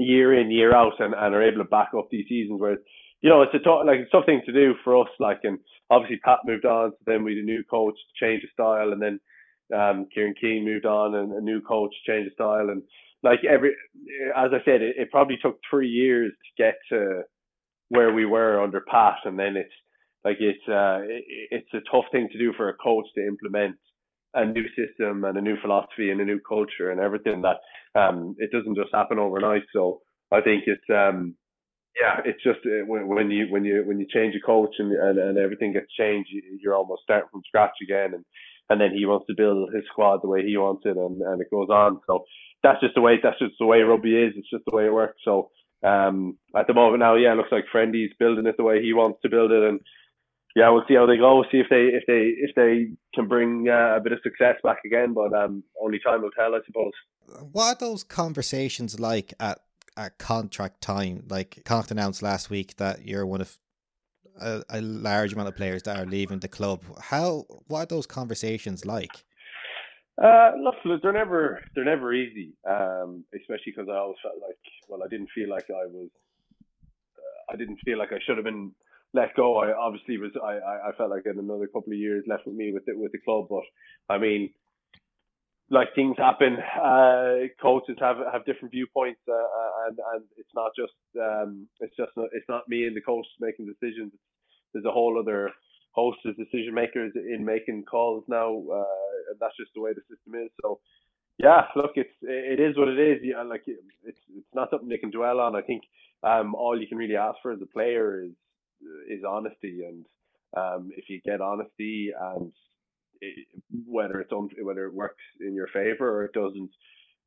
year 0.00 0.34
in 0.34 0.50
year 0.50 0.74
out 0.74 0.94
and, 0.98 1.14
and 1.14 1.32
are 1.32 1.42
able 1.42 1.58
to 1.58 1.70
back 1.70 1.90
up 1.96 2.08
these 2.10 2.26
seasons. 2.28 2.60
Whereas 2.60 2.80
you 3.22 3.30
know, 3.30 3.42
it's 3.42 3.54
a 3.54 3.58
t- 3.58 3.86
like 3.86 4.00
it's 4.00 4.10
tough 4.10 4.26
thing 4.26 4.42
to 4.44 4.52
do 4.52 4.74
for 4.82 5.00
us. 5.00 5.08
Like, 5.20 5.40
and 5.44 5.58
obviously 5.90 6.18
Pat 6.18 6.40
moved 6.44 6.64
on, 6.64 6.90
so 6.90 6.96
then 7.06 7.24
we 7.24 7.36
had 7.36 7.42
a 7.42 7.46
new 7.46 7.62
coach 7.70 7.94
to 7.94 8.24
change 8.24 8.42
the 8.42 8.48
style, 8.52 8.92
and 8.92 9.00
then 9.00 9.20
um, 9.74 10.06
Kieran 10.12 10.34
Keane 10.38 10.64
moved 10.64 10.86
on, 10.86 11.14
and 11.14 11.32
a 11.32 11.40
new 11.40 11.60
coach 11.60 11.94
changed 12.06 12.30
the 12.30 12.34
style, 12.34 12.68
and 12.68 12.82
like 13.22 13.38
every, 13.48 13.70
as 14.36 14.50
I 14.52 14.58
said, 14.64 14.82
it, 14.82 14.96
it 14.98 15.10
probably 15.12 15.38
took 15.40 15.58
three 15.70 15.88
years 15.88 16.32
to 16.32 16.62
get 16.62 16.74
to 16.88 17.22
where 17.92 18.12
we 18.12 18.24
were 18.24 18.62
under 18.62 18.80
Pat, 18.80 19.16
and 19.24 19.38
then 19.38 19.54
it's 19.56 19.78
like 20.24 20.38
it's 20.40 20.66
uh, 20.68 21.00
it, 21.04 21.24
it's 21.56 21.74
a 21.74 21.84
tough 21.90 22.06
thing 22.10 22.28
to 22.32 22.38
do 22.38 22.52
for 22.56 22.68
a 22.68 22.74
coach 22.74 23.06
to 23.14 23.26
implement 23.26 23.76
a 24.34 24.46
new 24.46 24.64
system 24.80 25.24
and 25.24 25.36
a 25.36 25.42
new 25.42 25.56
philosophy 25.60 26.10
and 26.10 26.20
a 26.20 26.24
new 26.24 26.40
culture 26.48 26.90
and 26.90 27.00
everything 27.00 27.42
that 27.42 27.58
um, 28.00 28.34
it 28.38 28.50
doesn't 28.50 28.76
just 28.76 28.94
happen 28.94 29.18
overnight. 29.18 29.64
So 29.74 30.00
I 30.32 30.40
think 30.40 30.64
it's 30.66 30.88
um, 30.88 31.34
yeah, 32.00 32.20
it's 32.24 32.42
just 32.42 32.60
uh, 32.64 32.86
when, 32.86 33.06
when 33.08 33.30
you 33.30 33.46
when 33.50 33.64
you 33.64 33.84
when 33.86 34.00
you 34.00 34.06
change 34.12 34.34
a 34.34 34.46
coach 34.46 34.74
and, 34.78 34.92
and, 34.92 35.18
and 35.18 35.38
everything 35.38 35.74
gets 35.74 35.92
changed, 35.98 36.30
you're 36.62 36.74
almost 36.74 37.02
starting 37.04 37.28
from 37.30 37.42
scratch 37.46 37.76
again, 37.82 38.14
and 38.14 38.24
and 38.70 38.80
then 38.80 38.96
he 38.96 39.04
wants 39.04 39.26
to 39.26 39.34
build 39.36 39.68
his 39.74 39.84
squad 39.92 40.20
the 40.22 40.28
way 40.28 40.42
he 40.42 40.56
wants 40.56 40.82
it, 40.86 40.96
and, 40.96 41.20
and 41.20 41.42
it 41.42 41.50
goes 41.50 41.68
on. 41.68 42.00
So 42.06 42.24
that's 42.62 42.80
just 42.80 42.94
the 42.94 43.02
way 43.02 43.16
that's 43.22 43.38
just 43.38 43.54
the 43.60 43.66
way 43.66 43.82
rugby 43.82 44.16
is. 44.16 44.32
It's 44.36 44.48
just 44.48 44.64
the 44.64 44.74
way 44.74 44.86
it 44.86 44.94
works. 44.94 45.20
So 45.24 45.50
um, 45.82 46.38
at 46.56 46.66
the 46.66 46.74
moment 46.74 47.00
now, 47.00 47.16
yeah, 47.16 47.32
it 47.32 47.36
looks 47.36 47.52
like 47.52 47.64
Friendy's 47.72 48.12
building 48.18 48.46
it 48.46 48.56
the 48.56 48.62
way 48.62 48.82
he 48.82 48.92
wants 48.92 49.20
to 49.22 49.28
build 49.28 49.50
it, 49.50 49.62
and 49.62 49.80
yeah, 50.54 50.68
we'll 50.70 50.84
see 50.86 50.94
how 50.94 51.06
they 51.06 51.16
go. 51.16 51.44
See 51.50 51.58
if 51.58 51.66
they 51.70 51.90
if 51.92 52.04
they 52.06 52.34
if 52.38 52.54
they 52.54 52.94
can 53.14 53.28
bring 53.28 53.68
uh, 53.68 53.96
a 53.96 54.00
bit 54.00 54.12
of 54.12 54.18
success 54.22 54.56
back 54.62 54.78
again. 54.84 55.14
But 55.14 55.32
um, 55.32 55.64
only 55.82 55.98
time 56.04 56.22
will 56.22 56.30
tell, 56.30 56.54
I 56.54 56.60
suppose. 56.66 56.92
What 57.52 57.76
are 57.76 57.78
those 57.78 58.04
conversations 58.04 59.00
like 59.00 59.32
at 59.40 59.60
at 59.96 60.18
contract 60.18 60.80
time. 60.80 61.24
Like 61.28 61.62
Connacht 61.64 61.90
announced 61.90 62.22
last 62.22 62.50
week 62.50 62.76
that 62.76 63.06
you're 63.06 63.26
one 63.26 63.40
of 63.40 63.58
a, 64.40 64.62
a, 64.70 64.80
large 64.80 65.32
amount 65.32 65.48
of 65.48 65.56
players 65.56 65.82
that 65.82 65.98
are 65.98 66.06
leaving 66.06 66.40
the 66.40 66.48
club. 66.48 66.82
How 67.00 67.44
what 67.66 67.80
are 67.80 67.86
those 67.86 68.06
conversations 68.06 68.84
like? 68.84 69.24
Uh, 70.20 70.52
look, 70.60 70.74
they're 71.02 71.12
never 71.12 71.60
they're 71.74 71.84
never 71.84 72.12
easy. 72.12 72.52
Um, 72.68 73.24
especially 73.34 73.72
because 73.74 73.88
I 73.88 73.96
always 73.96 74.18
felt 74.22 74.34
like 74.40 74.58
well, 74.88 75.02
I 75.04 75.08
didn't 75.08 75.30
feel 75.34 75.48
like 75.48 75.66
I 75.70 75.86
was. 75.86 76.08
Uh, 77.16 77.52
I 77.52 77.56
didn't 77.56 77.78
feel 77.84 77.98
like 77.98 78.12
I 78.12 78.18
should 78.24 78.36
have 78.36 78.44
been 78.44 78.72
let 79.14 79.34
go. 79.34 79.58
I 79.58 79.72
obviously 79.72 80.18
was. 80.18 80.32
I, 80.42 80.88
I 80.88 80.92
felt 80.96 81.10
like 81.10 81.22
I 81.26 81.30
had 81.30 81.36
another 81.36 81.66
couple 81.66 81.92
of 81.92 81.98
years 81.98 82.24
left 82.26 82.46
with 82.46 82.54
me 82.56 82.72
with 82.72 82.84
the, 82.86 82.96
with 82.96 83.12
the 83.12 83.18
club, 83.18 83.46
but 83.48 83.64
I 84.08 84.18
mean, 84.18 84.50
like 85.70 85.88
things 85.94 86.16
happen. 86.18 86.58
Uh, 86.60 87.48
coaches 87.60 87.96
have 88.00 88.18
have 88.32 88.44
different 88.44 88.72
viewpoints, 88.72 89.20
uh, 89.28 89.32
uh, 89.32 89.88
and 89.88 89.98
and 90.14 90.24
it's 90.36 90.54
not 90.54 90.72
just 90.76 90.92
um, 91.20 91.66
it's 91.80 91.96
just 91.96 92.12
not, 92.16 92.28
it's 92.32 92.48
not 92.48 92.68
me 92.68 92.86
and 92.86 92.96
the 92.96 93.00
coach 93.00 93.26
making 93.40 93.66
decisions. 93.66 94.12
There's 94.72 94.84
a 94.84 94.90
whole 94.90 95.18
other 95.18 95.50
host 95.92 96.18
of 96.24 96.36
decision 96.36 96.74
makers 96.74 97.12
in 97.14 97.44
making 97.44 97.84
calls 97.84 98.24
now, 98.28 98.62
uh, 98.72 99.30
and 99.30 99.38
that's 99.40 99.56
just 99.56 99.70
the 99.74 99.80
way 99.80 99.92
the 99.92 100.02
system 100.02 100.34
is. 100.40 100.50
So, 100.62 100.80
yeah, 101.38 101.62
look, 101.76 101.92
it's 101.96 102.14
it 102.22 102.60
is 102.60 102.76
what 102.76 102.88
it 102.88 102.98
is. 102.98 103.18
Yeah, 103.22 103.42
like 103.42 103.62
it's 103.66 104.18
it's 104.34 104.54
not 104.54 104.70
something 104.70 104.88
they 104.88 104.98
can 104.98 105.10
dwell 105.10 105.40
on. 105.40 105.56
I 105.56 105.62
think 105.62 105.82
um, 106.22 106.54
all 106.54 106.80
you 106.80 106.86
can 106.86 106.98
really 106.98 107.16
ask 107.16 107.38
for 107.42 107.52
as 107.52 107.60
a 107.62 107.66
player 107.66 108.22
is 108.22 108.32
is 109.08 109.24
honesty, 109.28 109.82
and 109.86 110.04
um, 110.56 110.90
if 110.96 111.08
you 111.08 111.20
get 111.24 111.40
honesty 111.40 112.10
and 112.18 112.52
it, 113.20 113.46
whether 113.86 114.20
it's 114.20 114.32
un- 114.32 114.50
whether 114.62 114.86
it 114.86 114.94
works 114.94 115.22
in 115.40 115.54
your 115.54 115.68
favor 115.68 116.08
or 116.08 116.24
it 116.24 116.32
doesn't, 116.32 116.70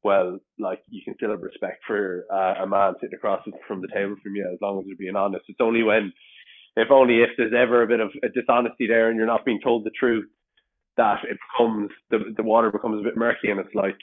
well, 0.04 0.40
like 0.60 0.82
you 0.90 1.02
can 1.04 1.16
still 1.16 1.32
have 1.32 1.42
respect 1.42 1.82
for 1.88 2.26
uh, 2.32 2.64
a 2.64 2.68
man 2.68 2.94
sitting 3.02 3.16
across 3.16 3.42
from 3.68 3.82
the 3.82 3.88
table 3.88 4.16
from 4.22 4.36
you 4.36 4.48
as 4.54 4.60
long 4.62 4.80
as 4.80 4.86
you're 4.86 4.98
being 4.98 5.16
honest. 5.16 5.46
It's 5.48 5.60
only 5.62 5.84
when, 5.84 6.14
if 6.76 6.92
only 6.92 7.22
if 7.22 7.30
there's 7.38 7.54
ever 7.58 7.84
a 7.84 7.88
bit 7.88 8.00
of 8.00 8.12
a 8.24 8.30
dishonesty 8.30 8.88
there 8.88 9.10
and 9.10 9.18
you're 9.18 9.26
not 9.28 9.46
being 9.46 9.60
told 9.62 9.84
the 9.84 9.92
truth, 9.92 10.28
that 10.98 11.20
it 11.24 11.38
becomes 11.52 11.90
the 12.12 12.34
the 12.36 12.44
water 12.44 12.72
becomes 12.72 13.00
a 13.02 13.04
bit 13.04 13.18
murky 13.18 13.50
and 13.52 13.60
it's 13.60 13.76
like 13.76 13.98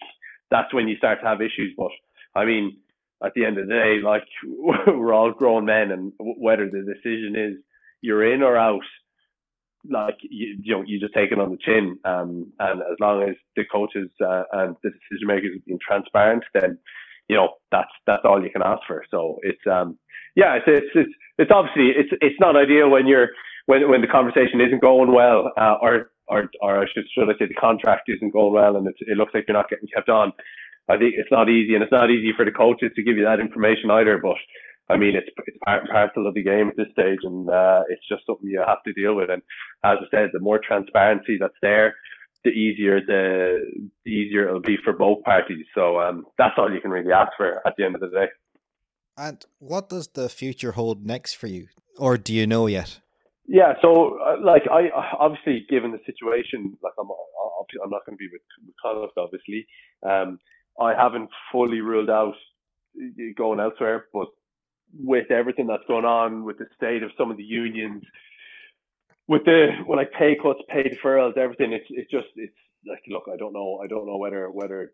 that's 0.51 0.73
when 0.75 0.89
you 0.89 0.97
start 0.97 1.21
to 1.21 1.27
have 1.27 1.41
issues. 1.41 1.75
But 1.77 1.91
I 2.35 2.45
mean, 2.45 2.79
at 3.25 3.33
the 3.35 3.45
end 3.45 3.59
of 3.59 3.69
the 3.69 3.75
day, 3.75 4.01
like 4.03 4.25
we're 4.87 5.15
all 5.15 5.33
grown 5.33 5.65
men, 5.67 5.91
and 5.93 6.13
whether 6.19 6.69
the 6.71 6.83
decision 6.83 7.35
is 7.37 7.63
you're 8.03 8.33
in 8.35 8.43
or 8.43 8.57
out, 8.57 8.83
like 9.89 10.17
you, 10.23 10.59
you 10.63 10.75
know 10.75 10.83
you 10.87 11.01
just 11.01 11.15
take 11.15 11.33
it 11.33 11.39
on 11.39 11.51
the 11.51 11.59
chin 11.59 11.99
um, 12.05 12.53
and 12.61 12.81
as 12.83 12.97
long 13.01 13.23
as 13.23 13.35
the 13.57 13.65
coaches 13.71 14.09
uh, 14.25 14.45
and 14.53 14.77
the 14.83 14.91
decision 14.91 15.27
makers 15.27 15.57
are 15.57 15.63
being 15.67 15.79
transparent 15.87 16.45
then 16.55 16.79
you 17.29 17.37
know 17.37 17.51
that's 17.71 17.91
that's 18.07 18.23
all 18.25 18.43
you 18.43 18.51
can 18.51 18.63
ask 18.63 18.83
for 18.87 19.05
so 19.11 19.39
it's 19.43 19.61
um 19.71 19.99
yeah 20.35 20.55
it's 20.55 20.67
it's 20.67 20.93
it's, 20.95 21.15
it's 21.39 21.51
obviously 21.55 21.91
it's 21.97 22.11
it's 22.21 22.41
not 22.41 22.57
ideal 22.57 22.91
when 22.91 23.07
you're 23.07 23.29
when 23.67 23.89
when 23.89 24.01
the 24.01 24.07
conversation 24.07 24.61
isn't 24.61 24.83
going 24.83 25.13
well 25.13 25.53
uh, 25.57 25.77
or 25.81 26.11
or 26.29 26.51
or 26.61 26.83
I 26.83 26.87
should 26.93 27.05
should 27.15 27.29
I 27.29 27.39
say 27.39 27.47
the 27.47 27.55
contract 27.55 28.09
isn't 28.09 28.33
going 28.33 28.55
well 28.55 28.77
and 28.77 28.87
it 28.87 29.17
looks 29.17 29.35
like 29.35 29.45
you're 29.49 29.57
not 29.57 29.71
getting 29.71 29.89
kept 29.95 30.09
on 30.09 30.33
I 30.89 30.97
think 30.97 31.15
it's 31.17 31.31
not 31.31 31.49
easy 31.49 31.75
and 31.75 31.83
it's 31.83 31.93
not 31.93 32.11
easy 32.11 32.33
for 32.37 32.45
the 32.45 32.51
coaches 32.53 32.91
to 32.97 33.03
give 33.03 33.17
you 33.17 33.25
that 33.25 33.41
information 33.41 33.91
either 33.91 34.19
but 34.19 34.37
I 34.91 34.97
mean, 34.97 35.15
it's 35.17 35.29
it's 35.47 35.57
part 35.65 35.83
and 35.83 35.91
parcel 35.91 36.27
of 36.27 36.35
the 36.35 36.43
game 36.43 36.69
at 36.69 36.77
this 36.77 36.93
stage, 36.93 37.21
and 37.23 37.49
uh, 37.49 37.83
it's 37.89 38.07
just 38.09 38.27
something 38.27 38.49
you 38.49 38.63
have 38.67 38.83
to 38.85 38.93
deal 38.93 39.15
with. 39.15 39.31
And 39.31 39.41
as 39.85 39.99
I 40.01 40.07
said, 40.11 40.31
the 40.33 40.41
more 40.41 40.59
transparency 40.59 41.39
that's 41.41 41.55
there, 41.63 41.95
the 42.45 42.51
easier 42.51 43.01
the, 43.01 43.61
the 44.05 44.11
easier 44.11 44.49
it'll 44.49 44.61
be 44.61 44.77
for 44.85 44.93
both 44.93 45.23
parties. 45.23 45.65
So 45.75 46.01
um, 46.01 46.27
that's 46.37 46.55
all 46.59 46.73
you 46.73 46.81
can 46.81 46.91
really 46.91 47.13
ask 47.13 47.33
for 47.37 47.67
at 47.67 47.75
the 47.79 47.85
end 47.85 47.95
of 47.95 48.01
the 48.01 48.09
day. 48.09 48.27
And 49.17 49.45
what 49.59 49.89
does 49.89 50.09
the 50.09 50.29
future 50.29 50.73
hold 50.73 51.05
next 51.05 51.35
for 51.35 51.47
you, 51.47 51.69
or 51.99 52.17
do 52.17 52.33
you 52.33 52.47
know 52.47 52.67
yet? 52.67 53.01
Yeah, 53.47 53.75
so 53.83 54.19
uh, 54.21 54.37
like 54.43 54.63
I 54.71 54.89
obviously, 55.19 55.67
given 55.69 55.93
the 55.93 55.99
situation, 56.07 56.77
like 56.83 56.95
I'm 56.99 57.09
I'm 57.83 57.91
not 57.91 58.07
going 58.07 58.17
to 58.17 58.19
be 58.19 58.29
with, 58.33 58.43
Connacht, 58.83 59.13
obviously. 59.17 59.67
Um, 60.03 60.39
I 60.81 60.95
haven't 60.95 61.29
fully 61.51 61.81
ruled 61.81 62.11
out 62.11 62.35
going 63.37 63.61
elsewhere, 63.61 64.07
but 64.13 64.29
with 64.99 65.31
everything 65.31 65.67
that's 65.67 65.85
going 65.89 66.05
on 66.05 66.45
with 66.45 66.59
the 66.59 66.67
state 66.77 67.03
of 67.03 67.11
some 67.17 67.31
of 67.31 67.37
the 67.37 67.43
unions, 67.43 68.03
with 69.29 69.45
the 69.45 69.69
well, 69.87 69.99
like 69.99 70.13
pay 70.13 70.37
cuts, 70.41 70.61
pay 70.69 70.85
deferrals, 70.85 71.37
everything. 71.37 71.73
It's 71.73 71.87
it's 71.91 72.11
just 72.11 72.29
it's 72.37 72.55
like 72.87 73.03
look, 73.09 73.25
I 73.33 73.37
don't 73.37 73.53
know, 73.53 73.81
I 73.83 73.87
don't 73.87 74.07
know 74.07 74.17
whether 74.17 74.51
whether 74.51 74.93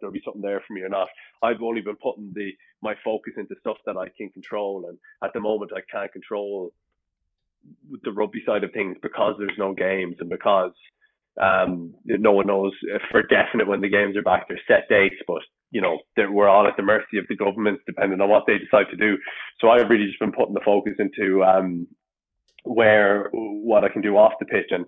there'll 0.00 0.12
be 0.12 0.22
something 0.24 0.42
there 0.42 0.62
for 0.66 0.72
me 0.72 0.82
or 0.82 0.88
not. 0.88 1.08
I've 1.42 1.62
only 1.62 1.80
been 1.80 1.96
putting 1.96 2.32
the 2.34 2.52
my 2.82 2.94
focus 3.04 3.34
into 3.36 3.54
stuff 3.60 3.78
that 3.86 3.96
I 3.96 4.08
can 4.16 4.30
control, 4.30 4.86
and 4.88 4.98
at 5.22 5.32
the 5.32 5.40
moment 5.40 5.72
I 5.74 5.80
can't 5.90 6.12
control 6.12 6.72
the 8.02 8.12
rugby 8.12 8.42
side 8.46 8.64
of 8.64 8.72
things 8.72 8.96
because 9.02 9.34
there's 9.38 9.58
no 9.58 9.74
games 9.74 10.16
and 10.20 10.30
because 10.30 10.72
um, 11.40 11.94
no 12.04 12.32
one 12.32 12.46
knows 12.46 12.72
for 13.10 13.22
definite 13.22 13.66
when 13.66 13.80
the 13.80 13.88
games 13.88 14.16
are 14.16 14.22
back. 14.22 14.46
There's 14.48 14.60
set 14.68 14.88
dates, 14.88 15.16
but 15.26 15.42
you 15.70 15.80
know, 15.80 15.98
we're 16.16 16.48
all 16.48 16.66
at 16.66 16.76
the 16.76 16.82
mercy 16.82 17.18
of 17.18 17.26
the 17.28 17.36
government, 17.36 17.80
depending 17.86 18.20
on 18.20 18.28
what 18.28 18.44
they 18.46 18.56
decide 18.58 18.86
to 18.90 18.96
do. 18.96 19.18
So 19.60 19.68
I've 19.68 19.90
really 19.90 20.06
just 20.06 20.20
been 20.20 20.32
putting 20.32 20.54
the 20.54 20.60
focus 20.64 20.94
into 20.98 21.42
um, 21.44 21.86
where 22.64 23.28
what 23.32 23.84
I 23.84 23.88
can 23.88 24.00
do 24.00 24.16
off 24.16 24.32
the 24.38 24.46
pitch, 24.46 24.70
and 24.70 24.86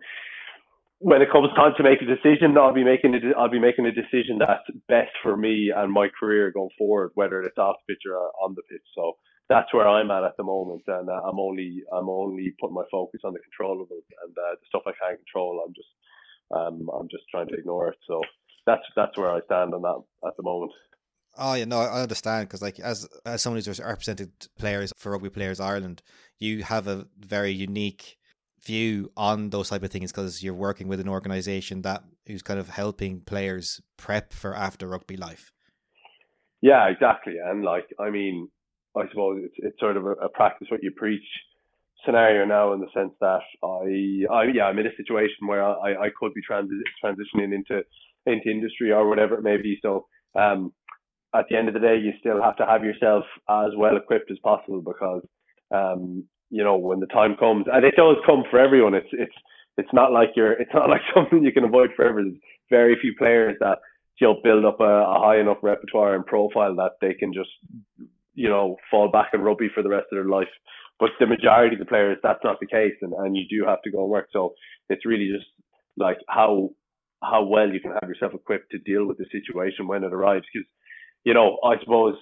when 1.01 1.23
it 1.23 1.31
comes 1.31 1.49
time 1.55 1.73
to 1.77 1.83
make 1.83 2.03
a 2.03 2.05
decision, 2.05 2.59
I'll 2.59 2.75
be 2.75 2.85
making 2.85 3.15
a, 3.15 3.39
I'll 3.39 3.51
be 3.51 3.61
making 3.61 3.87
a 3.87 3.93
decision 3.93 4.39
that's 4.39 4.67
best 4.89 5.13
for 5.23 5.37
me 5.37 5.73
and 5.75 5.93
my 5.93 6.09
career 6.19 6.51
going 6.51 6.71
forward, 6.77 7.13
whether 7.15 7.41
it's 7.43 7.59
off 7.59 7.77
the 7.87 7.95
pitch 7.95 8.03
or 8.11 8.17
on 8.43 8.55
the 8.57 8.63
pitch. 8.69 8.83
So 8.95 9.13
that's 9.49 9.73
where 9.73 9.89
I'm 9.89 10.11
at 10.11 10.25
at 10.25 10.37
the 10.37 10.45
moment, 10.45 10.83
and 10.87 11.09
uh, 11.09 11.21
I'm 11.25 11.39
only 11.39 11.83
I'm 11.93 12.09
only 12.09 12.55
putting 12.61 12.75
my 12.75 12.85
focus 12.91 13.21
on 13.25 13.33
the 13.33 13.39
controllables 13.39 14.07
and 14.25 14.37
uh, 14.37 14.55
the 14.61 14.67
stuff 14.69 14.83
I 14.87 14.93
can't 15.01 15.21
control. 15.25 15.65
I'm 15.65 15.73
just 15.75 15.89
um, 16.51 16.89
I'm 16.93 17.09
just 17.09 17.25
trying 17.31 17.49
to 17.49 17.55
ignore 17.55 17.89
it. 17.89 17.99
So 18.07 18.21
that's 18.67 18.83
that's 18.97 19.17
where 19.17 19.31
I 19.31 19.41
stand 19.47 19.75
on 19.75 19.83
that 19.83 20.03
at 20.29 20.37
the 20.37 20.43
moment. 20.43 20.73
Oh 21.37 21.55
yeah, 21.55 21.65
no, 21.65 21.79
I 21.79 22.03
understand 22.03 22.49
because 22.49 22.61
like 22.61 22.81
as 22.81 23.09
as 23.25 23.41
someone 23.41 23.63
who's 23.63 23.81
represented 23.81 24.33
players 24.59 24.93
for 24.97 25.13
Rugby 25.13 25.31
Players 25.31 25.61
Ireland, 25.61 26.03
you 26.39 26.65
have 26.65 26.89
a 26.89 27.07
very 27.19 27.53
unique 27.53 28.18
view 28.69 29.11
on 29.17 29.51
those 29.51 29.69
type 29.71 29.83
of 29.83 29.91
things 29.91 30.13
because 30.13 30.43
you're 30.43 30.63
working 30.69 30.87
with 30.89 31.01
an 31.01 31.09
organization 31.09 31.83
that 31.83 32.05
who's 32.27 32.43
kind 32.43 32.61
of 32.61 32.69
helping 32.83 33.21
players 33.33 33.81
prep 33.97 34.33
for 34.33 34.55
after 34.55 34.87
rugby 34.87 35.17
life. 35.17 35.45
Yeah, 36.61 36.85
exactly, 36.89 37.37
and 37.45 37.65
like 37.65 37.89
I 37.99 38.11
mean, 38.11 38.49
I 38.97 39.09
suppose 39.11 39.43
it's 39.47 39.59
it's 39.59 39.81
sort 39.81 39.97
of 39.97 40.05
a, 40.07 40.13
a 40.29 40.29
practice 40.29 40.69
what 40.71 40.83
you 40.83 40.93
preach 41.05 41.29
scenario 42.05 42.45
now 42.45 42.73
in 42.75 42.81
the 42.81 42.93
sense 42.95 43.15
that 43.21 43.47
I, 43.63 44.33
I 44.33 44.45
yeah, 44.55 44.65
I'm 44.69 44.79
in 44.79 44.87
a 44.87 44.97
situation 44.97 45.47
where 45.47 45.65
I, 45.65 46.07
I 46.07 46.09
could 46.19 46.33
be 46.35 46.43
transi- 46.49 46.93
transitioning 47.03 47.55
into 47.55 47.83
into 48.27 48.51
industry 48.51 48.93
or 48.93 49.09
whatever 49.09 49.35
it 49.35 49.43
may 49.43 49.57
be. 49.57 49.79
So 49.83 50.07
um, 50.35 50.73
at 51.35 51.47
the 51.49 51.57
end 51.57 51.69
of 51.69 51.75
the 51.75 51.81
day, 51.81 51.97
you 51.99 52.13
still 52.21 52.43
have 52.43 52.57
to 52.57 52.67
have 52.67 52.85
yourself 52.85 53.25
as 53.49 53.71
well 53.77 53.97
equipped 53.97 54.31
as 54.31 54.39
possible 54.43 54.83
because 54.83 55.23
um, 55.75 56.25
you 56.51 56.65
know 56.65 56.77
when 56.77 57.01
the 57.01 57.07
time 57.07 57.37
comes, 57.39 57.67
and 57.73 57.85
it 57.85 57.95
does 57.97 58.17
come 58.27 58.45
for 58.51 58.59
everyone. 58.59 58.95
It's 58.95 59.09
it's 59.13 59.35
it's 59.77 59.93
not 59.93 60.13
like 60.13 60.31
you're 60.37 60.53
it's 60.53 60.75
not 60.75 60.89
like 60.95 61.03
something 61.15 61.45
you 61.45 61.53
can 61.53 61.65
avoid 61.65 61.91
forever. 61.97 62.23
There's 62.23 62.37
very 62.71 62.97
few 63.01 63.15
players 63.17 63.57
that 63.61 63.79
you'll 64.21 64.41
build 64.43 64.65
up 64.65 64.81
a, 64.81 64.85
a 64.85 65.21
high 65.21 65.41
enough 65.41 65.59
repertoire 65.63 66.15
and 66.15 66.27
profile 66.27 66.75
that 66.77 66.93
they 67.01 67.15
can 67.15 67.33
just 67.33 67.51
you 68.35 68.49
know 68.49 68.77
fall 68.91 69.11
back 69.11 69.31
in 69.33 69.41
rugby 69.41 69.69
for 69.73 69.83
the 69.83 69.91
rest 69.91 70.07
of 70.13 70.17
their 70.17 70.25
life. 70.25 70.49
But 71.01 71.11
the 71.21 71.27
majority 71.27 71.77
of 71.77 71.79
the 71.79 71.87
players, 71.87 72.19
that's 72.25 72.43
not 72.43 72.59
the 72.59 72.67
case, 72.67 72.95
and, 73.03 73.13
and 73.13 73.37
you 73.37 73.45
do 73.49 73.65
have 73.65 73.83
to 73.83 73.91
go 73.91 74.03
and 74.03 74.11
work. 74.11 74.29
So 74.33 74.55
it's 74.89 75.07
really 75.07 75.31
just 75.33 75.49
like 75.97 76.19
how 76.29 76.71
how 77.23 77.45
well 77.45 77.69
you 77.69 77.81
can 77.81 77.93
have 78.01 78.09
yourself 78.09 78.33
equipped 78.35 78.71
to 78.71 78.79
deal 78.79 79.07
with 79.07 79.19
the 79.19 79.27
situation 79.31 79.87
when 79.87 80.05
it 80.05 80.13
arrives. 80.13 80.47
Because 80.53 80.67
you 81.25 81.35
know, 81.35 81.59
I 81.65 81.79
suppose 81.81 82.17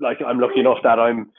like 0.00 0.18
I'm 0.26 0.40
lucky 0.40 0.60
enough 0.60 0.78
that 0.82 0.98
I'm, 0.98 1.30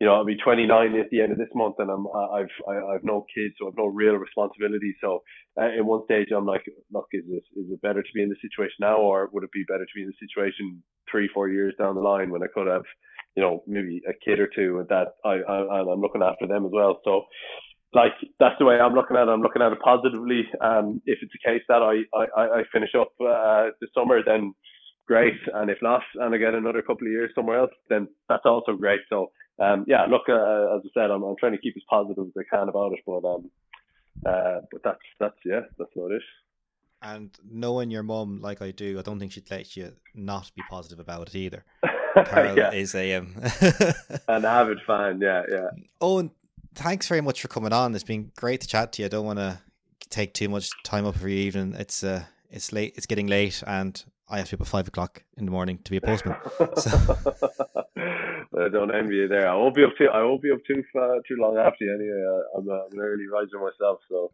you 0.00 0.06
know, 0.06 0.14
I'll 0.14 0.26
be 0.26 0.36
29 0.36 0.94
at 0.98 1.10
the 1.10 1.20
end 1.22 1.32
of 1.32 1.38
this 1.38 1.48
month, 1.54 1.76
and 1.78 1.90
I'm 1.90 2.06
I've 2.08 2.52
I, 2.68 2.92
have 2.92 3.04
no 3.04 3.24
kids, 3.34 3.54
so 3.58 3.68
I've 3.68 3.78
no 3.78 3.86
real 3.86 4.14
responsibility. 4.14 4.94
So 5.00 5.22
uh, 5.60 5.70
in 5.72 5.86
one 5.86 6.04
stage, 6.04 6.28
I'm 6.36 6.44
like, 6.44 6.64
look, 6.92 7.06
is 7.12 7.24
this 7.26 7.44
is 7.56 7.70
it 7.70 7.80
better 7.80 8.02
to 8.02 8.12
be 8.14 8.22
in 8.22 8.28
this 8.28 8.42
situation 8.42 8.76
now, 8.80 8.98
or 8.98 9.30
would 9.32 9.44
it 9.44 9.52
be 9.52 9.64
better 9.66 9.84
to 9.84 9.94
be 9.94 10.02
in 10.02 10.08
this 10.08 10.20
situation 10.20 10.82
three, 11.10 11.30
four 11.32 11.48
years 11.48 11.74
down 11.78 11.94
the 11.94 12.02
line 12.02 12.30
when 12.30 12.42
I 12.42 12.46
could 12.52 12.66
have, 12.66 12.82
you 13.36 13.42
know, 13.42 13.62
maybe 13.66 14.02
a 14.08 14.12
kid 14.12 14.38
or 14.38 14.48
two 14.54 14.84
that 14.90 15.14
I, 15.24 15.40
I 15.48 15.80
I'm 15.80 16.00
looking 16.00 16.22
after 16.22 16.46
them 16.46 16.66
as 16.66 16.72
well. 16.74 17.00
So 17.04 17.22
like 17.94 18.12
that's 18.38 18.56
the 18.58 18.66
way 18.66 18.78
I'm 18.78 18.94
looking 18.94 19.16
at 19.16 19.28
it. 19.28 19.30
I'm 19.30 19.40
looking 19.40 19.62
at 19.62 19.72
it 19.72 19.80
positively. 19.80 20.44
Um, 20.60 21.00
if 21.06 21.18
it's 21.22 21.32
a 21.32 21.48
case 21.48 21.62
that 21.68 21.80
I 21.80 22.04
I, 22.14 22.60
I 22.60 22.62
finish 22.70 22.90
up 22.94 23.12
uh, 23.20 23.68
this 23.80 23.90
summer, 23.94 24.20
then 24.22 24.52
great. 25.06 25.40
And 25.54 25.70
if 25.70 25.78
not, 25.80 26.02
and 26.16 26.34
I 26.34 26.38
get 26.38 26.54
another 26.54 26.82
couple 26.82 27.06
of 27.06 27.12
years 27.12 27.30
somewhere 27.34 27.60
else, 27.60 27.70
then 27.88 28.08
that's 28.28 28.44
also 28.44 28.72
great. 28.72 29.00
So 29.08 29.30
um, 29.58 29.84
yeah, 29.88 30.06
look, 30.06 30.22
uh, 30.28 30.76
as 30.76 30.82
I 30.84 30.88
said, 30.94 31.10
I'm, 31.10 31.22
I'm 31.22 31.36
trying 31.36 31.52
to 31.52 31.58
keep 31.58 31.76
as 31.76 31.82
positive 31.88 32.26
as 32.26 32.32
I 32.36 32.56
can 32.56 32.68
about 32.68 32.92
it. 32.92 33.00
But 33.06 33.24
um, 33.24 33.50
uh, 34.24 34.60
but 34.70 34.82
that's 34.84 35.00
that's 35.18 35.36
yeah, 35.44 35.60
that's 35.78 35.90
what 35.94 36.12
it. 36.12 36.22
And 37.02 37.30
knowing 37.48 37.90
your 37.90 38.02
mum 38.02 38.40
like 38.40 38.62
I 38.62 38.70
do, 38.70 38.98
I 38.98 39.02
don't 39.02 39.18
think 39.18 39.32
she'd 39.32 39.50
let 39.50 39.76
you 39.76 39.92
not 40.14 40.50
be 40.54 40.62
positive 40.68 40.98
about 40.98 41.28
it 41.28 41.34
either. 41.34 41.64
Carol 42.24 42.56
yeah. 42.56 42.72
is 42.72 42.94
a 42.94 43.14
um... 43.16 43.34
an 44.28 44.46
avid 44.46 44.78
fan. 44.86 45.20
Yeah, 45.20 45.42
yeah. 45.50 45.68
Oh, 46.00 46.18
and 46.18 46.30
thanks 46.74 47.06
very 47.06 47.20
much 47.20 47.42
for 47.42 47.48
coming 47.48 47.72
on. 47.72 47.94
It's 47.94 48.04
been 48.04 48.32
great 48.36 48.62
to 48.62 48.66
chat 48.66 48.92
to 48.92 49.02
you. 49.02 49.06
I 49.06 49.08
don't 49.08 49.26
want 49.26 49.38
to 49.38 49.60
take 50.08 50.32
too 50.32 50.48
much 50.48 50.70
time 50.82 51.04
up 51.04 51.16
for 51.16 51.28
your 51.28 51.38
evening. 51.38 51.74
It's 51.78 52.02
uh, 52.02 52.24
it's 52.50 52.72
late. 52.72 52.94
It's 52.96 53.06
getting 53.06 53.26
late, 53.26 53.62
and 53.66 54.02
I 54.28 54.38
have 54.38 54.48
to 54.48 54.56
be 54.56 54.60
up 54.60 54.66
at 54.66 54.70
five 54.70 54.88
o'clock 54.88 55.22
in 55.36 55.44
the 55.44 55.50
morning 55.50 55.78
to 55.84 55.90
be 55.90 55.98
a 55.98 56.00
postman. 56.00 56.36
So. 56.76 57.84
I 58.58 58.68
don't 58.68 58.94
envy 58.94 59.16
you 59.16 59.28
there. 59.28 59.48
I 59.48 59.54
won't 59.54 59.74
be 59.74 59.84
up 59.84 59.92
too. 59.98 60.08
I 60.12 60.22
won't 60.22 60.42
be 60.42 60.50
up 60.50 60.60
too 60.66 60.82
far, 60.92 61.16
too 61.28 61.36
long 61.38 61.58
after 61.58 61.84
you 61.84 61.94
anyway. 61.94 62.42
I'm, 62.56 62.68
I'm 62.68 62.92
an 62.92 63.00
early 63.00 63.26
riser 63.26 63.58
myself, 63.58 64.00
so 64.08 64.30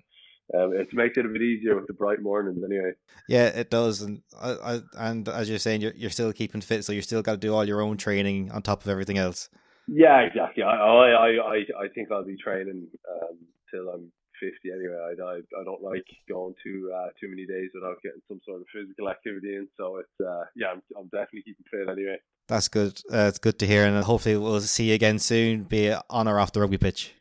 um, 0.55 0.75
it 0.75 0.89
makes 0.93 1.17
it 1.17 1.27
a 1.27 1.29
bit 1.29 1.43
easier 1.43 1.77
with 1.77 1.87
the 1.87 1.93
bright 1.93 2.23
mornings 2.23 2.63
anyway. 2.65 2.93
Yeah, 3.29 3.47
it 3.47 3.71
does, 3.71 4.03
and 4.03 4.23
I, 4.41 4.51
I, 4.51 4.81
and 4.97 5.29
as 5.29 5.49
you're 5.49 5.59
saying, 5.59 5.81
you're 5.81 5.95
you're 5.97 6.11
still 6.11 6.33
keeping 6.33 6.61
fit, 6.61 6.85
so 6.85 6.93
you're 6.93 7.03
still 7.03 7.23
got 7.23 7.33
to 7.33 7.39
do 7.39 7.55
all 7.55 7.65
your 7.65 7.81
own 7.81 7.97
training 7.97 8.51
on 8.53 8.63
top 8.63 8.83
of 8.83 8.89
everything 8.89 9.19
else. 9.19 9.49
Yeah, 9.89 10.21
exactly. 10.21 10.63
I 10.63 10.77
I 10.77 11.29
I 11.29 11.57
I 11.85 11.89
think 11.95 12.13
I'll 12.13 12.25
be 12.25 12.37
training 12.37 12.87
um, 13.11 13.39
till 13.73 13.89
I'm 13.89 14.13
50 14.43 14.75
anyway. 14.75 14.99
I, 14.99 15.13
I, 15.23 15.35
I 15.61 15.65
don't 15.65 15.83
like 15.83 16.05
going 16.29 16.55
too 16.63 16.91
uh, 16.95 17.09
too 17.19 17.29
many 17.31 17.47
days 17.47 17.71
without 17.75 18.03
getting 18.03 18.23
some 18.29 18.41
sort 18.45 18.61
of 18.61 18.67
physical 18.75 19.09
activity 19.09 19.55
in. 19.55 19.69
So 19.79 19.99
it's 19.99 20.19
uh, 20.21 20.45
yeah, 20.55 20.75
I'm, 20.75 20.83
I'm 20.99 21.09
definitely 21.15 21.47
keeping 21.47 21.67
fit 21.71 21.89
anyway. 21.89 22.19
That's 22.49 22.69
good. 22.69 23.01
Uh, 23.11 23.27
it's 23.29 23.39
good 23.39 23.59
to 23.61 23.67
hear, 23.67 23.85
and 23.85 24.05
hopefully 24.05 24.37
we'll 24.37 24.61
see 24.61 24.89
you 24.89 24.95
again 24.95 25.19
soon, 25.19 25.65
be 25.65 25.87
it 25.87 25.99
on 26.11 26.29
or 26.29 26.39
off 26.39 26.53
the 26.53 26.61
rugby 26.61 26.79
pitch. 26.79 27.15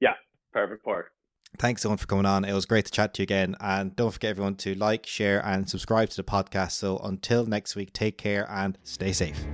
Yeah, 0.00 0.14
perfect 0.52 0.84
part. 0.84 1.06
Thanks 1.58 1.82
so 1.82 1.88
much 1.88 2.00
for 2.00 2.06
coming 2.06 2.26
on. 2.26 2.44
It 2.44 2.52
was 2.52 2.66
great 2.66 2.84
to 2.84 2.92
chat 2.92 3.14
to 3.14 3.22
you 3.22 3.24
again. 3.24 3.56
And 3.58 3.96
don't 3.96 4.12
forget 4.12 4.30
everyone 4.30 4.56
to 4.56 4.74
like, 4.74 5.06
share, 5.06 5.44
and 5.44 5.68
subscribe 5.68 6.10
to 6.10 6.16
the 6.16 6.22
podcast. 6.22 6.72
So 6.72 6.98
until 6.98 7.46
next 7.46 7.74
week, 7.74 7.92
take 7.92 8.18
care 8.18 8.46
and 8.50 8.76
stay 8.82 9.12
safe. 9.12 9.44